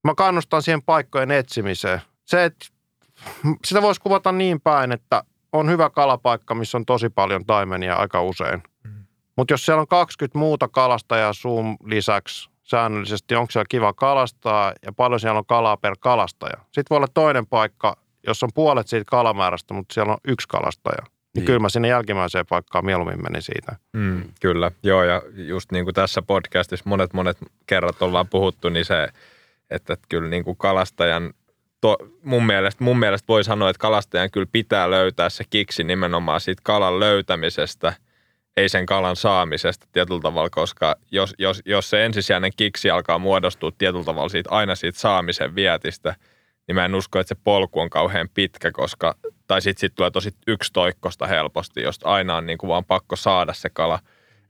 [0.03, 2.01] mä kannustan siihen paikkojen etsimiseen.
[2.25, 2.65] Se, että
[3.65, 8.21] sitä voisi kuvata niin päin, että on hyvä kalapaikka, missä on tosi paljon taimenia aika
[8.21, 8.63] usein.
[9.37, 14.93] Mutta jos siellä on 20 muuta kalastajaa sun lisäksi säännöllisesti, onko siellä kiva kalastaa ja
[14.93, 16.57] paljon siellä on kalaa per kalastaja.
[16.63, 21.01] Sitten voi olla toinen paikka, jos on puolet siitä kalamäärästä, mutta siellä on yksi kalastaja.
[21.01, 21.41] Niin, Niin.
[21.41, 21.45] niin.
[21.45, 23.75] kyllä mä sinne jälkimmäiseen paikkaan mieluummin menin siitä.
[23.93, 28.85] Mm, kyllä, joo ja just niin kuin tässä podcastissa monet monet kerrat ollaan puhuttu, niin
[28.85, 29.07] se,
[29.69, 31.33] että kyllä niin kuin kalastajan,
[31.81, 36.41] to, mun, mielestä, mun mielestä voi sanoa, että kalastajan kyllä pitää löytää se kiksi nimenomaan
[36.41, 37.93] siitä kalan löytämisestä,
[38.57, 43.71] ei sen kalan saamisesta tietyllä tavalla, koska jos, jos, jos se ensisijainen kiksi alkaa muodostua
[43.77, 46.15] tietyllä tavalla siitä, aina siitä saamisen vietistä,
[46.67, 49.15] niin mä en usko, että se polku on kauhean pitkä, koska,
[49.47, 53.53] tai sitten sit tulee tosi yksitoikkosta helposti, josta aina on niin kuin vaan pakko saada
[53.53, 53.99] se kala.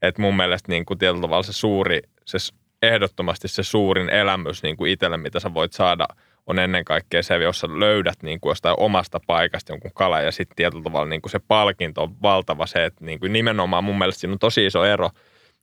[0.02, 2.38] Et mun mielestä niin kuin tietyllä tavalla se suuri, se
[2.82, 6.08] ehdottomasti se suurin elämys niin kuin itselle, mitä sä voit saada,
[6.48, 10.32] on ennen kaikkea se, jos sä löydät niin kuin jostain omasta paikasta jonkun kala ja
[10.32, 13.98] sitten tietyllä tavalla niin kuin se palkinto on valtava se, että niin kuin nimenomaan mun
[13.98, 15.10] mielestä siinä on tosi iso ero,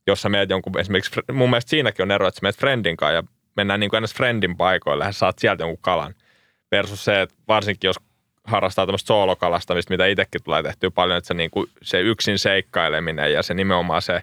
[0.07, 3.15] jos sä meet jonkun, esimerkiksi mun mielestä siinäkin on ero, että sä meet friendin kanssa
[3.15, 3.23] ja
[3.57, 6.15] mennään niin kuin friendin paikoille ja saat sieltä jonkun kalan.
[6.71, 7.97] Versus se, että varsinkin jos
[8.45, 13.33] harrastaa tämmöistä soolokalastamista, mitä itsekin tulee tehtyä paljon, että se, niin kuin, se yksin seikkaileminen
[13.33, 14.23] ja se nimenomaan se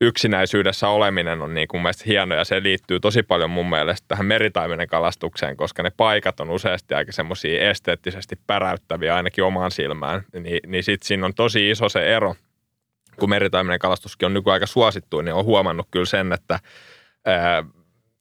[0.00, 4.08] yksinäisyydessä oleminen on niin kuin mun mielestä hieno ja se liittyy tosi paljon mun mielestä
[4.08, 10.22] tähän meritaimenen kalastukseen, koska ne paikat on useasti aika semmoisia esteettisesti päräyttäviä ainakin omaan silmään,
[10.32, 12.34] niin, niin sitten siinä on tosi iso se ero,
[13.18, 16.58] kun meritaimenen kalastuskin on nykyaika suosittu, niin on huomannut kyllä sen, että
[17.24, 17.64] ää,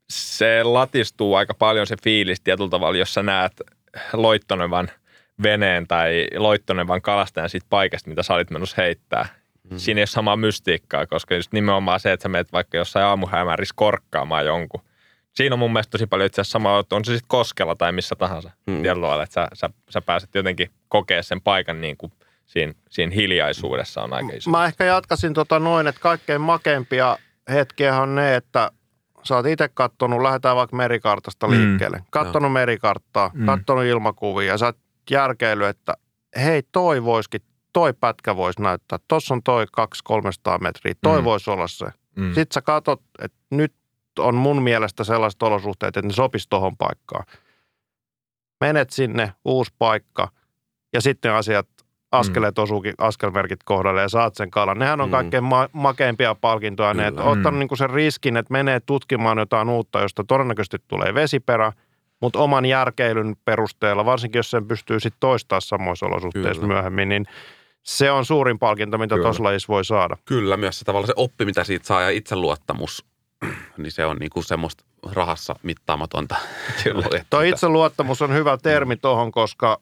[0.10, 3.54] se latistuu aika paljon se fiilis tietyllä tavalla, jos sä näet
[4.14, 4.92] loittonevan
[5.44, 9.43] veneen tai loittonevan kalastajan siitä paikasta, mitä sä olit menossa heittää.
[9.72, 9.78] Mm.
[9.78, 13.74] Siinä ei ole samaa mystiikkaa, koska just nimenomaan se, että sä menet vaikka jossain aamuhämärissä
[13.78, 14.82] korkkaamaan jonkun.
[15.34, 17.92] Siinä on mun mielestä tosi paljon itse asiassa sama, että on se sitten koskella tai
[17.92, 18.52] missä tahansa.
[18.68, 18.74] Mm.
[18.74, 18.82] Mm.
[18.82, 22.12] Tietyllä lailla, että sä, sä, sä pääset jotenkin kokea sen paikan niin kuin
[22.46, 24.50] siinä, siinä hiljaisuudessa on aika iso.
[24.52, 27.18] Mä ehkä jatkasin tota noin, että kaikkein makeimpia
[27.50, 28.72] hetkiä on ne, että
[29.24, 31.54] sä oot itse kattonut, lähdetään vaikka merikartasta Mm.
[31.54, 32.04] liikkeelle.
[32.10, 33.46] Kattonut merikarttaa, Mm.
[33.46, 34.78] kattonut ilmakuvia ja sä oot
[35.12, 35.94] järkeily, että
[36.44, 37.42] hei toi voisikin,
[37.74, 39.00] toi pätkä voisi näyttää.
[39.08, 41.24] Tossa on toi 200-300 metriä, toi Mm.
[41.26, 41.86] voisi olla se.
[42.16, 42.28] Mm.
[42.34, 43.74] Sitten sä katot, että nyt
[44.20, 47.24] on mun mielestä sellaiset olosuhteet, että ne sopisi tohon paikkaan.
[48.62, 50.28] Menet sinne, uusi paikka,
[50.94, 51.68] ja sitten asiat,
[52.12, 54.80] askeleet osuukin askelmerkit kohdalle ja saat sen kalan.
[54.80, 55.12] Nehän on Mm.
[55.12, 56.94] kaikkein ma- makeimpia palkintoja.
[56.94, 57.32] Ne, että Kyllä.
[57.32, 57.60] ottanut Mm.
[57.60, 61.72] niinku sen riskin, että menee tutkimaan jotain uutta, josta todennäköisesti tulee vesiperä,
[62.22, 66.74] mutta oman järkeilyn perusteella, varsinkin jos sen pystyy sitten toistaa samoissa olosuhteissa Kyllä.
[66.74, 67.26] myöhemmin, niin
[67.84, 70.18] se on suurin palkinto, mitä tuossa lajissa voi saada.
[70.26, 73.06] Kyllä, myös se tavallaan se oppi, mitä siitä saa ja itseluottamus,
[73.78, 76.36] niin se on niin kuin semmoista rahassa mittaamatonta.
[77.30, 79.82] Tuo itseluottamus on hyvä termi tuohon, koska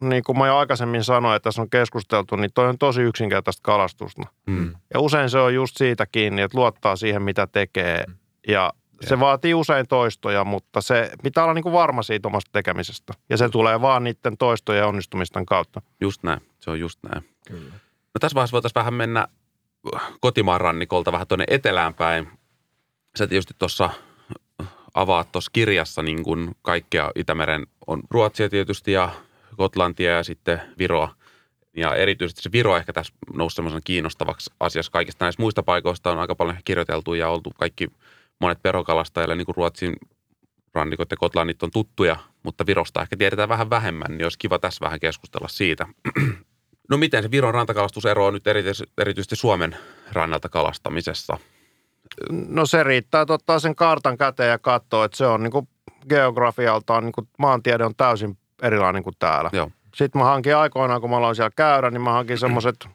[0.00, 3.62] niin kuin mä jo aikaisemmin sanoin, että tässä on keskusteltu, niin toi on tosi yksinkertaista
[3.62, 4.22] kalastusta.
[4.46, 4.74] Mm.
[4.94, 8.04] Ja usein se on just siitä kiinni, että luottaa siihen, mitä tekee.
[8.48, 8.72] Ja
[9.08, 13.14] se vaatii usein toistoja, mutta se pitää olla niin kuin varma siitä omasta tekemisestä.
[13.30, 15.82] Ja se tulee vaan niiden toistojen ja onnistumisten kautta.
[16.00, 17.28] Just näin, se on just näin.
[17.48, 17.72] Kyllä.
[18.14, 19.28] No tässä vaiheessa voitaisiin vähän mennä
[20.20, 22.28] kotimaan rannikolta vähän tuonne etelään päin.
[23.18, 23.90] Sä tietysti tuossa
[24.94, 29.10] avaat tuossa kirjassa niin kuin kaikkea Itämeren on Ruotsia tietysti ja
[29.56, 31.14] Gotlantia ja sitten Viroa.
[31.76, 36.18] Ja erityisesti se Viro ehkä tässä nousi semmoisen kiinnostavaksi asiassa kaikista näistä muista paikoista on
[36.18, 37.88] aika paljon kirjoiteltu ja oltu kaikki
[38.42, 39.96] monet perokalastajille niin kuin Ruotsin
[40.74, 44.84] rannikot ja Gotlannit on tuttuja, mutta Virosta ehkä tiedetään vähän vähemmän, niin olisi kiva tässä
[44.84, 45.86] vähän keskustella siitä.
[46.90, 49.76] No miten se Viron rantakalastus eroaa nyt erityisesti, erityisesti Suomen
[50.12, 51.38] rannalta kalastamisessa?
[52.30, 55.68] No se riittää, että ottaa sen kartan käteen ja katsoo, että se on niin kuin
[56.08, 59.50] geografialtaan, niin kuin maantiede on täysin erilainen kuin täällä.
[59.52, 59.70] Joo.
[59.94, 62.88] Sitten mä hankin aikoinaan, kun mä aloin siellä käydä, niin mä hankin semmoiset,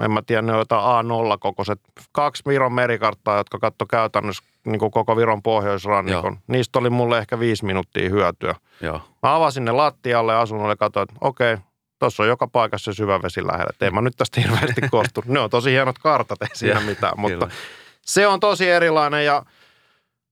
[0.00, 1.80] en mä tiedä, ne on jotain A0-kokoiset,
[2.12, 6.32] kaksi Viron merikarttaa, jotka katto käytännössä niin kuin koko Viron pohjoisrannikon.
[6.32, 6.42] Joo.
[6.46, 8.54] Niistä oli mulle ehkä viisi minuuttia hyötyä.
[8.80, 9.00] Joo.
[9.22, 11.56] Mä avasin ne lattialle asunnolle ja katsoin, että okei,
[11.98, 13.70] tuossa on joka paikassa se syvävesi lähellä.
[13.70, 15.22] Et ei mä nyt tästä hirveästi kostu.
[15.26, 17.56] Ne on tosi hienot kartat, ei siinä mitään, mutta Kyllä.
[18.02, 19.42] se on tosi erilainen ja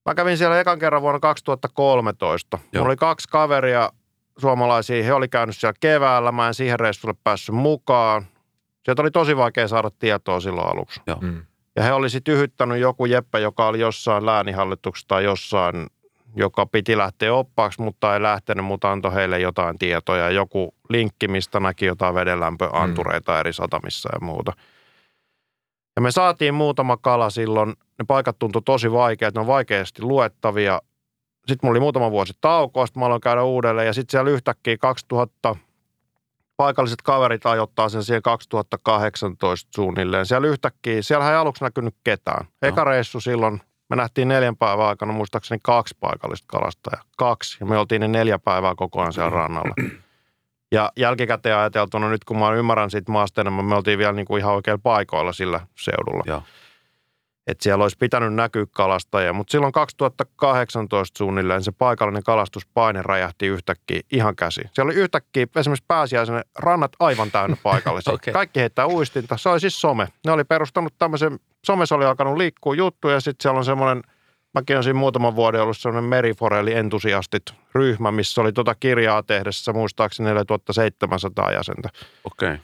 [0.07, 2.59] mä kävin siellä ekan kerran vuonna 2013.
[2.59, 2.67] Joo.
[2.75, 3.91] Mulla oli kaksi kaveria
[4.39, 8.27] suomalaisia, he oli käynyt siellä keväällä, mä en siihen reissulle päässyt mukaan.
[8.87, 11.01] Sieltä oli tosi vaikea saada tietoa silloin aluksi.
[11.21, 11.45] Mm.
[11.77, 15.87] Ja he oli sitten yhyttänyt joku Jeppe, joka oli jossain lääninhallituksessa tai jossain,
[16.37, 20.31] joka piti lähteä oppaaksi, mutta ei lähtenyt, mutta antoi heille jotain tietoja.
[20.31, 24.53] Joku linkki, mistä näki jotain vedenlämpöantureita eri satamissa ja muuta.
[25.97, 27.69] Ja me saatiin muutama kala silloin.
[27.69, 30.81] Ne paikat tuntui tosi vaikeat, ne on vaikeasti luettavia.
[31.37, 33.87] Sitten mulla oli muutama vuosi taukoa, sitten mä aloin käydä uudelleen.
[33.87, 35.57] Ja sitten siellä yhtäkkiä 2000,
[36.57, 40.27] paikalliset kaverit ajoittaa sen siihen 2018 suunnilleen.
[40.27, 42.47] Siellä yhtäkkiä, siellä ei aluksi näkynyt ketään.
[42.63, 43.61] Eka reissu silloin,
[43.91, 47.03] me nähtiin neljän päivän aikana muistaakseni kaksi paikallista kalastajaa.
[47.17, 47.57] Kaksi.
[47.61, 49.75] Ja me oltiin ne neljä päivää koko ajan siellä rannalla.
[50.73, 54.41] Ja jälkikäteen ajateltuna, nyt kun mä ymmärrän siitä maasta enemmän, me oltiin vielä niin kuin
[54.41, 56.25] ihan oikeilla paikoilla sillä seudulla.
[56.27, 56.43] Joo.
[57.47, 59.33] Että siellä olisi pitänyt näkyä kalastajia.
[59.33, 64.61] Mutta silloin 2018 suunnilleen se paikallinen kalastuspaine räjähti yhtäkkiä ihan käsi.
[64.73, 68.13] Siellä oli yhtäkkiä esimerkiksi pääsiäisenä rannat aivan täynnä paikallisia.
[68.15, 68.33] Okei.
[68.33, 69.37] Kaikki heittää uistinta.
[69.37, 70.09] Se oli siis some.
[70.27, 74.03] Ne oli perustanut tämmöisen, somessa oli alkanut liikkua juttu ja sitten siellä on semmoinen,
[74.55, 77.43] mäkin olen siinä muutaman vuoden ollut semmoinen meriforelli entusiastit
[77.75, 81.89] ryhmä, missä oli tuota kirjaa tehdessä muistaakseni 4700 jäsentä
[82.25, 82.49] Okei.
[82.49, 82.59] Okay.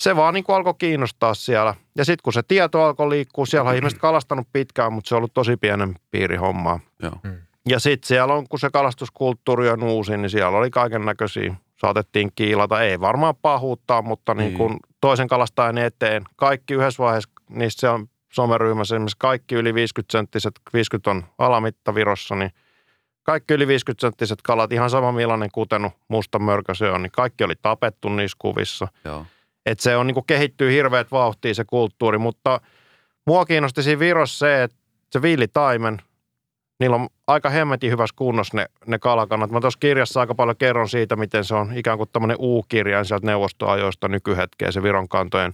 [0.00, 1.74] Se vaan niin kuin alkoi kiinnostaa siellä.
[1.96, 5.16] Ja sitten kun se tieto alkoi liikkua, siellä on ihmiset kalastanut pitkään, mutta se on
[5.16, 6.80] ollut tosi pienen piiri hommaa.
[7.02, 7.12] Joo.
[7.68, 11.54] Ja sitten siellä on, kun se kalastuskulttuuri on uusi, niin siellä oli kaiken näköisiä.
[11.76, 16.24] Saatettiin kiilata, ei varmaan pahuuttaa, mutta niin kuin toisen kalastajan eteen.
[16.36, 21.94] Kaikki yhdessä vaiheessa, niistä se on someryhmässä esimerkiksi kaikki yli 50 senttiset, 50 on alamitta
[21.94, 22.50] Virossa, niin
[23.22, 27.44] kaikki yli 50 senttiset kalat, ihan sama millainen kutenu, musta mörkö se on, niin kaikki
[27.44, 28.88] oli tapettu niissä kuvissa.
[29.04, 29.26] Joo.
[29.66, 32.60] Että se on niin kehittyy hirveät vauhtia se kulttuuri, mutta
[33.26, 34.76] mua kiinnosti siinä Virossa se, että
[35.12, 36.02] se viilitaimen,
[36.80, 39.50] niillä on aika hemmetin hyvässä kunnossa ne, ne kalakannat.
[39.50, 43.26] Mä tuossa kirjassa aika paljon kerron siitä, miten se on ikään kuin tämmöinen U-kirjain sieltä
[43.26, 45.52] neuvostoajoista nykyhetkeen, se Viron kantojen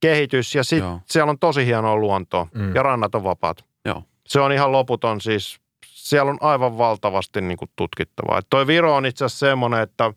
[0.00, 0.54] kehitys.
[0.54, 1.00] Ja Joo.
[1.06, 2.74] siellä on tosi hienoa luontoa Mm.
[2.74, 3.64] ja rannat on vapaat.
[3.84, 4.02] Joo.
[4.26, 5.60] Se on ihan loputon siis.
[5.86, 8.38] Siellä on aivan valtavasti niin kuin tutkittavaa.
[8.38, 10.12] Et toi Viro on itse asiassa semmoinen, että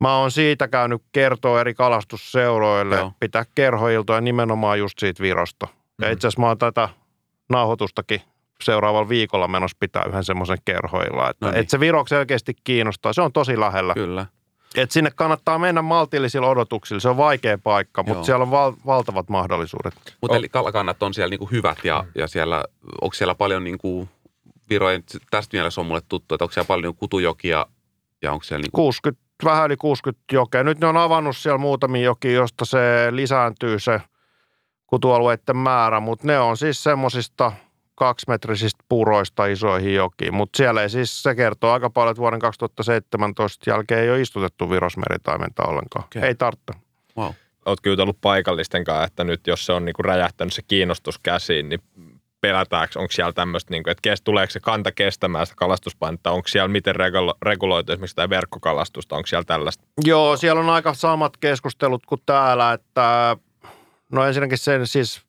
[0.00, 3.02] mä oon siitä käynyt kertoa eri kalastusseuroille, Joo.
[3.04, 3.12] Joo.
[3.20, 5.68] pitää kerhoiltoja nimenomaan just siitä Virosta.
[6.00, 6.12] Ja Mhm.
[6.12, 6.88] itse asiassa mä oon tätä
[7.50, 8.22] nauhoitustakin
[8.62, 11.30] seuraavalla viikolla menossa pitää yhden semmoisen kerhoilla.
[11.30, 11.60] Että No niin.
[11.60, 13.12] et se Viro selkeästi kiinnostaa.
[13.12, 13.94] Se on tosi lähellä.
[13.94, 14.26] Kyllä.
[14.76, 17.00] Et sinne kannattaa mennä maltillisilla odotuksilla.
[17.00, 18.14] Se on vaikea paikka, Joo.
[18.14, 19.94] mutta siellä on val- valtavat mahdollisuudet.
[20.22, 22.64] Mutta eli kalakannat on siellä niinku hyvät ja, ja siellä,
[23.00, 24.08] onko siellä paljon niinku
[24.70, 27.66] Virojen, tästä mielessä on mulle tuttu, että onko siellä paljon kutujokia
[28.22, 30.64] ja onko siellä niinku, 60, vähän yli 60 jokea.
[30.64, 32.78] Nyt ne on avannut siellä muutamia jokia, josta se
[33.10, 34.00] lisääntyy se
[34.86, 37.52] kutualueiden määrä, mutta ne on siis semmoisista
[37.94, 40.34] kaksimetrisistä puroista isoihin jokiin.
[40.34, 44.70] Mutta siellä ei siis, se kertoo aika paljon, että vuoden 2017 jälkeen ei ole istutettu
[44.70, 46.04] virosmeritaimenta ollenkaan.
[46.04, 46.22] Okei.
[46.22, 46.72] Ei tarvitse.
[47.16, 47.32] wow.
[47.66, 51.80] Oletko jutellut paikallisten kanssa, että nyt jos se on niinku räjähtänyt se kiinnostus käsiin, niin
[52.40, 56.68] pelätäänkö, onko siellä tämmöistä, niinku, että kes, tuleeko se kanta kestämään sitä kalastuspainetta, onko siellä
[56.68, 59.84] miten regulo, reguloitu esimerkiksi tämä verkkokalastusta, onko siellä tällaista?
[60.04, 63.36] Joo, siellä on aika samat keskustelut kuin täällä, että
[64.12, 65.22] no ensinnäkin sen siis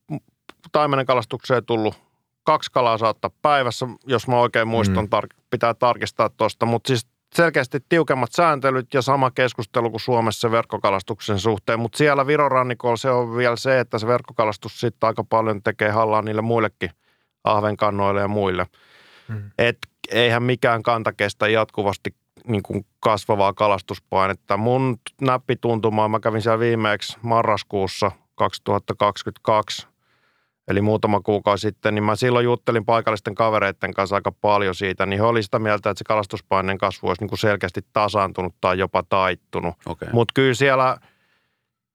[0.72, 1.96] taimenen kalastukseen tullut
[2.44, 5.10] kaksi kalaa saattaa päivässä, jos mä oikein muistan, Mm.
[5.18, 11.40] tar- pitää tarkistaa tuosta, mutta siis selkeästi tiukemmat sääntelyt ja sama keskustelu kuin Suomessa verkkokalastuksen
[11.40, 15.64] suhteen, mutta siellä Viron rannikolla se on vielä se, että se verkkokalastus sitten aika paljon
[15.64, 16.92] tekee hallaa niille muillekin
[17.44, 18.68] ahvenkannoille ja muille.
[19.28, 19.52] Hmm.
[19.58, 19.78] Et
[20.12, 22.16] eihän mikään kanta kestä jatkuvasti
[22.48, 24.58] niin kuin kasvavaa kalastuspainetta.
[24.58, 29.88] Mun näppituntumaa, mä kävin siellä viimeksi marraskuussa 2022,
[30.70, 35.20] eli muutama kuukausi sitten, niin mä silloin juttelin paikallisten kavereiden kanssa aika paljon siitä, niin
[35.20, 39.04] he oli sitä mieltä, että se kalastuspaineen kasvu olisi niin kuin selkeästi tasaantunut tai jopa
[39.10, 39.76] taittunut.
[39.86, 40.10] Okay.
[40.12, 40.98] Mutta kyllä siellä,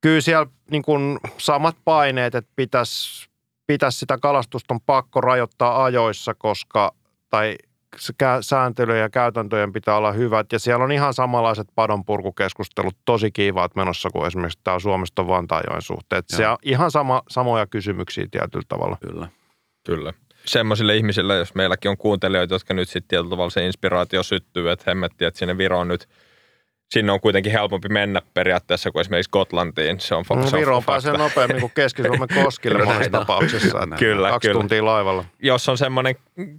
[0.00, 3.28] kyllä siellä niin kuin samat paineet, että pitäisi,
[3.66, 6.94] pitäisi sitä kalastusta on pakko rajoittaa ajoissa, koska,
[7.30, 7.56] tai
[8.40, 10.52] sääntelyjen ja käytäntöjen pitää olla hyvät.
[10.52, 16.22] Ja siellä on ihan samanlaiset padonpurkukeskustelut tosi kiivaat menossa kuin esimerkiksi tämä Suomesta Vantaajoen suhteen.
[16.26, 18.96] Se on ihan sama, samoja kysymyksiä tietyllä tavalla.
[19.00, 19.28] Kyllä.
[19.86, 20.12] Kyllä.
[20.44, 24.84] Semmoisille ihmisille, jos meilläkin on kuuntelijoita, jotka nyt sitten tietyllä tavalla se inspiraatio syttyy, että
[24.90, 26.08] hemmetti, että sinne Viroon nyt–
[26.90, 30.00] sinne on kuitenkin helpompi mennä periaatteessa kuin esimerkiksi Skotlantiin.
[30.00, 33.88] Se on, no, se on Viroon pääsee nopeammin kuin Keski-Suomen koskille monessa tapauksessa.
[33.98, 34.60] kyllä, kaksi kyllä.
[34.60, 35.24] tuntia laivalla.
[35.42, 36.16] Jos on semmoinen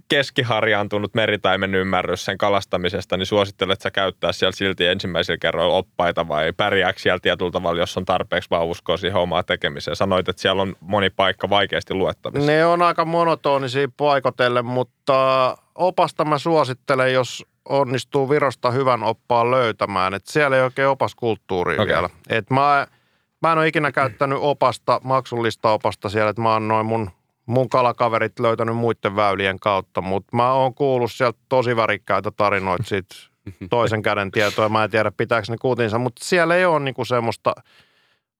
[0.08, 6.52] keskiharjaantunut meritaimen ymmärrys sen kalastamisesta, niin suosittelet sä käyttää siellä silti ensimmäisellä kerroilla oppaita vai
[6.52, 9.96] pärjääkö siellä tietyllä tavalla, jos on tarpeeksi vaan uskoa siihen omaa tekemiseen?
[9.96, 12.52] Sanoit, että siellä on moni paikka vaikeasti luettavissa.
[12.52, 20.14] Ne on aika monotonisia paikotelle, mutta opasta mä suosittelen, jos onnistuu Virosta hyvän oppaan löytämään.
[20.14, 21.86] Et siellä ei oikein opaskulttuuria okay.
[21.86, 22.10] vielä.
[22.28, 22.86] Et mä,
[23.42, 27.10] mä en ole ikinä käyttänyt opasta, maksullista opasta siellä, että mä oon noin mun,
[27.46, 33.14] mun kalakaverit löytänyt muiden väylien kautta, mutta mä oon kuullut sieltä tosi värikkäitä tarinoita siitä
[33.70, 34.68] toisen käden tietoa.
[34.68, 37.54] Mä en tiedä, pitääkö ne kuutinsa, mutta siellä ei ole niinku semmoista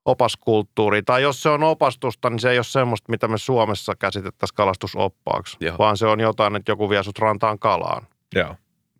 [0.04, 1.02] opaskulttuuria.
[1.06, 5.56] Tai jos se on opastusta, niin se ei ole semmoista, mitä me Suomessa käsitettäisiin kalastusoppaaksi,
[5.60, 5.76] Joo.
[5.78, 8.06] vaan se on jotain, että joku vie sut rantaan kalaan.
[8.34, 8.54] Joo.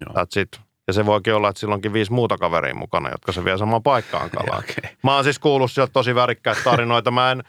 [0.04, 0.60] That's it.
[0.86, 4.30] Ja se voikin olla, että silloinkin viisi muuta kaveria mukana, jotka se vie samaan paikkaan
[4.30, 4.58] kalaan.
[4.58, 4.90] okay.
[5.02, 7.10] Mä oon siis kuullut sieltä tosi värikkäitä tarinoita.
[7.10, 7.42] Mä en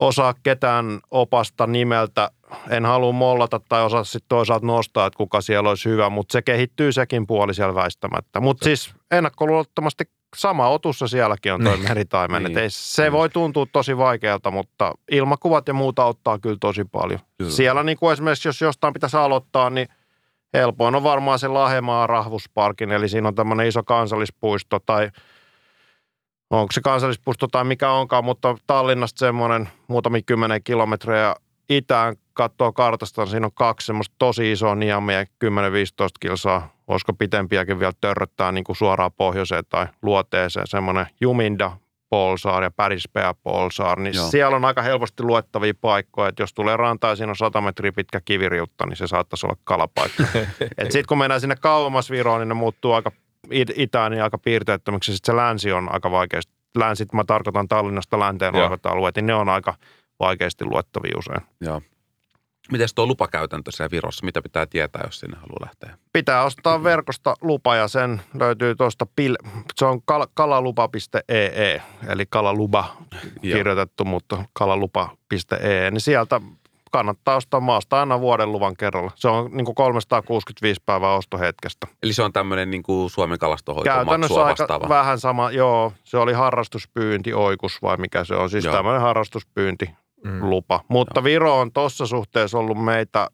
[0.00, 2.30] osaa ketään opasta nimeltä.
[2.70, 6.42] En halua mollata tai osaa sitten toisaalta nostaa, että kuka siellä olisi hyvä, mutta se
[6.42, 8.40] kehittyy sekin puoli siellä väistämättä.
[8.40, 10.04] Mutta siis ennakkoluulottomasti
[10.36, 12.44] sama otussa sielläkin on toi meritaimen.
[12.44, 12.58] niin.
[12.58, 13.12] ei, se niin.
[13.12, 17.20] voi tuntua tosi vaikealta, mutta ilmakuvat ja muuta auttaa kyllä tosi paljon.
[17.38, 17.50] Kyllä.
[17.50, 19.88] Siellä niin kuin esimerkiksi, jos jostain pitäisi aloittaa, niin–
[20.54, 25.10] helpoin on varmaan se Lahemaa rahvusparkin, eli siinä on tämmöinen iso kansallispuisto tai
[26.50, 31.34] onko se kansallispuisto tai mikä onkaan, mutta Tallinnasta semmoinen muutamia kymmenen kilometriä
[31.68, 35.26] itään katsoo kartasta, niin siinä on kaksi semmoista tosi isoa niamia, 10-15
[36.20, 41.72] kilsaa, olisiko pitempiäkin vielä törröttää niin kuin suoraan pohjoiseen tai luoteeseen, semmoinen Juminda
[42.16, 44.30] Polsaar ja Pärispää Polsaar, niin Joo.
[44.30, 47.92] siellä on aika helposti luettavia paikkoja, että jos tulee rantaa ja siinä on 100 metriä
[47.92, 50.22] pitkä kiviriutta, niin se saattaisi olla kalapaikka.
[50.82, 53.12] Sitten kun mennään sinne kauemmas Viroon, niin ne muuttuu aika
[53.76, 55.14] itään niin aika piirteettömiksi.
[55.14, 56.52] Sitten se länsi on aika vaikeasti.
[56.78, 59.74] Länsit, mä tarkoitan Tallinnasta länteen olevat alueet, niin ne on aika
[60.20, 61.40] vaikeasti luettavia usein.
[61.60, 61.82] Joo.
[62.72, 64.24] Miten tuo lupakäytäntö siellä Virossa?
[64.24, 65.98] Mitä pitää tietää, jos sinne haluaa lähteä?
[66.12, 72.26] Pitää ostaa verkosta lupa ja sen löytyy tuosta, pil- se on kal- kalalupa.ee, e, eli
[72.28, 72.96] kalaluba
[73.42, 76.40] kirjoitettu, mutta kalalupa.ee, niin sieltä
[76.90, 79.10] kannattaa ostaa maasta aina vuoden luvan kerralla.
[79.14, 81.86] Se on niin kuin 365 päivää ostohetkestä.
[82.02, 84.88] Eli se on tämmöinen niin kuin Suomen kalastohoito Käytännössä aika vastaava.
[84.88, 85.92] vähän sama, joo.
[86.04, 88.50] Se oli harrastuspyynti, oikus vai mikä se on.
[88.50, 88.74] Siis joo.
[88.74, 89.90] tämmöinen harrastuspyynti
[90.24, 90.50] mm.
[90.50, 90.80] lupa.
[90.88, 91.24] Mutta Joo.
[91.24, 93.28] Viro on tuossa suhteessa ollut meitä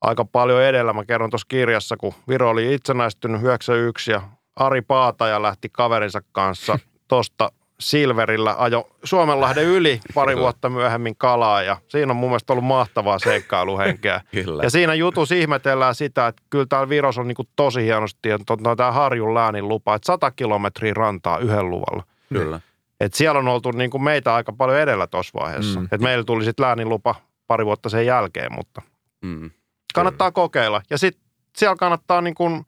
[0.00, 0.92] aika paljon edellä.
[0.92, 4.22] Mä kerron tuossa kirjassa, kun Viro oli itsenäistynyt 91 ja
[4.56, 11.76] Ari Paataja lähti kaverinsa kanssa tuosta Silverillä ajo Suomenlahden yli pari vuotta myöhemmin kalaa ja
[11.88, 14.20] siinä on mun mielestä ollut mahtavaa seikkailuhenkeä.
[14.62, 18.76] ja siinä jutussa ihmetellään sitä, että kyllä täällä Viros on niin tosi hienosti, että on
[18.76, 22.02] tämä Harjun läänin lupa, että 100 kilometriä rantaa yhden luvalla.
[22.32, 22.60] Kyllä.
[23.00, 25.80] Et siellä on oltu niin kuin meitä aika paljon edellä tuossa vaiheessa.
[25.80, 25.88] Mm.
[25.92, 27.14] Et meillä tuli sitten lääninlupa
[27.46, 28.82] pari vuotta sen jälkeen, mutta
[29.22, 29.50] mm.
[29.94, 30.82] kannattaa kokeilla.
[30.90, 31.22] Ja sitten
[31.56, 32.62] siellä kannattaa niin kuin, mä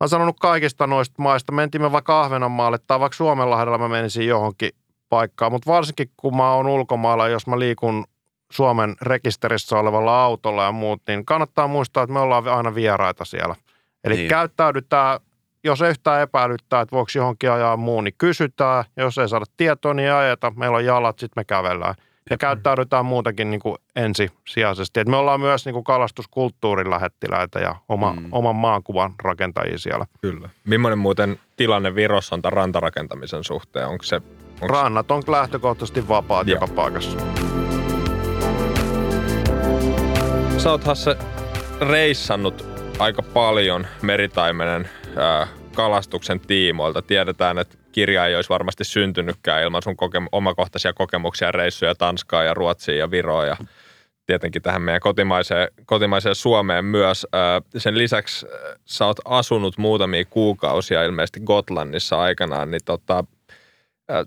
[0.00, 4.70] oon sanonut kaikista noista maista, mentiin me vaikka Ahvenanmaalle tai vaikka Suomenlahdella mä menisin johonkin
[5.08, 8.04] paikkaan, mutta varsinkin kun mä oon ulkomailla, jos mä liikun
[8.52, 13.56] Suomen rekisterissä olevalla autolla ja muut, niin kannattaa muistaa, että me ollaan aina vieraita siellä.
[14.04, 14.28] Eli niin.
[14.28, 15.20] käyttäydytään
[15.64, 18.84] jos yhtään epäilyttää, että voiko johonkin ajaa muu, niin kysytään.
[18.96, 20.52] Jos ei saada tietoa, niin ei ajeta.
[20.56, 21.94] Meillä on jalat, sitten me kävellään.
[22.30, 25.00] Ja käyttäydytään muutenkin niin kuin ensisijaisesti.
[25.00, 28.28] Et me ollaan myös niin kuin kalastuskulttuurin lähettiläitä ja oma, mm.
[28.32, 30.06] oman maakuvan rakentajia siellä.
[30.20, 30.48] Kyllä.
[30.64, 33.86] Millainen muuten tilanne Virossa on tämän rantarakentamisen suhteen?
[33.86, 36.56] Onko se, onko Rannat on lähtökohtaisesti vapaat Joo.
[36.56, 37.18] joka paikassa.
[40.58, 41.16] Sä oot Hasse
[41.80, 42.66] reissannut
[42.98, 44.88] aika paljon meritaimenen
[45.74, 47.02] kalastuksen tiimoilta.
[47.02, 52.54] Tiedetään, että kirja ei olisi varmasti syntynytkään ilman sun koke- omakohtaisia kokemuksia, reissuja Tanskaa ja
[52.54, 53.56] Ruotsiin ja Viroa ja
[54.26, 57.26] tietenkin tähän meidän kotimaiseen, kotimaiseen Suomeen myös.
[57.76, 58.46] Sen lisäksi
[58.84, 63.24] sä oot asunut muutamia kuukausia ilmeisesti Gotlannissa aikanaan, niin tota,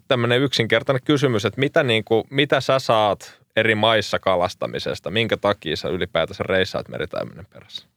[0.07, 5.11] tämmöinen yksinkertainen kysymys, että mitä, niin kuin, mitä sä saat eri maissa kalastamisesta?
[5.11, 7.94] Minkä takia sä ylipäätänsä reissaat meritaimenen perässä?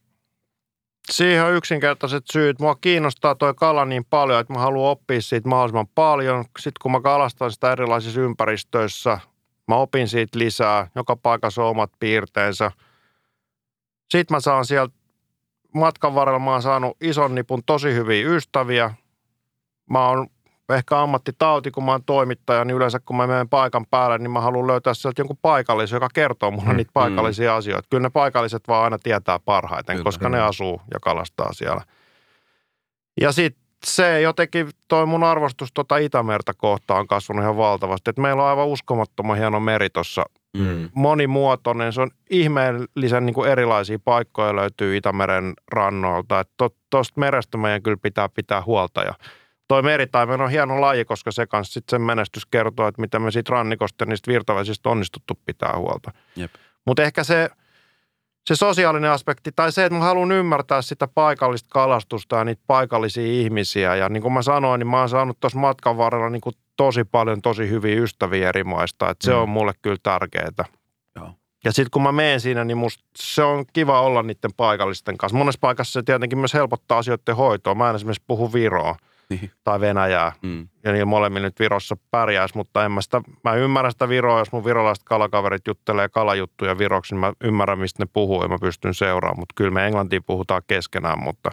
[1.09, 2.59] Siihen on yksinkertaiset syyt.
[2.59, 6.45] Mua kiinnostaa toi kala niin paljon, että mä haluan oppia siitä mahdollisimman paljon.
[6.59, 9.19] Sitten kun mä kalastan sitä erilaisissa ympäristöissä,
[9.67, 10.87] mä opin siitä lisää.
[10.95, 12.71] Joka paikassa on omat piirteensä.
[14.11, 14.95] Sitten mä saan sieltä
[15.73, 18.93] matkan varrella, mä oon saanut ison nipun tosi hyviä ystäviä.
[19.89, 20.27] Mä oon
[20.75, 24.41] ehkä ammattitauti, kun mä oon toimittaja, niin yleensä kun mä menen paikan päälle, niin mä
[24.41, 27.57] haluan löytää sieltä jonkun paikallisen, joka kertoo mulle mm, niitä paikallisia mm.
[27.57, 27.87] asioita.
[27.89, 31.81] Kyllä ne paikalliset vaan aina tietää parhaiten, Kyllä, koska ne asuu ja kalastaa siellä.
[33.21, 38.09] Ja sitten se jotenkin, toi mun arvostus tuota Itämerta kohtaan on kasvanut ihan valtavasti.
[38.09, 40.25] Et meillä on aivan uskomattoman hieno meri tuossa
[40.57, 40.89] mm.
[40.93, 41.93] monimuotoinen.
[41.93, 46.43] Se on ihmeellisen niin kuin erilaisia paikkoja löytyy Itämeren rannoilta.
[46.57, 49.13] Tuosta to, merestä meidän kyllä pitää pitää huolta ja–
[49.69, 53.31] toi meritaimen on hieno laji, koska se kanssa sitten sen menestys kertoo, että miten me
[53.31, 56.11] siitä rannikosta ja niistä virtavesistä onnistuttu pitää huolta.
[56.85, 57.49] Mutta ehkä se,
[58.47, 63.25] se sosiaalinen aspekti tai se, että mä haluan ymmärtää sitä paikallista kalastusta ja niitä paikallisia
[63.25, 63.95] ihmisiä.
[63.95, 67.03] Ja niin kuin mä sanoin, niin mä oon saanut tuossa matkan varrella niin kuin tosi
[67.03, 69.09] paljon tosi hyviä ystäviä eri maista.
[69.09, 69.39] Että se mm.
[69.39, 70.65] on mulle kyllä tärkeää.
[71.63, 75.37] Ja sitten kun mä menen siinä, niin musta se on kiva olla niiden paikallisten kanssa.
[75.37, 77.75] Monessa paikassa se tietenkin myös helpottaa asioiden hoitoa.
[77.75, 78.95] Mä en esimerkiksi puhu Viroa
[79.29, 79.51] niin.
[79.63, 80.31] tai Venäjää.
[80.41, 80.67] Mm.
[80.83, 84.51] Ja niin molemmilla nyt Virossa pärjäisi, mutta en mä, sitä, mä ymmärrän sitä Viroa, jos
[84.51, 88.93] mun virolaiset kalakaverit juttelee kalajuttuja Viroksi, niin mä ymmärrän, mistä ne puhuu ja mä pystyn
[88.93, 89.39] seuraamaan.
[89.39, 91.51] Mutta kyllä me englantia puhutaan keskenään, mutta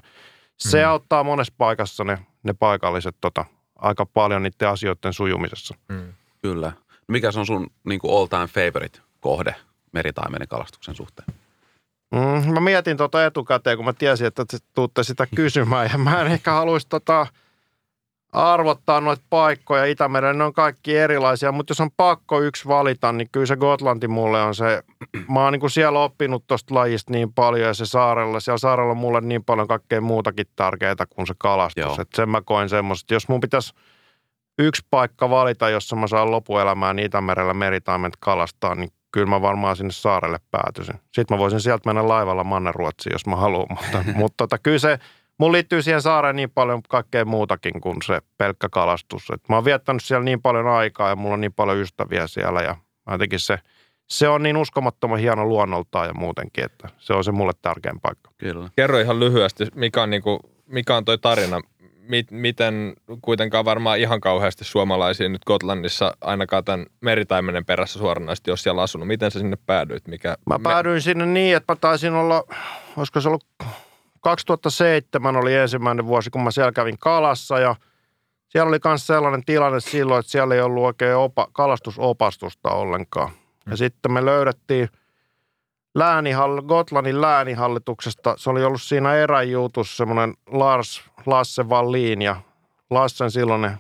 [0.57, 0.89] se mm.
[0.89, 3.44] auttaa monessa paikassa ne, ne paikalliset tota,
[3.77, 5.74] aika paljon niiden asioiden sujumisessa.
[5.89, 6.12] Mm.
[6.43, 6.73] Kyllä.
[7.09, 9.55] Mikä se on sun niin kuin all time favorite kohde
[9.93, 11.28] meritaimenen kalastuksen suhteen?
[12.11, 16.20] Mm, mä mietin tota etukäteen, kun mä tiesin, että te tuutte sitä kysymään ja mä
[16.20, 17.27] en ehkä haluaisi tota,
[18.32, 23.28] arvottaa noita paikkoja Itämeren, ne on kaikki erilaisia, mutta jos on pakko yksi valita, niin
[23.32, 24.82] kyllä se Gotlanti mulle on se,
[25.35, 28.97] mä oon niin siellä oppinut tuosta lajista niin paljon ja se saarella, siellä saarella on
[28.97, 33.28] mulle niin paljon kaikkea muutakin tärkeää kuin se kalastus, että sen mä koen semmoista, jos
[33.28, 33.74] mun pitäisi
[34.59, 39.93] yksi paikka valita, jossa mä saan lopuelämään Itämerellä meritaimet kalastaa, niin kyllä mä varmaan sinne
[39.93, 40.94] saarelle päätyisin.
[41.15, 44.98] Sitten mä voisin sieltä mennä laivalla Manneruotsiin, jos mä haluan, mutta, mutta tota, kyllä se
[45.38, 49.30] Mulla liittyy siihen saareen niin paljon kaikkea muutakin kuin se pelkkä kalastus.
[49.30, 52.60] Et mä oon viettänyt siellä niin paljon aikaa ja mulla on niin paljon ystäviä siellä
[52.60, 52.76] ja
[53.10, 53.58] jotenkin se,
[54.06, 58.30] se on niin uskomattoman hieno luonnoltaan ja muutenkin, että se on se mulle tärkein paikka.
[58.38, 58.68] Kyllä.
[58.76, 61.60] Kerro ihan lyhyesti, mikä on, niin kuin, mikä on toi tarina,
[62.30, 62.92] miten
[63.22, 69.08] kuitenkaan varmaan ihan kauheasti suomalaisia nyt Gotlannissa ainakaan tämän meritaimenen perässä suoranaisesti, jos siellä asunut.
[69.08, 70.08] Miten sä sinne päädyit?
[70.08, 71.00] Mikä, mä päädyin me...
[71.00, 72.44] sinne niin, että mä taisin olla,
[72.96, 73.44] olisiko se ollut
[74.27, 77.77] 2007 oli ensimmäinen vuosi, kun mä siellä kävin kalassa ja
[78.48, 83.31] siellä oli myös sellainen tilanne silloin, että siellä ei ollut oikein opa, kalastusopastusta ollenkaan.
[83.66, 83.77] Ja mm.
[83.77, 84.89] sitten me löydettiin
[85.94, 92.36] läänihall, Gotlannin läänihallituksesta, se oli ollut siinä eräjuutussa semmoinen Lars, Lasse Wallin ja
[92.90, 93.77] Lassen silloinen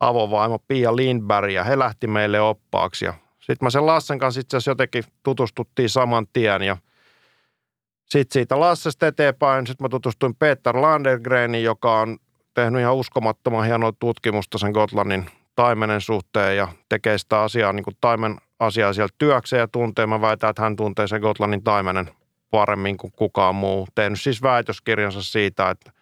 [0.00, 3.04] avovaimo Pia Lindberg ja he lähti meille oppaaksi.
[3.04, 6.76] Ja sitten mä sen Lassen kanssa itse asiassa jotenkin tutustuttiin saman tien ja–
[8.08, 12.18] sitten siitä Lassesta eteenpäin, sitten mä tutustuin Peter Landergrenin, joka on
[12.54, 17.96] tehnyt ihan uskomattoman hienoa tutkimusta sen Gotlannin taimenen suhteen ja tekee sitä asiaa, niin kuin
[18.00, 20.06] taimen asiaa sieltä työkseen ja tuntee.
[20.06, 22.10] Mä väitän, että hän tuntee sen Gotlannin taimenen
[22.50, 23.86] paremmin kuin kukaan muu.
[23.94, 25.92] Tehnyt siis väitöskirjansa siitä, että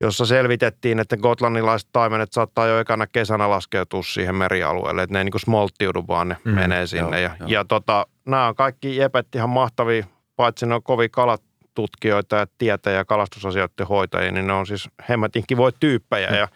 [0.00, 5.24] jossa selvitettiin, että gotlannilaiset taimenet saattaa jo ekana kesänä laskeutua siihen merialueelle, että ne ei
[5.24, 7.20] niin kuin smolttiudu, vaan ne mm, menee sinne.
[7.20, 7.48] Joo, ja, joo.
[7.48, 10.04] ja tota, nämä on kaikki jepet ihan mahtavia
[10.36, 15.44] paitsi ne on kovin kalatutkijoita ja tietäjä ja kalastusasioiden hoitajia, niin ne on siis hemmetin
[15.46, 16.28] kivoja tyyppejä.
[16.28, 16.36] Mm.
[16.36, 16.48] Ja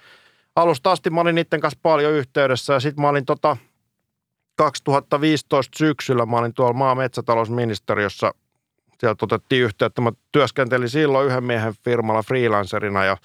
[0.56, 3.56] alusta asti mä olin niiden kanssa paljon yhteydessä ja sitten mä olin tota
[4.56, 8.32] 2015 syksyllä, mä olin tuolla maa- metsätalousministeriössä,
[9.00, 10.00] sieltä otettiin yhteyttä.
[10.00, 13.16] Mä työskentelin silloin yhden miehen firmalla freelancerina ja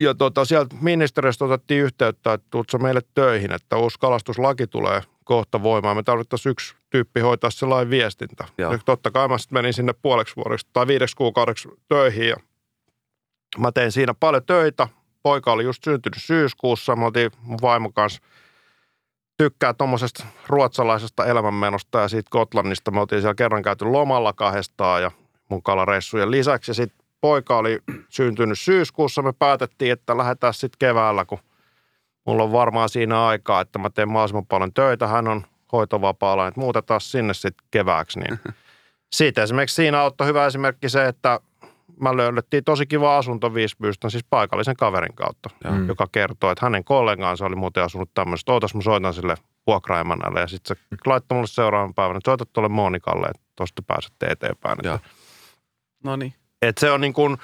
[0.00, 5.62] ja tota, sieltä ministeriöstä otettiin yhteyttä, että tuutko meille töihin, että uusi kalastuslaki tulee kohta
[5.62, 5.96] voimaan.
[5.96, 8.44] Me tarvittaisiin yksi tyyppi hoitaa se lain viestintä.
[8.58, 12.36] Ja totta kai mä sitten menin sinne puoleksi vuodeksi tai viideksi kuukaudeksi töihin ja
[13.58, 14.88] mä tein siinä paljon töitä.
[15.22, 16.96] Poika oli just syntynyt syyskuussa.
[16.96, 18.22] Me oltiin mun vaimo kanssa
[19.36, 22.90] tykkää tuommoisesta ruotsalaisesta elämänmenosta ja siitä Gotlannista.
[22.90, 25.10] Me oltiin siellä kerran käyty lomalla kahdestaan ja
[25.48, 26.70] mun kalareissujen lisäksi.
[26.70, 27.78] Ja sitten poika oli
[28.08, 29.22] syntynyt syyskuussa.
[29.22, 31.38] Me päätettiin, että lähdetään sitten keväällä, kun
[32.26, 35.06] mulla on varmaan siinä aikaa, että mä teen mahdollisimman paljon töitä.
[35.06, 38.20] Hän on hoitovapaalla, että muutetaan sinne sitten kevääksi.
[38.20, 38.38] Niin.
[39.12, 41.40] Siitä esimerkiksi siinä auttoi hyvä esimerkki se, että
[42.00, 45.88] mä löydettiin tosi kiva asunto Viisbystän, siis paikallisen kaverin kautta, mm.
[45.88, 49.34] joka kertoo, että hänen kollegaansa oli muuten asunut tämmöistä, ootas mä soitan sille
[49.66, 50.96] vuokraemännälle ja sitten se mm.
[51.06, 54.78] laittoi mulle seuraavan päivän, että soitat tuolle Monikalle, että tuosta pääsette eteenpäin.
[54.78, 54.98] Että,
[56.04, 56.34] no niin.
[56.62, 57.36] Että se on niin kuin,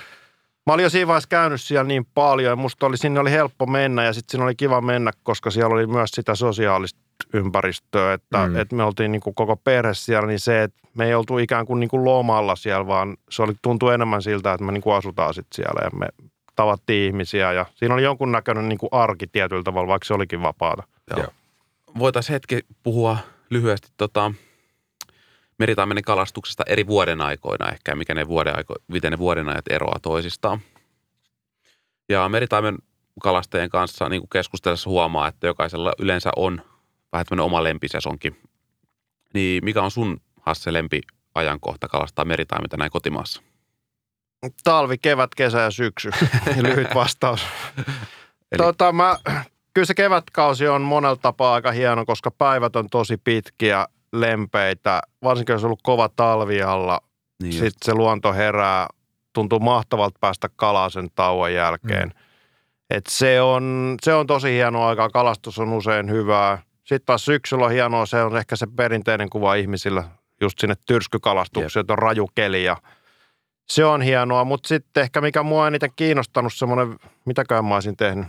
[0.66, 3.66] mä olin jo siinä vaiheessa käynyt siellä niin paljon ja musta oli, sinne oli helppo
[3.66, 7.00] mennä ja sitten siinä oli kiva mennä, koska siellä oli myös sitä sosiaalista
[7.32, 8.56] ympäristöä, että, mm.
[8.56, 11.66] että me oltiin niin kuin koko perhe siellä, niin se, että me ei oltu ikään
[11.66, 14.96] kuin, niin kuin lomalla siellä, vaan se oli, tuntui enemmän siltä, että me niin kuin
[14.96, 16.08] asutaan sitten siellä ja me
[16.56, 20.82] tavattiin ihmisiä ja siinä oli jonkunnäköinen niin kuin arki tietyllä tavalla, vaikka se olikin vapaata.
[21.16, 21.26] Joo.
[21.98, 23.16] Voitaisiin hetki puhua
[23.50, 24.32] lyhyesti tota,
[25.58, 29.98] meritaimenen kalastuksesta eri vuoden aikoina ehkä, mikä ne vuoden aiko, miten ne vuoden ajat eroaa
[30.02, 30.60] toisistaan.
[32.08, 32.78] Ja meritaimen
[33.22, 36.62] kalastajien kanssa niin kuin keskustellessa huomaa, että jokaisella yleensä on
[37.12, 38.34] vähän tämmöinen oma lempisesonki.
[39.34, 41.00] Niin mikä on sun Hasse lempi
[41.34, 43.42] ajankohta kalastaa meritaiminta näin kotimaassa?
[44.64, 46.10] Talvi, kevät, kesä ja syksy.
[46.62, 47.46] Lyhyt vastaus.
[48.52, 48.56] Eli...
[48.56, 49.18] tota, mä,
[49.74, 55.00] kyllä se kevätkausi on monella tapaa aika hieno, koska päivät on tosi pitkiä, lempeitä.
[55.22, 57.00] Varsinkin jos on ollut kova talvi alla.
[57.42, 58.86] Niin Sitten se luonto herää.
[59.32, 62.08] Tuntuu mahtavalta päästä kalaa sen tauon jälkeen.
[62.08, 62.14] Mm.
[62.90, 65.10] Et se, on, se on tosi hieno aika.
[65.10, 66.62] Kalastus on usein hyvää.
[66.84, 70.04] Sitten taas syksyllä on hienoa, se on ehkä se perinteinen kuva ihmisillä.
[70.40, 72.76] Just sinne tyrskykalastukseen, että on raju keli ja
[73.68, 78.26] se on hienoa, mutta sitten ehkä mikä mua eniten kiinnostanut semmoinen, mitäkään mä olisin tehnyt,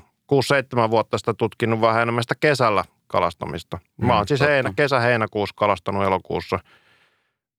[0.88, 3.80] 6-7 vuotta sitä tutkinut vähän enemmän sitä kesällä kalastamista.
[3.98, 6.60] Mä oon mm, siis heinä, kesä-heinäkuussa kalastanut elokuussa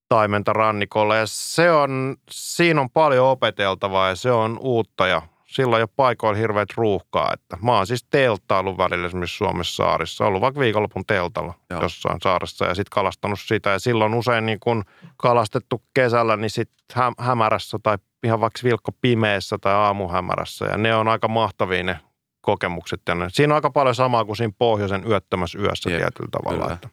[0.09, 5.23] taimenta rannikolle ja se on, siinä on paljon opeteltavaa ja se on uutta ja
[5.55, 7.31] silloin jo paikoilla hirveät ruuhkaa.
[7.33, 11.83] Että mä oon siis telttaillut välillä esimerkiksi Suomessa saarissa, ollut vaikka viikonlopun teltalla Joo.
[11.83, 13.71] jossain saaressa ja sitten kalastanut sitä.
[13.71, 14.85] Ja silloin usein niin kun
[15.17, 20.65] kalastettu kesällä, niin sitten hä- hämärässä tai ihan vaikka vilkko pimeässä tai aamuhämärässä.
[20.65, 21.99] Ja ne on aika mahtavia ne
[22.41, 23.01] kokemukset.
[23.09, 23.27] Ja ne.
[23.29, 26.63] Siinä on aika paljon samaa kuin siinä pohjoisen yöttömässä yössä Jep, tietyllä tavalla.
[26.63, 26.75] Kyllä.
[26.75, 26.89] Että.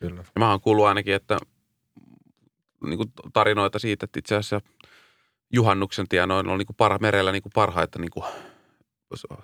[0.00, 0.20] Kyllä.
[0.20, 1.38] Ja mä oon kuullut ainakin, että
[2.84, 4.60] niin kuin tarinoita siitä, että itse asiassa–
[5.54, 8.24] juhannuksen tienoilla on niin kuin parha, merellä niin kuin parhaita niin kuin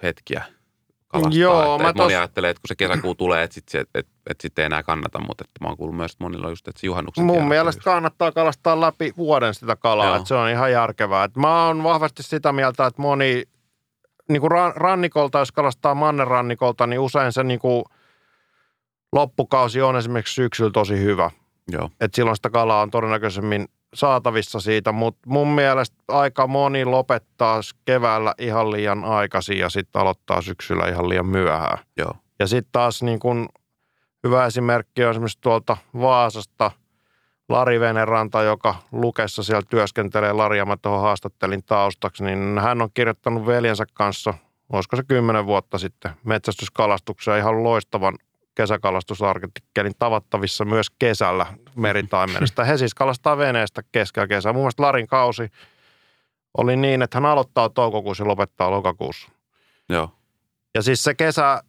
[0.02, 0.44] hetkiä
[1.08, 1.40] kalastaa.
[1.40, 2.02] Joo, että, mä tos...
[2.04, 4.82] Moni ajattelee, että kun se kesäkuu tulee, että sitten et, et, et sit ei enää
[4.82, 7.48] kannata, mutta että mä oon kuullut myös, että monilla on just, että se juhannuksen Mun
[7.48, 11.24] mielestä kannattaa kalastaa läpi vuoden sitä kalaa, että se on ihan järkevää.
[11.24, 13.42] Et mä oon vahvasti sitä mieltä, että moni
[14.28, 17.84] niin kuin rannikolta, jos kalastaa mannerannikolta, niin usein se niin kuin
[19.12, 21.30] loppukausi on esimerkiksi syksyllä tosi hyvä.
[21.72, 21.90] Joo.
[22.00, 28.34] Et silloin sitä kalaa on todennäköisemmin saatavissa siitä, mutta mun mielestä aika moni lopettaa keväällä
[28.38, 31.78] ihan liian aikaisin ja sitten aloittaa syksyllä ihan liian myöhään.
[31.96, 32.14] Joo.
[32.38, 33.48] Ja sitten taas niin kun
[34.24, 36.70] hyvä esimerkki on esimerkiksi tuolta Vaasasta
[37.48, 40.32] Lari Veneranta, joka Lukessa siellä työskentelee.
[40.32, 44.34] Lari ja mä tuohon haastattelin taustaksi, niin hän on kirjoittanut veljensä kanssa,
[44.72, 48.14] olisiko se kymmenen vuotta sitten, metsästyskalastuksia ihan loistavan
[48.60, 51.46] kesäkalastusartikkelin tavattavissa myös kesällä
[51.76, 52.64] meritaimenesta.
[52.64, 54.52] He siis kalastaa veneestä keskellä kesää.
[54.52, 55.48] Mun mielestä Larin kausi
[56.58, 59.28] oli niin, että hän aloittaa toukokuussa ja lopettaa lokakuussa.
[59.88, 60.10] Joo.
[60.74, 61.62] Ja siis se kesä,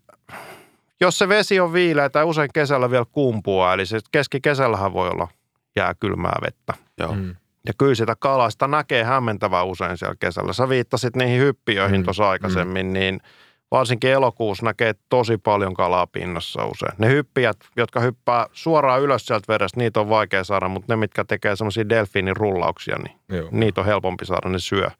[1.01, 5.27] jos se vesi on viileä tai usein kesällä vielä kumpua, eli se keskikesällähän voi olla
[5.75, 6.73] jääkylmää vettä.
[6.97, 7.13] Joo.
[7.15, 7.35] Mm.
[7.65, 10.53] Ja kyllä sitä kalaa, sitä näkee hämmentävää usein siellä kesällä.
[10.53, 12.03] Sä viittasit niihin hyppiöihin mm.
[12.03, 12.93] tuossa aikaisemmin, mm.
[12.93, 13.19] niin–
[13.71, 16.93] varsinkin elokuussa näkee tosi paljon kalaa pinnassa usein.
[16.97, 21.23] Ne hyppijät, jotka hyppää suoraan ylös sieltä vedestä, niitä on vaikea saada, mutta ne, mitkä
[21.23, 23.49] tekee semmoisia delfiinin rullauksia, niin Joo.
[23.51, 24.91] niitä on helpompi saada, ne syö.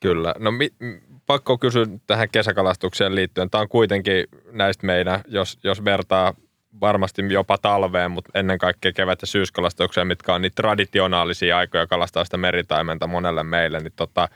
[0.00, 0.34] Kyllä.
[0.38, 0.70] No mi,
[1.26, 3.50] pakko kysyä tähän kesäkalastukseen liittyen.
[3.50, 6.34] Tämä on kuitenkin näistä meidän, jos, jos vertaa
[6.80, 12.24] varmasti jopa talveen, mutta ennen kaikkea kevät- ja syyskalastukseen, mitkä on niitä traditionaalisia aikoja kalastaa
[12.24, 14.28] sitä meritaimenta monelle meille, niin tota,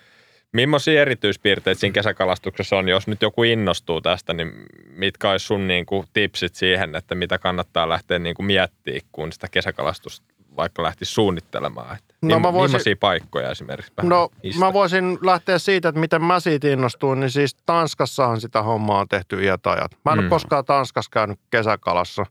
[0.53, 4.53] Millaisia erityispiirteitä siinä kesäkalastuksessa on, jos nyt joku innostuu tästä, niin
[4.97, 9.33] mitkä olisi sun niin kuin, tipsit siihen, että mitä kannattaa lähteä niin kuin, miettimään, kun
[9.33, 10.27] sitä kesäkalastusta
[10.57, 11.97] vaikka lähti suunnittelemaan?
[11.97, 13.93] Että no, mä voisin, millaisia paikkoja esimerkiksi?
[14.03, 14.65] No istä?
[14.65, 19.09] mä voisin lähteä siitä, että miten mä siitä innostuin, niin siis Tanskassahan sitä hommaa on
[19.09, 19.91] tehty iät ajat.
[20.05, 20.23] Mä en mm.
[20.23, 22.27] ole koskaan Tanskassa käynyt kesäkalassa,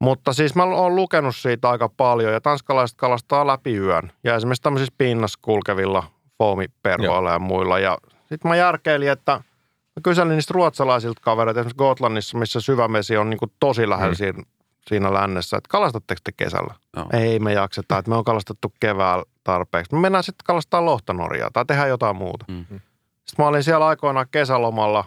[0.00, 4.12] mutta siis mä oon lukenut siitä aika paljon ja tanskalaiset kalastaa läpi yön.
[4.24, 7.78] Ja esimerkiksi tämmöisissä pinnassa kulkevilla foomiperhoilla ja muilla.
[7.78, 13.30] Ja sitten mä järkeilin, että mä kyselin niistä ruotsalaisilta kavereilta, esimerkiksi Gotlandissa, missä syvämesi on
[13.30, 14.16] niin kuin tosi lähellä mm.
[14.16, 14.42] siinä
[14.88, 16.74] siinä lännessä, että kalastatteko te kesällä?
[16.96, 17.06] Joo.
[17.12, 19.94] Ei me jakseta, että me on kalastettu keväällä tarpeeksi.
[19.94, 22.44] Me mennään sitten kalastaa lohta Norjaa tai tehdään jotain muuta.
[22.48, 22.64] Mm.
[22.68, 25.04] Sitten mä olin siellä aikoinaan kesälomalla,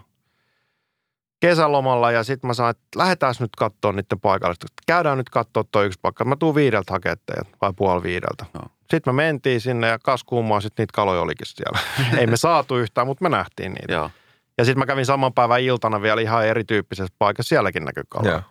[1.39, 4.67] kesälomalla ja sitten mä sanoin, että lähdetään nyt katsoa niiden paikallista.
[4.87, 6.25] Käydään nyt katsoa tuo yksi paikka.
[6.25, 8.45] Mä tuun viideltä teidät, vai puoli viideltä.
[8.53, 8.63] Joo.
[8.91, 11.79] Sitten me mentiin sinne ja kas kummaa, sitten niitä kaloja olikin siellä.
[12.19, 13.93] Ei me saatu yhtään, mutta me nähtiin niitä.
[13.93, 14.11] Joo.
[14.57, 18.31] Ja sitten mä kävin saman päivän iltana vielä ihan erityyppisessä paikassa, sielläkin näkyy kaloja.
[18.31, 18.41] Joo.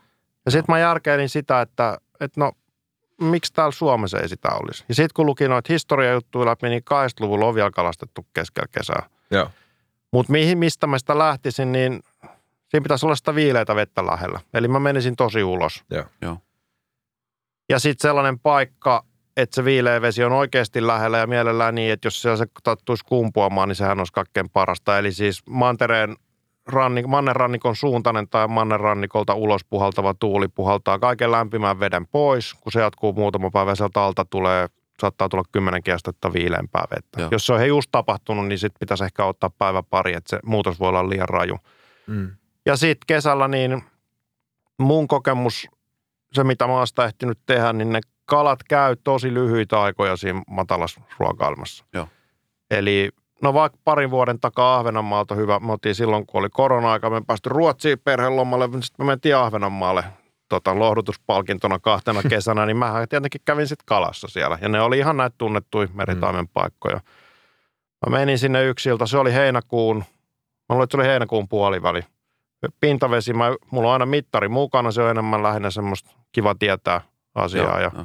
[0.44, 2.52] Ja sitten mä järkeilin sitä, että, että no
[3.20, 4.84] miksi täällä Suomessa ei sitä olisi.
[4.88, 9.08] Ja sitten kun luki noita historiajuttuja läpi, niin 80-luvulla on vielä kalastettu keskellä kesää.
[10.12, 12.00] Mutta mihin, mistä mä sitä lähtisin, niin
[12.68, 14.40] siinä pitäisi olla sitä viileitä vettä lähellä.
[14.54, 15.84] Eli mä menisin tosi ulos.
[15.90, 16.04] Joo.
[16.22, 16.38] Joo.
[17.68, 19.04] Ja sitten sellainen paikka,
[19.36, 23.04] että se viileä vesi on oikeasti lähellä ja mielellään niin, että jos siellä se tattuisi
[23.04, 24.98] kumpuamaan, niin sehän olisi kaikkein parasta.
[24.98, 26.16] Eli siis mantereen
[26.66, 32.54] rannik, mannerrannikon suuntainen tai mannerrannikolta ulos puhaltava tuuli puhaltaa kaiken lämpimän veden pois.
[32.54, 34.66] Kun se jatkuu muutama päivä, sieltä alta tulee,
[35.00, 37.20] saattaa tulla kymmenenkin astetta viileämpää vettä.
[37.20, 37.28] Joo.
[37.32, 40.38] Jos se on he just tapahtunut, niin sitten pitäisi ehkä ottaa päivä pari, että se
[40.44, 41.58] muutos voi olla liian raju.
[42.06, 42.30] Mm.
[42.68, 43.82] Ja sitten kesällä niin
[44.78, 45.68] mun kokemus,
[46.32, 50.42] se mitä mä oon sitä ehtinyt tehdä, niin ne kalat käy tosi lyhyitä aikoja siinä
[50.50, 51.84] matalassa ruokailmassa.
[51.92, 52.08] Joo.
[52.70, 53.10] Eli
[53.42, 57.48] no vaikka parin vuoden takaa Ahvenanmaalta hyvä, me oltiin silloin kun oli korona-aika, me päästy
[57.48, 60.04] Ruotsiin perhelomalle, sitten me mentiin Ahvenanmaalle
[60.48, 64.58] tota, lohdutuspalkintona kahtena kesänä, niin mä tietenkin kävin sitten kalassa siellä.
[64.60, 67.00] Ja ne oli ihan näitä tunnettuja meritaimen paikkoja.
[68.06, 70.04] Mä menin sinne yksi ilta, se oli heinäkuun, mä
[70.68, 72.02] luulen, että se oli heinäkuun puoliväli
[72.80, 77.00] pintavesi, mä, mulla on aina mittari mukana, se on enemmän lähinnä semmoista kiva tietää
[77.34, 77.80] asiaa.
[77.80, 78.04] Ja joo.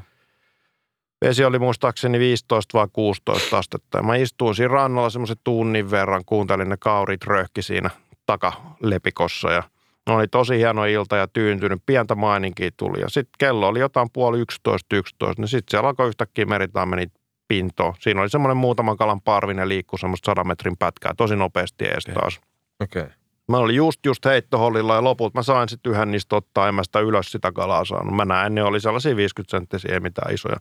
[1.25, 3.97] vesi oli muistaakseni 15 vai 16 astetta.
[3.97, 7.89] Ja mä istuin siinä rannalla semmoisen tunnin verran, kuuntelin ne kaurit röhki siinä
[8.25, 9.63] takalepikossa ja
[10.09, 13.01] oli tosi hieno ilta ja tyyntynyt, pientä maininkia tuli.
[13.01, 17.07] Ja sitten kello oli jotain puoli 11, 11, niin sitten siellä alkoi yhtäkkiä meritaameni
[17.47, 17.93] pintoon.
[17.99, 22.03] Siinä oli semmoinen muutaman kalan parvi, ne liikkui semmoista sadan metrin pätkää tosi nopeasti ees
[22.03, 22.39] taas.
[22.79, 23.01] Okei.
[23.01, 23.22] Okay.
[23.49, 26.83] Mä olin just, just heittohollilla ja lopulta mä sain sitten yhden niistä ottaa, en mä
[26.83, 28.15] sitä ylös sitä kalaa saanut.
[28.15, 30.57] Mä näen, ne oli sellaisia 50 senttisiä, ei mitään isoja.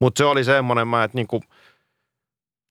[0.00, 1.40] Mutta se oli semmoinen, mä, että niinku,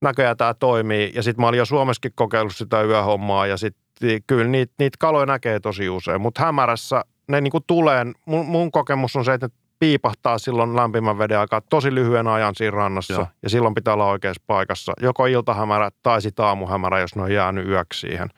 [0.02, 1.12] näköjään tämä toimii.
[1.16, 5.26] Ja sitten mä olin jo Suomessakin kokeillut sitä yöhommaa ja sitten kyllä niitä, niitä kaloja
[5.26, 6.22] näkee tosi usein.
[6.22, 11.18] Mutta hämärässä ne niinku tulee, mun, mun kokemus on se, että ne piipahtaa silloin lämpimän
[11.18, 13.14] veden aikaa tosi lyhyen ajan siinä rannassa.
[13.14, 13.28] Joo.
[13.44, 14.94] Ja silloin pitää olla oikeassa paikassa.
[15.02, 18.30] Joko iltahämärä tai sitten aamuhämärä, jos ne on jäänyt yöksi siihen.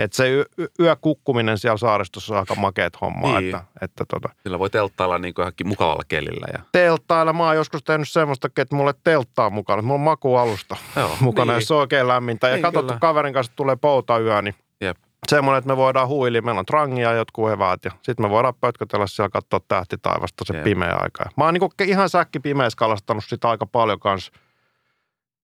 [0.00, 3.40] Että se y- y- yökukkuminen siellä saaristossa on aika makeet hommaa.
[3.40, 3.54] Niin.
[3.54, 6.46] Että, että tota, Sillä voi telttailla niin kuin johonkin mukavalla kelillä.
[6.52, 6.58] Ja...
[6.72, 7.32] telttailla.
[7.32, 9.82] Mä oon joskus tehnyt semmoista, että mulle telttaa mukana.
[9.82, 11.56] Mulla on makualusta Joo, mukana, niin.
[11.56, 12.48] jos se on oikein lämmintä.
[12.48, 14.96] Ja Niin, katsottu kaverin kanssa tulee pouta niin Jep.
[15.28, 16.40] semmoinen, että me voidaan huili.
[16.40, 20.54] Meillä on trangia ja jotkut eväät ja sitten me voidaan pötkötellä siellä katsoa tähtitaivasta se
[20.54, 20.64] Jep.
[20.64, 21.24] pimeä aika.
[21.36, 24.32] Mä oon niinku ihan säkki pimeässä kalastanut sitä aika paljon kanssa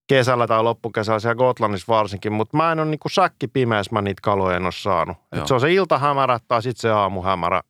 [0.07, 4.21] kesällä tai loppukesällä siellä Gotlannissa varsinkin, mutta mä en ole niinku säkki pimeässä, mä niitä
[4.23, 5.17] kaloja en ole saanut.
[5.31, 5.47] Et Joo.
[5.47, 7.61] se on se iltahämärä tai sitten se aamuhämärä.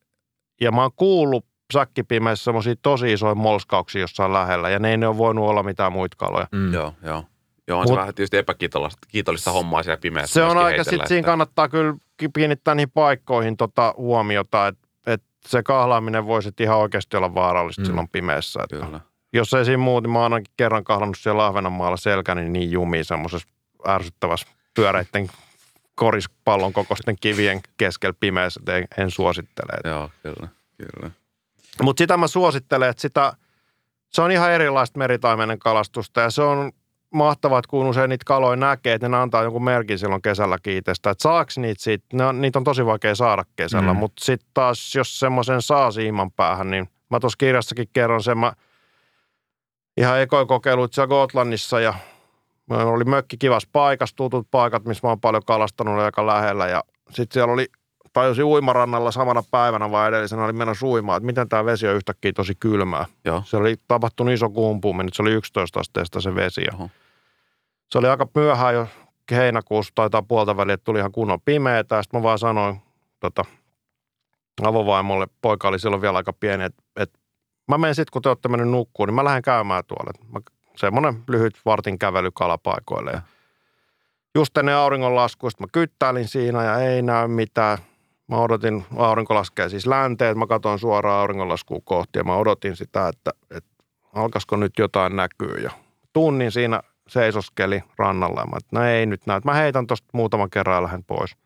[0.62, 5.08] Ja mä oon kuullut säkkipimeissä semmoisia tosi isoja molskauksia jossain lähellä, ja ne ei ne
[5.08, 6.48] ole voinut olla mitään muita kaloja.
[6.52, 6.74] Mm.
[6.74, 7.24] Joo, joo.
[7.68, 10.34] Joo, on se Mut- vähän tietysti epäkiitollista kiitollista hommaa siellä pimeässä.
[10.34, 11.94] Se on aika, sitten siinä kannattaa kyllä
[12.34, 17.86] kiinnittää niihin paikkoihin tota huomiota, että et se kahlaaminen voisi ihan oikeasti olla vaarallista mm.
[17.86, 18.60] silloin pimeässä.
[18.64, 19.00] Että Kyllä.
[19.38, 23.48] Jos ei siinä muuta, mä oon ainakin kerran kahlannut siellä Ahvenanmaalla selkäni niin jumiin semmoisessa
[23.88, 25.30] ärsyttävässä pyöreitten
[25.96, 29.92] korispallon kokoisten kivien keskellä pimeässä, että en, en suosittele.
[29.92, 30.48] Joo, kyllä.
[30.78, 31.12] kyllä.
[31.82, 33.34] Mutta sitä mä suosittelen, että sitä,
[34.10, 36.72] se on ihan erilaista meritaimenen kalastusta ja se on
[37.14, 41.10] mahtavaa, että kun usein niitä kaloja näkee, että ne antaa jonkun merkin silloin kesällä kiitestä.
[41.10, 44.00] Että saaks niitä siitä, ne on, niitä on tosi vaikea saada kesällä, mm.
[44.00, 48.54] mutta sitten taas jos semmoisen saa siiman päähän, niin mä tuossa kirjassakin kerron sen, mä
[49.98, 51.94] ihan ekoin kokeiluit siellä Gotlannissa ja
[52.70, 56.84] Meillä oli mökki kivas paikassa, tutut paikat, missä mä oon paljon kalastanut aika lähellä ja
[57.10, 57.68] sitten siellä oli
[58.14, 62.34] tajusin uimarannalla samana päivänä vai edellisenä oli mennä uimaan, että miten tämä vesi on yhtäkkiä
[62.34, 63.06] tosi kylmää.
[63.26, 63.44] Joo.
[63.46, 66.66] Se oli tapahtunut iso kuumpuuminen, se oli 11 asteesta se vesi.
[66.74, 66.90] Oho.
[67.92, 68.88] se oli aika myöhään jo
[69.32, 71.96] heinäkuussa, taitaa puolta väliä, että tuli ihan kunnon pimeetä.
[71.96, 72.82] Ja sitten mä vaan sanoin
[73.20, 73.46] tota,
[74.64, 76.84] avovaimolle, poika oli silloin vielä aika pieni, että
[77.68, 80.12] mä menen sitten, kun te olette mennyt nukkuun, niin mä lähden käymään tuolla.
[80.32, 80.40] Mä,
[80.76, 83.12] semmoinen lyhyt vartin kävely kalapaikoille.
[83.12, 83.22] Ja
[84.36, 87.78] just ennen auringonlaskuista mä kyttäilin siinä ja ei näy mitään.
[88.28, 92.76] Mä odotin, aurinko laskee siis länteen, että mä katsoin suoraan auringonlaskua kohti ja mä odotin
[92.76, 93.70] sitä, että, että
[94.14, 95.62] alkaisiko nyt jotain näkyä.
[95.64, 95.72] Ja
[96.14, 99.42] tunnin siinä seisoskeli rannalla ja mä, että no ei nyt näy.
[99.46, 101.38] Mä heitän tosta muutaman kerran ja lähden pois.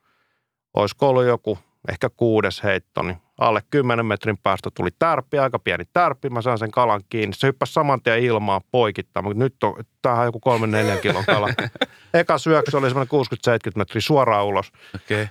[0.74, 5.84] Olisiko ollut joku ehkä kuudes heitto, niin alle 10 metrin päästä tuli tärppi, aika pieni
[5.94, 7.36] tärppi, mä sain sen kalan kiinni.
[7.36, 10.42] Se hyppäsi saman tien ilmaa poikittaa, mutta nyt on, tämähän on joku
[10.98, 11.50] 3-4 kilon kala.
[12.14, 13.12] Eka syöksy oli semmoinen
[13.70, 14.72] 60-70 metriä suoraan ulos.
[14.96, 15.28] Okei.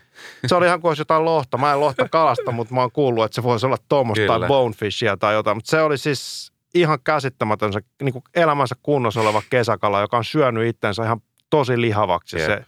[0.46, 1.58] Se oli ihan kuin olisi jotain lohta.
[1.58, 5.16] Mä en lohta kalasta, mutta mä oon kuullut, että se voisi olla tuommoista tai bonefishia
[5.16, 5.56] tai jotain.
[5.56, 10.24] Mutta se oli siis ihan käsittämätön se niin kuin elämänsä kunnossa oleva kesäkala, joka on
[10.24, 11.20] syönyt itsensä ihan
[11.50, 12.38] tosi lihavaksi.
[12.38, 12.46] Jep.
[12.46, 12.64] Se,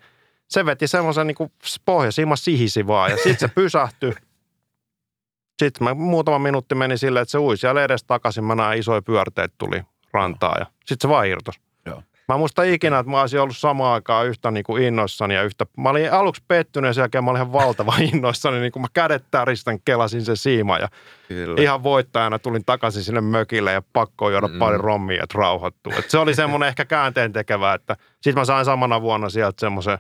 [0.53, 1.53] se veti semmoisen niin
[1.85, 4.13] pohjasiima sihisi vaan ja sitten se pysähtyi.
[5.63, 8.45] Sitten mä, muutama minuutti meni silleen, että se ui siellä edes takaisin.
[8.45, 11.55] Mä näin isoja pyörteitä tuli rantaa ja sitten se vaan irtos.
[11.87, 12.03] Joo.
[12.29, 15.43] Mä en muista ikinä, että mä olisin ollut samaan aikaan yhtä niin kuin innoissani ja
[15.43, 15.67] yhtä...
[15.77, 18.61] Mä olin aluksi pettynyt ja sen jälkeen mä olin ihan valtava innoissani.
[18.61, 20.89] Niin kuin mä kädet täristän, kelasin se siima ja
[21.29, 21.63] Kyllä.
[21.63, 24.59] ihan voittajana tulin takaisin sinne mökille ja pakko juoda mm.
[24.59, 25.93] pari rommia, että rauhoittuu.
[25.99, 29.99] Et se oli semmoinen ehkä käänteen tekevä, että sitten mä sain samana vuonna sieltä semmoisen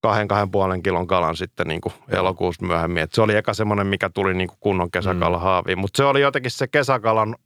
[0.00, 3.02] kahden, kahden puolen kilon kalan sitten niin kuin elokuussa myöhemmin.
[3.02, 5.78] Et se oli eka semmoinen, mikä tuli niin kuin kunnon kesäkala haaviin.
[5.78, 7.36] Mutta se oli jotenkin se kesäkalan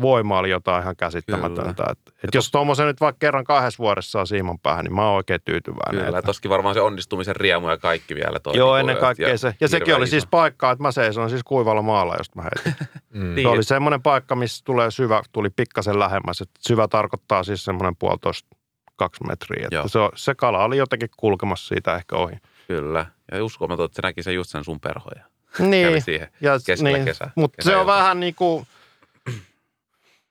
[0.00, 1.84] voima oli jotain ihan käsittämätöntä.
[1.90, 5.16] Et, et jos tuommoisen nyt vaikka kerran kahdessa vuodessa saa siiman päähän, niin mä oon
[5.16, 6.04] oikein tyytyväinen.
[6.04, 8.56] Kyllä, että- toskin varmaan se onnistumisen riemu ja kaikki vielä toi.
[8.56, 9.54] Joo, niinku, ennen kaikkea ja se.
[9.60, 10.10] Ja sekin oli iso.
[10.10, 12.74] siis paikka, että mä seison siis kuivalla maalla, josta mä heitin.
[13.14, 13.34] Mm.
[13.34, 13.44] Niin.
[13.44, 16.40] Se oli semmoinen paikka, missä tulee syvä, tuli pikkasen lähemmäs.
[16.40, 18.56] Et syvä tarkoittaa siis semmoinen puolitoista
[18.96, 19.68] kaksi metriä.
[19.72, 22.36] Että se, se kala oli jotenkin kulkemassa siitä ehkä ohi.
[22.68, 23.06] Kyllä.
[23.32, 25.24] Ja uskomaton, että se näki sen just sen sun perhoja.
[25.58, 27.30] Niin, Kävi siihen ja, keskellä kesää.
[27.34, 28.66] Mutta se on vähän niin kuin,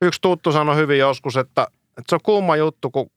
[0.01, 3.11] yksi tuttu sanoi hyvin joskus, että, että se on kumma juttu, kun,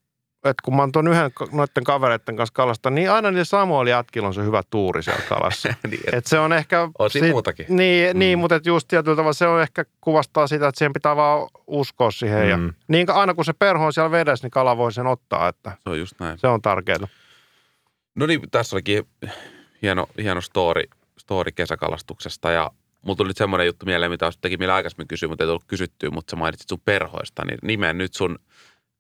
[0.44, 4.28] että kun mä oon tuon yhden noiden kavereiden kanssa kalasta, niin aina niillä samoilla jätkillä
[4.28, 5.68] on se hyvä tuuri siellä kalassa.
[5.90, 6.88] niin, et, Et se on ehkä...
[6.98, 7.66] on sit- muutakin.
[7.68, 8.18] Niin, Mm.
[8.18, 11.48] niin mutta et just tietyllä tavalla se on ehkä kuvastaa sitä, että siihen pitää vaan
[11.66, 12.60] uskoa siihen.
[12.60, 12.66] Mm.
[12.66, 15.72] Ja niin aina kun se perho on siellä vedessä, niin kala voi sen ottaa, että
[15.82, 16.38] Se on just näin.
[16.38, 16.98] se on tärkeää.
[18.14, 19.04] No niin, tässä olikin
[19.82, 20.82] hieno, hieno story,
[21.18, 22.70] story kesäkalastuksesta ja
[23.02, 25.64] mulla tuli nyt semmoinen juttu mieleen, mitä olisi teki meillä aikaisemmin kysyä, mutta ei tullut
[25.66, 28.38] kysyttyä, mutta sä mainitsit sun perhoista, niin nimen nyt sun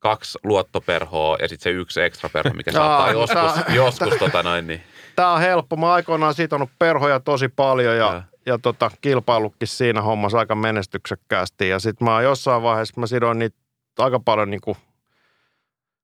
[0.04, 4.66] kaksi luottoperhoa ja sitten se yksi ekstra perho, mikä saattaa Aa, joskus, joskus tota noin,
[4.66, 4.82] niin
[5.16, 5.76] Tämä on helppo.
[5.76, 8.22] Mä aikoinaan sitonut perhoja tosi paljon ja, ja.
[8.46, 11.68] ja tota, kilpailutkin siinä hommassa aika menestyksekkäästi.
[11.68, 13.56] Ja sitten mä jossain vaiheessa mä sidoin niitä
[13.98, 14.76] aika paljon niin kuin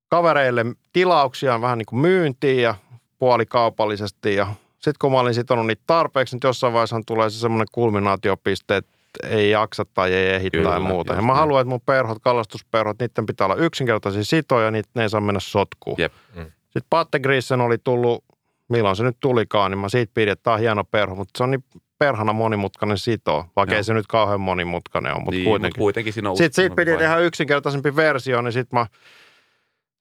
[0.09, 2.74] kavereille tilauksia vähän niin kuin myyntiin ja
[3.18, 4.35] puolikaupallisesti.
[4.35, 8.77] Ja sitten kun mä olin sitonut niitä tarpeeksi, niin jossain vaiheessa tulee se semmoinen kulminaatiopiste,
[8.77, 8.93] että
[9.23, 11.15] ei jaksa tai ei ehdi Kyllä, tai muuta.
[11.15, 15.09] Ja mä haluan, että mun perhot, kalastusperhot, niiden pitää olla yksinkertaisia sitoja, niitä ne ei
[15.09, 15.97] saa mennä sotkuun.
[15.99, 16.12] Jep.
[16.37, 16.45] Mm.
[16.61, 18.24] Sitten Pattegrissen oli tullut,
[18.69, 21.45] milloin se nyt tulikaan, niin mä siitä pidin, että tämä on hieno perho, mutta se
[21.45, 21.65] on niin
[21.99, 23.77] perhana monimutkainen sito, vaikka Joo.
[23.77, 25.69] ei se nyt kauhean monimutkainen ole, mutta niin, kuitenkin.
[25.69, 28.87] Mutta kuitenkin siinä on Sitten siitä piti tehdä yksinkertaisempi versio, niin sitten mä,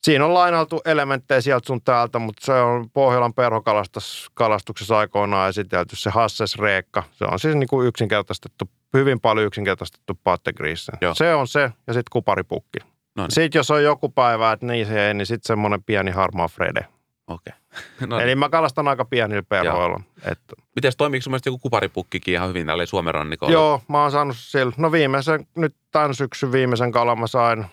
[0.04, 6.10] siinä on lainaltu elementtejä sieltä sun täältä, mutta se on Pohjolan perhokalastuksessa aikoinaan esitelty se
[6.10, 7.04] Hasses Reekka.
[7.12, 10.98] Se on siis niin kuin yksinkertaistettu, hyvin paljon yksinkertaistettu Pattegrissen.
[11.02, 11.16] Joo.
[11.16, 12.80] Se on se, ja sitten kuparipukki.
[13.16, 16.12] No niin, Sitten jos on joku päivä, että niin se ei, niin sitten semmoinen pieni
[16.12, 16.86] harmaa Frede.
[17.28, 17.54] okei.
[18.08, 20.02] No, Eli mä kalastan aika pienillä perhoilla.
[20.26, 23.54] Että, Miten toimiiko sun mielestä joku kuparipukkikin ihan hyvin näille Suomen rannikolla?
[23.54, 24.74] joo, mä oon saanut sillä.
[24.78, 27.66] No viimeisen, nyt tämän syksyn viimeisen kalan mä sain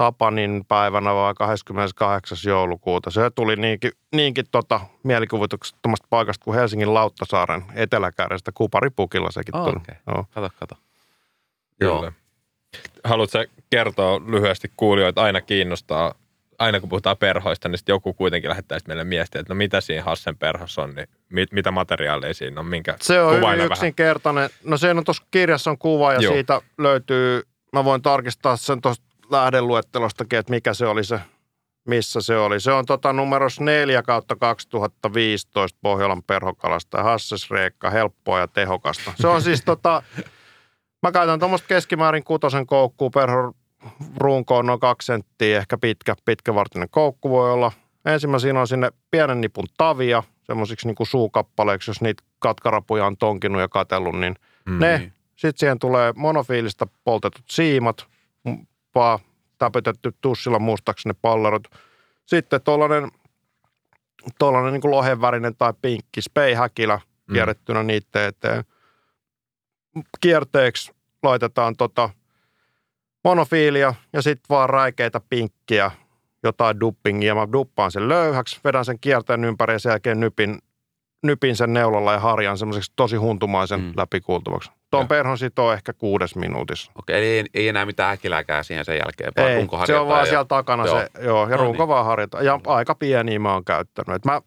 [0.00, 2.38] Tapanin päivänä vai 28.
[2.46, 3.10] joulukuuta.
[3.10, 9.76] Se tuli niinkin, niinkin tota, mielikuvituksettomasta paikasta kuin Helsingin Lauttasaaren eteläkäärestä kuparipukilla sekin Ah, tuli.
[9.76, 9.94] okei.
[10.06, 10.24] Joo.
[10.34, 10.74] Kato, kato.
[11.80, 11.92] Kyllä.
[11.92, 12.12] Joo.
[13.04, 13.38] Haluatko
[13.70, 16.14] kertoa lyhyesti kuulijoita, aina kiinnostaa,
[16.58, 19.80] aina kun puhutaan perhoista, niin sitten joku kuitenkin lähettää sit meille miestiä, että no mitä
[19.80, 23.60] siinä Hassen perhossa on, niin mit, mitä materiaaleja siinä on, minkä Se on hyvin vähän.
[23.60, 24.50] yksinkertainen.
[24.64, 26.20] No se on tuossa kirjassa on kuva ja.
[26.20, 26.32] Joo.
[26.32, 31.20] siitä löytyy, mä voin tarkistaa sen tuosta lähdeluettelostakin, että mikä se oli se,
[31.88, 32.60] missä se oli.
[32.60, 39.12] Se on tota numeros 4 kautta 2015 Pohjolan perhokalasta ja Hasses Reekka, helppoa ja tehokasta.
[39.16, 40.02] Se on siis tota,
[41.02, 43.54] mä käytän tuommoista keskimäärin kutosen koukkuu, perhon
[44.16, 47.72] runko on noin kaksi senttiä, ehkä pitkä, pitkävartinen koukku voi olla.
[48.04, 53.68] Ensimmäisenä on sinne pienen nipun tavia, semmoisiksi niin suukappaleiksi, jos niitä katkarapuja on tonkinut ja
[53.68, 54.36] katellut, niin
[54.66, 54.78] Mm.
[54.80, 55.12] ne.
[55.36, 58.06] Sitten siihen tulee monofiilista poltetut siimat,
[58.94, 59.18] vaan
[59.58, 61.62] täpytetty tussilla mustaksi ne pallerot.
[62.26, 63.10] Sitten tuollainen
[64.38, 67.32] tuollainen niin lohenvärinen tai pinkki speihäkilä Mm.
[67.32, 68.64] kierrettynä niiden eteen.
[70.20, 70.92] Kierteeksi
[71.22, 72.10] laitetaan tota
[73.24, 75.90] monofiilia ja sitten vaan räikeitä pinkkiä,
[76.42, 77.34] jotain duppingia.
[77.34, 80.58] Mä duppaan sen löyhäksi, vedän sen kierteen ympäri ja sen jälkeen nypin,
[81.22, 83.86] nypin sen neulalla ja harjan semmoiseksi tosi huntumaisen Mm.
[83.86, 84.79] mm.
[84.98, 85.06] Joo.
[85.06, 86.92] perhon sitoo ehkä kuudes minuutissa.
[86.98, 90.20] Okei, eli ei, ei enää mitään äkilääkää siihen sen jälkeen, vaan Ei, se on vaan
[90.20, 90.98] ja- siellä takana joo.
[91.00, 91.88] se, joo, ja No runko niin.
[91.88, 92.44] vaan harjataan.
[92.44, 94.14] Ja aika pieniä mä oon käyttänyt.
[94.16, 94.40] Et mä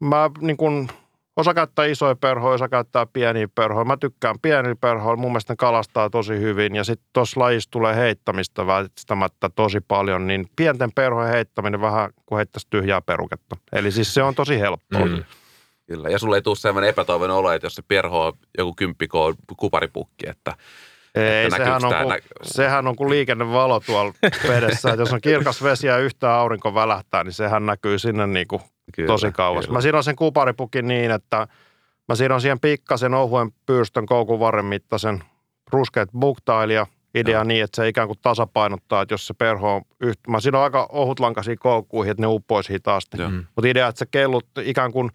[0.00, 0.88] mä niin kun
[1.36, 3.84] Osa käyttää isoja perhoja, osa käyttää pieniä perhoja.
[3.84, 6.74] Mä tykkään pieniä perhoja, mun mielestä ne kalastaa tosi hyvin.
[6.76, 12.36] Ja sitten tuossa lajissa tulee heittämistä väistämättä tosi paljon, niin pienten perhojen heittäminen vähän kuin
[12.36, 13.56] heittäisi tyhjää peruketta.
[13.72, 15.04] Eli siis se on tosi helppoa.
[15.06, 15.24] Mm.
[15.86, 19.34] Kyllä, ja sulle ei tule sellainen epätoivon olo, että jos se perho on joku kymppiko
[19.56, 20.56] kuparipukki, että
[21.14, 24.12] ei, sehän on, kun, nä- sehän on kuin liikennevalo tuolla
[24.48, 24.90] vedessä.
[24.90, 28.62] että jos on kirkas vesi ja yhtä aurinko välähtää, niin sehän näkyy sinne niin kuin
[28.94, 29.64] kyllä, tosi kauas.
[29.66, 29.76] Kyllä.
[29.76, 31.48] Mä siirron sen kuparipukin niin, että
[32.08, 35.24] mä siirron siihen pikkasen ohuen pyystön koukun varren mittaisen
[35.72, 36.86] ruskeat buktailia.
[37.14, 37.44] Idea no.
[37.44, 40.30] niin, että se ikään kuin tasapainottaa, että jos se perho on yhtä...
[40.30, 43.16] Mä siirron aika ohutlankaisiin koukkuihin, että ne uppoisi hitaasti.
[43.56, 45.10] Mutta idea, että se kellut ikään kuin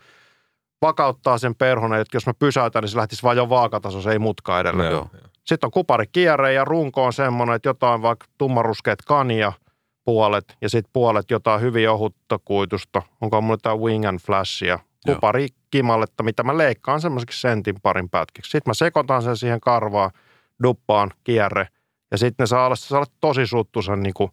[0.82, 4.20] vakauttaa sen perhon, että jos mä pysäytän, niin se lähtisi vain jo vaakataso, se ei
[4.20, 4.94] mutka edelleen.
[4.94, 5.08] No,
[5.44, 9.54] Sitten on kuparikierre ja runko on semmoinen, että jotain vaikka tummaruskeet kania
[10.06, 13.02] puolet ja sitten puolet jotain hyvin ohutta kuitusta.
[13.22, 14.80] Onko mulla jotain wing and flashia.
[15.06, 18.52] Kupari kimalletta, mitä mä leikkaan semmoiseksi sentin parin pätkiksi.
[18.52, 20.12] Sitten mä sekoitan sen siihen karvaan,
[20.64, 21.68] duppaan, kierre
[22.12, 24.32] ja sitten ne saa olla, saa olla tosi suttusen niin kuin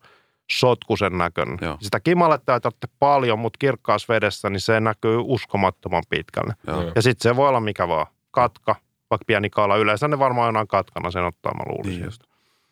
[0.50, 1.58] sotkusen näköinen.
[1.60, 1.76] Joo.
[1.80, 6.54] Sitä kimaletta ei tarvitse paljon, mutta kirkkaassa vedessä niin se näkyy uskomattoman pitkälle.
[6.66, 6.92] Joo.
[6.94, 8.06] Ja sitten se voi olla mikä vaan.
[8.30, 8.76] Katka,
[9.10, 9.76] vaikka pieni kala.
[9.76, 11.92] Yleensä ne varmaan aina katkana sen ottaa, mä luulisin.
[11.92, 12.22] Niin just,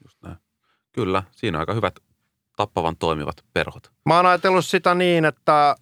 [0.04, 0.36] just näin.
[0.92, 1.98] Kyllä, siinä on aika hyvät
[2.56, 3.92] tappavan toimivat perhot.
[4.06, 5.76] Mä oon ajatellut sitä niin, että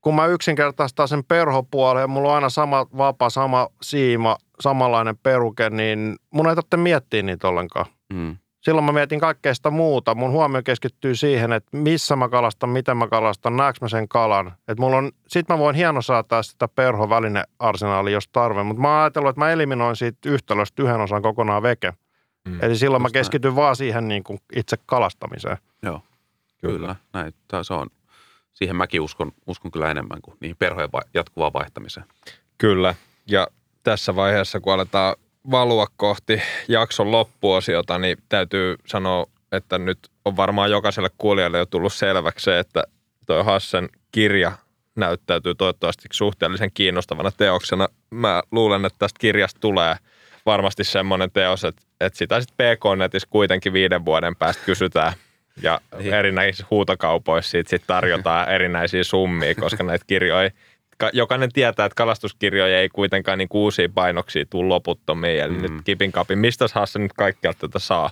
[0.00, 6.16] kun mä yksinkertaistan sen perhopuolen mulla on aina sama vapa, sama siima, samanlainen peruke, niin
[6.30, 7.86] mun ei tarvitse miettiä niitä ollenkaan.
[8.12, 10.14] Mm silloin mä mietin kaikkea sitä muuta.
[10.14, 14.46] Mun huomio keskittyy siihen, että missä mä kalastan, miten mä kalastan, näekö mä sen kalan.
[14.68, 18.62] Että mulla on, sit mä voin hieno saattaa sitä perhovälinearsenaalia, jos tarve.
[18.62, 21.92] Mutta mä oon ajatellut, että mä eliminoin siitä yhtälöstä yhden osan kokonaan veke.
[22.48, 23.56] Mm, Eli silloin mä keskityn näin.
[23.56, 25.56] vaan siihen niin kuin itse kalastamiseen.
[25.82, 26.02] Joo,
[26.60, 26.74] kyllä.
[26.78, 26.96] kyllä.
[27.12, 27.86] Näin, se on,
[28.54, 32.06] siihen mäkin uskon, uskon kyllä enemmän kuin niihin perhojen va- jatkuvaan vaihtamiseen.
[32.58, 32.94] Kyllä,
[33.26, 33.46] ja
[33.82, 35.16] tässä vaiheessa, kun aletaan
[35.50, 41.92] valua kohti jakson loppuosiota, niin täytyy sanoa, että nyt on varmaan jokaiselle kuulijalle jo tullut
[41.92, 42.84] selväksi se, että
[43.26, 44.52] tuo Hassen kirja
[44.96, 47.88] näyttäytyy toivottavasti suhteellisen kiinnostavana teoksena.
[48.10, 49.96] Mä luulen, että tästä kirjasta tulee
[50.46, 55.12] varmasti semmoinen teos, että, että sitä sitten PK-netissä kuitenkin viiden vuoden päästä kysytään
[55.62, 56.14] ja niin.
[56.14, 60.50] erinäisissä huutokaupoissa siitä sit tarjotaan erinäisiä summia, koska näitä kirjoja
[61.12, 65.42] jokainen tietää, että kalastuskirjoja ei kuitenkaan niin uusia painoksia tule loputtomiin.
[65.42, 65.62] Eli mm.
[65.62, 66.38] nyt kipin kapin.
[66.38, 68.10] Mistä Hasse nyt kaikkialta tätä saa?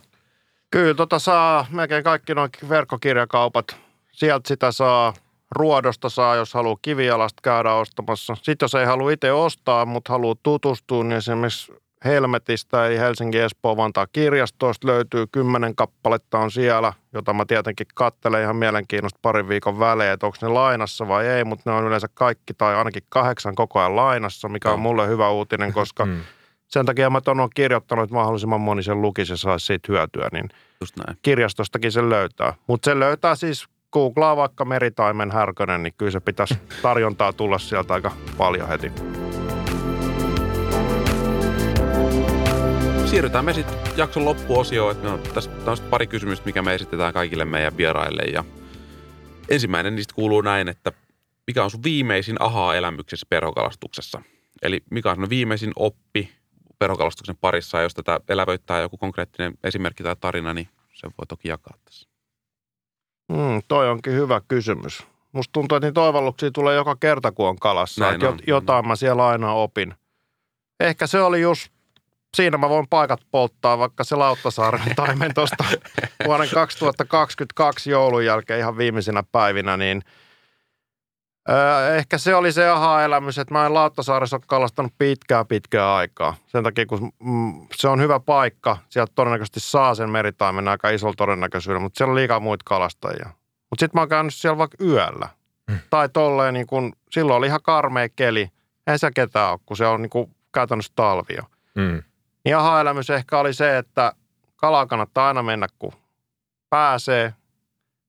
[0.70, 3.76] Kyllä, tota saa melkein kaikki noin verkkokirjakaupat.
[4.12, 5.14] Sieltä sitä saa.
[5.56, 8.36] Ruodosta saa, jos haluaa kivialasta käydä ostamassa.
[8.42, 11.72] Sitten jos ei halua itse ostaa, mutta haluaa tutustua, niin esimerkiksi
[12.04, 18.42] Helmetistä ei Helsingin Espoo Vantaa kirjastoista löytyy kymmenen kappaletta on siellä, jota mä tietenkin kattelen
[18.42, 22.08] ihan mielenkiinnosta parin viikon välein, että onko ne lainassa vai ei, mutta ne on yleensä
[22.14, 26.20] kaikki tai ainakin kahdeksan koko ajan lainassa, mikä on mulle hyvä uutinen, koska mm.
[26.68, 30.28] sen takia mä ton on kirjoittanut, että mahdollisimman moni sen lukisi ja saisi siitä hyötyä,
[30.32, 30.48] niin
[30.80, 31.18] Just näin.
[31.22, 32.54] kirjastostakin se löytää.
[32.66, 37.94] Mutta se löytää siis googlaa vaikka meritaimen härkönen, niin kyllä se pitäisi tarjontaa tulla sieltä
[37.94, 38.92] aika paljon heti.
[43.10, 44.96] Siirrytään me sitten jakson loppuosioon.
[44.96, 48.22] Että no, tässä on pari kysymystä, mikä me esitetään kaikille meidän vieraille.
[48.22, 48.44] Ja
[49.48, 50.92] ensimmäinen niistä kuuluu näin, että
[51.46, 54.22] mikä on sun viimeisin aha-elämyksessä perhokalastuksessa?
[54.62, 56.30] Eli mikä on sun viimeisin oppi
[56.78, 61.48] perhokalastuksen parissa, ja jos tätä elävöittää joku konkreettinen esimerkki tai tarina, niin se voi toki
[61.48, 62.08] jakaa tässä.
[63.28, 65.06] Mm, toi onkin hyvä kysymys.
[65.32, 68.04] Musta tuntuu, että niitä oivalluksia tulee joka kerta, kun on kalassa.
[68.04, 68.38] Näin on.
[68.46, 69.94] Jotain mä siellä aina opin.
[70.80, 71.72] Ehkä se oli just
[72.36, 75.64] siinä mä voin paikat polttaa, vaikka se Lauttasaaren taimen tuosta
[76.26, 80.02] vuoden 2022 joulun jälkeen ihan viimeisinä päivinä, niin
[81.96, 86.36] ehkä se oli se aha-elämys, että mä en Lauttasaaressa ole kalastanut pitkää pitkää aikaa.
[86.46, 91.14] Sen takia, kun mm, se on hyvä paikka, sieltä todennäköisesti saa sen meritaimen aika isolla
[91.16, 93.30] todennäköisyydellä, mutta siellä on liikaa muita kalastajia.
[93.70, 95.28] Mutta sitten mä oon käynyt siellä vaikka yöllä.
[95.70, 95.78] Hmm.
[95.90, 98.50] Tai tolleen, niin kun, silloin oli ihan karmea keli.
[98.86, 101.42] Ei se ketään ole, kun se on niin kun, käytännössä talvio.
[101.80, 102.02] Hmm.
[102.44, 104.12] Niin aha-elämys ehkä oli se, että
[104.56, 105.92] kalaa kannattaa aina mennä, kun
[106.70, 107.34] pääsee.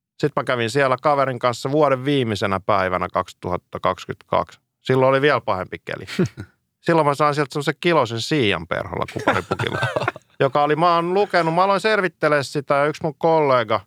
[0.10, 4.60] Sitten mä kävin siellä kaverin kanssa vuoden viimeisenä päivänä 2022.
[4.82, 6.06] Silloin oli vielä pahempi keli.
[6.86, 9.78] Silloin mä sain sieltä semmoisen kilosen siian perholla kuparipukilla,
[10.40, 13.80] joka oli, mä oon lukenut, mä aloin selvittelemään sitä ja yksi mun kollega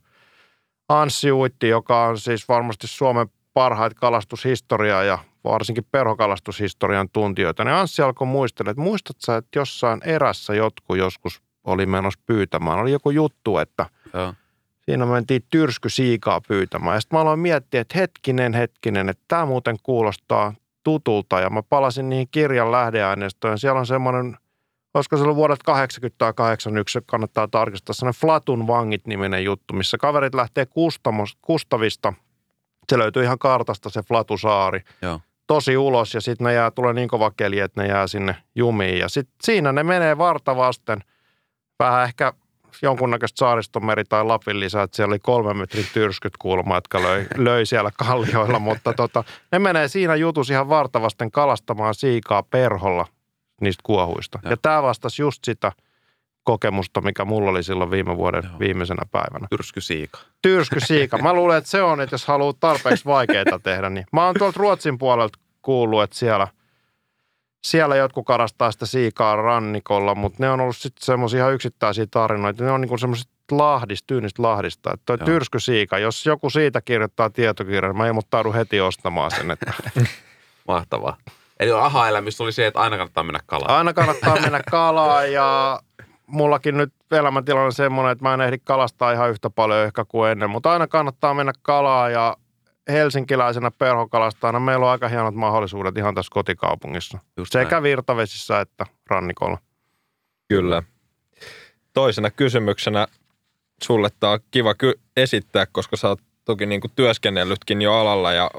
[0.89, 8.03] Anssi Uitti, joka on siis varmasti Suomen parhaita kalastushistoriaa ja varsinkin perhokalastushistorian tuntijoita, niin Anssi
[8.03, 12.79] alkoi muistella, että muistat sä, että jossain erässä jotkut joskus oli menossa pyytämään.
[12.79, 14.35] Oli joku juttu, että Joo.
[14.81, 16.97] siinä mentiin tyrsky siikaa pyytämään.
[16.97, 21.62] Ja sitten mä aloin miettiä, että hetkinen, hetkinen, että tämä muuten kuulostaa tutulta ja mä
[21.62, 23.59] palasin niihin kirjan lähdeaineistoon.
[23.59, 24.37] Siellä on semmoinen,
[24.95, 30.35] olisiko se ollut vuodet 80 tai 81, kannattaa tarkistaa, semmoinen Flatun vangit-niminen juttu, missä kaverit
[30.35, 30.66] lähtee
[31.43, 32.12] Kustavista.
[32.89, 34.81] Se löytyy ihan kartasta se Flatusaari.
[35.03, 35.21] Joo.
[35.47, 38.99] Tosi ulos ja sitten ne jää, tulee niin kova keli, että ne jää sinne jumiin.
[38.99, 41.01] Ja sitten siinä ne menee varta vasten.
[41.79, 42.33] Vähän ehkä
[42.83, 47.66] jonkunnäköistä saaristomeri tai Lapin lisää, että siellä oli kolme metrin tyrskyt kuulemma, jotka löi, löi
[47.66, 53.07] siellä kallioilla, mutta tota, ne menee siinä jutus ihan vartavasten kalastamaan siikaa perholla
[53.61, 54.39] niistä kuohuista.
[54.43, 55.73] Ja, ja tämä vastasi just sitä
[56.45, 58.59] kokemusta, mikä mulla oli silloin viime vuoden Joo.
[58.59, 59.47] viimeisenä päivänä.
[59.51, 60.19] Tyrsky siika.
[60.43, 61.19] Tyrsky siika.
[61.19, 64.59] Mä luulen, että se on, että jos haluaa tarpeeksi vaikeita tehdä, niin mä oon tuolta
[64.59, 66.49] Ruotsin puolelta kuullut, että siellä,
[67.66, 72.65] siellä jotkut karastaa sitä siikaa rannikolla, mutta ne on ollut sitten semmoisia ihan yksittäisiä tarinoita.
[72.65, 74.93] Ne on niinku semmoiset lahdista, tyynistä lahdista.
[74.95, 75.27] Että toi Joo.
[75.27, 79.51] tyrsky siika, jos joku siitä kirjoittaa tietokirjan, niin mä ilmoittaudun heti ostamaan sen.
[79.51, 79.73] Että
[80.69, 81.16] Mahtavaa.
[81.61, 83.77] Eli aha-elämys oli se, että aina kannattaa mennä kalaan.
[83.77, 85.81] aina kannattaa mennä kalaan ja
[86.27, 90.31] mullakin nyt elämäntilanne on semmoinen, että mä en ehdi kalastaa ihan yhtä paljon ehkä kuin
[90.31, 92.37] ennen, mutta aina kannattaa mennä kalaan ja
[92.89, 97.19] helsinkiläisenä perhokalastajana meillä on aika hienot mahdollisuudet ihan tässä kotikaupungissa.
[97.37, 97.83] Just Sekä näin.
[97.83, 99.59] virtavesissä että rannikolla.
[100.49, 100.83] Kyllä.
[101.93, 103.07] Toisena kysymyksenä
[103.83, 108.33] sulle tämä on kiva ky- esittää, koska sä oot toki niin kuin työskennellytkin jo alalla
[108.33, 108.51] ja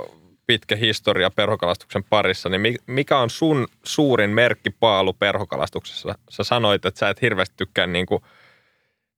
[0.48, 6.16] pitkä historia perhokalastuksen parissa, niin mi- mikä on sun suurin merkkipaalu perhokalastuksessa?
[6.30, 8.24] Sä sanoit, että sä et hirveästi tykkää niin kuin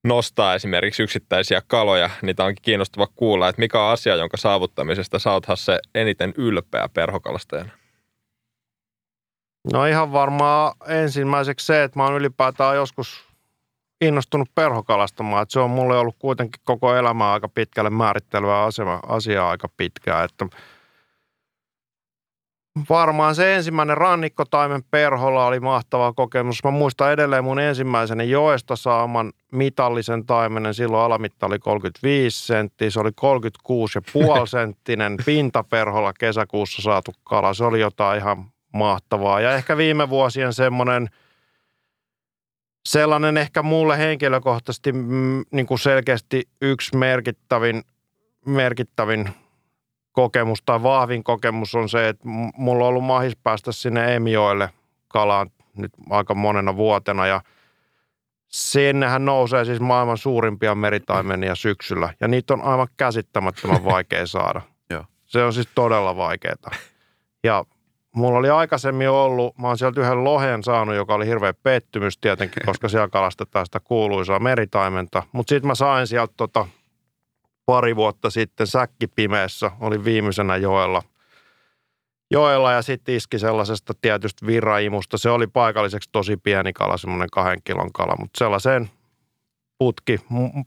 [0.04, 5.32] nostaa esimerkiksi yksittäisiä kaloja, niitä onkin kiinnostava kuulla, että mikä on asia, jonka saavuttamisesta sä
[5.32, 7.70] oot se eniten ylpeä perhokalastajana?
[9.74, 13.28] No ihan varmaan ensimmäiseksi se, että mä oon ylipäätään joskus
[14.02, 15.44] innostunut perhokalastamaan.
[15.44, 20.26] Että se on mulle ollut kuitenkin koko elämä aika pitkälle määrittelyä asema, asiaa aika pitkään.
[20.26, 20.46] Että
[22.90, 26.64] varmaan se ensimmäinen rannikkotaimen perholla oli mahtava kokemus.
[26.64, 30.74] Mä muistan edelleen mun ensimmäisen joesta saaman mitallisen taimenen.
[30.74, 32.90] Silloin alamitta oli 35 senttiä.
[32.90, 33.16] Se oli 36,5
[34.48, 37.54] senttinen pintaperholla kesäkuussa saatu kala.
[37.54, 39.42] Se oli jotain ihan mahtavaa.
[39.42, 41.10] Ja ehkä viime vuosien semmoinen
[42.88, 47.84] sellainen ehkä mulle henkilökohtaisesti mm, niin kuin selkeästi yksi merkittävin,
[48.46, 49.30] merkittävin
[50.18, 52.24] kokemus tai vahvin kokemus on se, että
[52.58, 54.70] mulla on ollut mahis päästä sinne Emioille
[55.08, 57.42] kalaan nyt aika monena vuotena ja
[58.48, 64.62] sinnehän nousee siis maailman suurimpia meritaimenia syksyllä ja niitä on aivan käsittämättömän vaikea saada.
[64.92, 65.06] Joo.
[65.26, 66.72] Se on siis todella vaikeaa.
[67.44, 67.66] Ja
[68.16, 72.66] mulla oli aikaisemmin ollut, mä oon sieltä yhden lohen saanut, joka oli hirveä pettymys tietenkin,
[72.70, 75.24] koska siellä kalastetaan sitä kuuluisaa meritaimenta.
[75.32, 76.68] Mutta sitten mä sain sieltä tota,
[77.68, 81.02] pari vuotta sitten säkkipimeessä, oli viimeisenä joella.
[82.32, 85.18] Joella ja sitten iski sellaisesta tietystä virraimusta.
[85.18, 88.90] Se oli paikalliseksi tosi pieni kala, semmoinen kahden kilon kala, mutta sellaiseen
[89.80, 90.20] putki,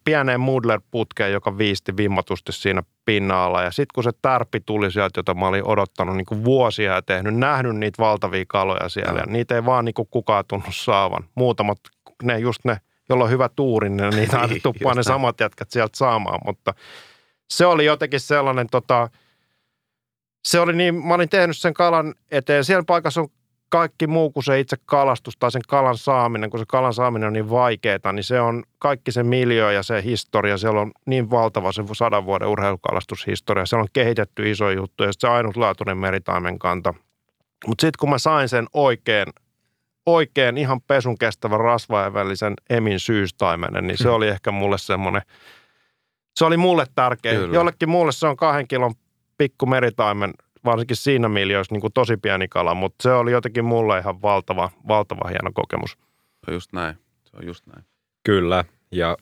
[0.04, 3.62] pieneen Mudler-putkeen, joka viisti vimmatusti siinä pinnalla.
[3.62, 7.02] Ja sitten kun se tärppi tuli sieltä, jota mä olin odottanut niin kuin vuosia ja
[7.02, 9.20] tehnyt, nähnyt niitä valtavia kaloja siellä.
[9.20, 11.24] Ja niitä ei vaan niin kuin kukaan tunnu saavan.
[11.34, 11.78] Muutamat,
[12.22, 12.76] ne just ne,
[13.10, 16.40] jolla on hyvä tuuri, niin niitä aina Niin, tuppaa ne samat jätkät sieltä saamaan.
[16.46, 16.74] Mutta
[17.50, 19.08] se oli jotenkin sellainen, tota,
[20.44, 22.64] se oli niin, mä olin tehnyt sen kalan eteen.
[22.64, 23.28] Siellä paikassa on
[23.68, 27.32] kaikki muu kuin se itse kalastus tai sen kalan saaminen, kun se kalan saaminen on
[27.32, 30.58] niin vaikeaa, niin se on kaikki se miljö ja se historia.
[30.58, 33.66] Siellä on niin valtava se sadan vuoden urheilukalastushistoria.
[33.66, 36.94] Siellä on kehitetty iso juttu ja se ainutlaatuinen meritaimen kanta.
[37.66, 39.26] Mutta sitten kun mä sain sen oikein,
[40.14, 45.22] oikein ihan pesun kestävän rasvaevällisen emin syystaimenen, niin se oli ehkä mulle semmoinen,
[46.36, 47.34] se oli mulle tärkeä.
[47.34, 47.54] Kyllä.
[47.54, 48.94] Jollekin muulle se on kahden kilon
[49.38, 50.30] pikku meritaimen,
[50.64, 54.70] varsinkin siinä miljoissa niin kuin tosi pieni kala, mutta se oli jotenkin mulle ihan valtava,
[54.88, 55.90] valtava hieno kokemus.
[55.90, 56.94] Se on just näin.
[57.24, 57.84] Se on just näin.
[58.24, 59.16] Kyllä, ja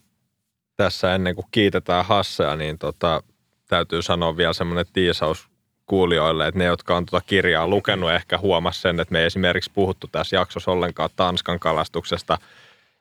[0.76, 3.22] tässä ennen kuin kiitetään Hassea, niin tota,
[3.68, 5.48] täytyy sanoa vielä semmoinen tiisaus
[5.88, 9.70] kuulijoille, että ne, jotka on tuota kirjaa lukenut, ehkä huomas sen, että me ei esimerkiksi
[9.74, 12.38] puhuttu tässä jaksossa ollenkaan Tanskan kalastuksesta.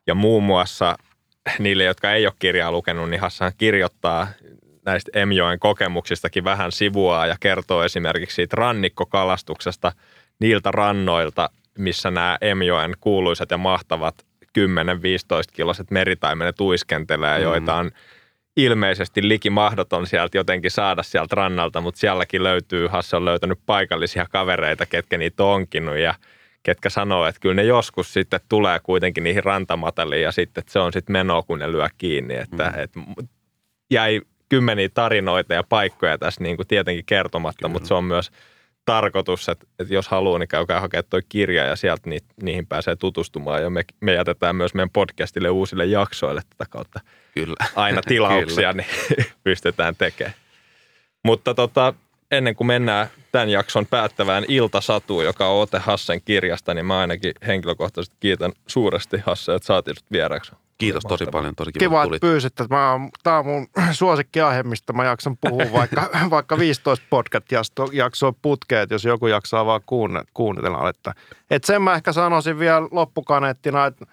[0.08, 0.98] Ja muun muassa
[1.60, 4.28] niille, jotka ei ole kirjaa lukenut, niin Hassan kirjoittaa
[4.86, 9.92] näistä Emjoen kokemuksistakin vähän sivua ja kertoo esimerkiksi siitä rannikkokalastuksesta
[10.40, 14.16] niiltä rannoilta, missä nämä Emjoen kuuluisat ja mahtavat
[14.46, 14.50] 10-15
[15.54, 17.44] kiloiset meritaimenet uiskentelee, Mm.
[17.44, 17.92] joita on
[18.58, 24.26] ilmeisesti liki mahdoton sieltä jotenkin saada sieltä rannalta, mutta sielläkin löytyy, Hasse on löytänyt paikallisia
[24.32, 26.16] kavereita, ketkä niitä on onkinut ja
[26.64, 30.80] ketkä sanoo, että kyllä ne joskus sitten tulee kuitenkin niihin rantamataliin ja sitten että se
[30.80, 32.36] on sitten menoa, kun ne lyö kiinni.
[32.36, 32.82] Että, Mm.
[32.84, 33.00] että
[33.92, 37.74] jäi kymmeniä tarinoita ja paikkoja tässä niin kuin tietenkin kertomatta, Kyllä.
[37.74, 38.32] mutta se on myös
[38.88, 42.96] tarkoitus, että, että jos haluaa, niin käykää hakemaan toi kirja ja sieltä ni, niihin pääsee
[42.96, 43.62] tutustumaan.
[43.62, 47.00] Ja me, me jätetään myös meidän podcastille uusille jaksoille tätä kautta
[47.34, 47.66] Kyllä.
[47.76, 48.88] aina tilauksia, niin
[49.44, 50.36] pystytään tekemään.
[51.24, 51.94] Mutta tota,
[52.32, 57.34] ennen kuin mennään tämän jakson päättävään iltasatuun, joka on Ote Hassen kirjasta, niin mä ainakin
[57.48, 60.52] henkilökohtaisesti kiitän suuresti Hasse, että saatiin vieraaksi.
[60.78, 62.16] Kiitos tosi paljon, tosi kiva, Kiva,
[62.48, 68.82] että mä, tämä on mun suosikkiaihe, mistä mä jaksan puhua vaikka, vaikka 15 podcast-jaksoa putkeen,
[68.82, 70.90] että jos joku jaksaa vaan kuunne, kuunnella.
[70.90, 71.14] Että,
[71.52, 74.06] että sen mä ehkä sanoisin vielä loppukaneettina, että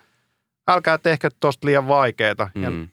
[0.68, 2.48] älkää tehkö tosta liian vaikeeta.
[2.54, 2.88] Ja Mm.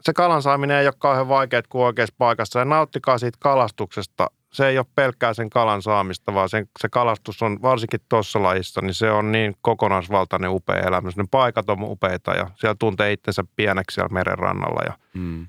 [0.00, 2.58] se kalan saaminen ei ole kauhean vaikeaa kuin oikeassa paikassa.
[2.58, 4.30] Ja nauttikaa siitä kalastuksesta.
[4.54, 8.80] Se ei ole pelkkää sen kalan saamista, vaan sen, se kalastus on varsinkin tuossa lajissa,
[8.80, 11.16] niin se on niin kokonaisvaltainen upea elämys.
[11.16, 14.80] Ne paikat on upeita ja siellä tuntee itsensä pieneksi siellä meren rannalla.
[14.86, 15.46] Ja Mm.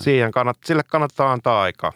[0.00, 1.92] Siihen kannat, sille kannattaa antaa aikaa.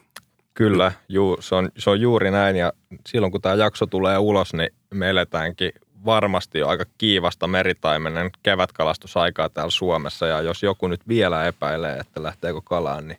[0.55, 2.73] Kyllä, juu, se, on, se on juuri näin ja
[3.07, 5.73] silloin kun tämä jakso tulee ulos, niin me eletäänkin
[6.05, 12.23] varmasti jo aika kiivasta meritaimenen kevätkalastusaikaa täällä Suomessa ja jos joku nyt vielä epäilee, että
[12.23, 13.19] lähteekö kalaan, niin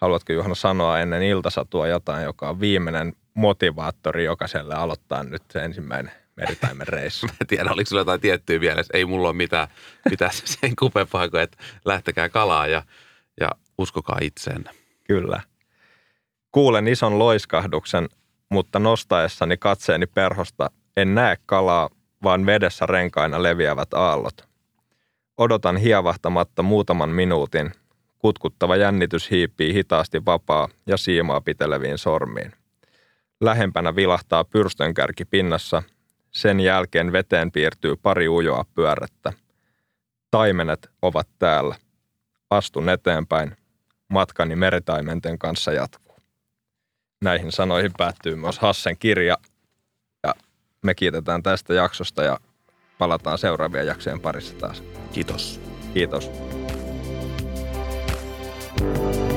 [0.00, 6.12] haluatko Juhana sanoa ennen iltasatua jotain, joka on viimeinen motivaattori jokaiselle aloittaa nyt se ensimmäinen
[6.36, 7.26] meritaimen reissu?
[7.26, 8.92] Mä en tiedä, oliko sulla jotain tiettyä mielessä.
[8.96, 9.68] Ei mulla ole mitään,
[10.10, 12.82] mitään sen kupempaa kuin, että lähtekää kalaa ja,
[13.40, 14.70] ja uskokaa itseenne.
[15.04, 15.40] Kyllä.
[16.52, 18.08] Kuulen ison loiskahduksen,
[18.48, 21.90] mutta nostaessani katseeni perhosta en näe kalaa,
[22.22, 24.48] vaan vedessä renkaina leviävät aallot.
[25.38, 27.72] Odotan hievahtamatta muutaman minuutin.
[28.20, 32.52] Kutkuttava jännitys hiipii hitaasti vapaa ja siimaa piteleviin sormiin.
[33.40, 35.82] Lähempänä vilahtaa pyrstönkärki pinnassa.
[36.30, 39.32] Sen jälkeen veteen piirtyy pari ujoa pyörättä.
[40.30, 41.74] Taimenet ovat täällä.
[42.50, 43.56] Astun eteenpäin.
[44.08, 46.16] Matkani meritaimenten kanssa jatkuu.
[47.22, 49.36] Näihin sanoihin päättyy myös Hassen kirja.
[50.22, 50.34] Ja
[50.82, 52.40] me kiitetään tästä jaksosta ja
[52.98, 54.82] palataan seuraavien jaksojen parissa taas.
[55.12, 55.60] Kiitos.
[55.94, 56.30] Kiitos.
[58.80, 59.29] Thank you.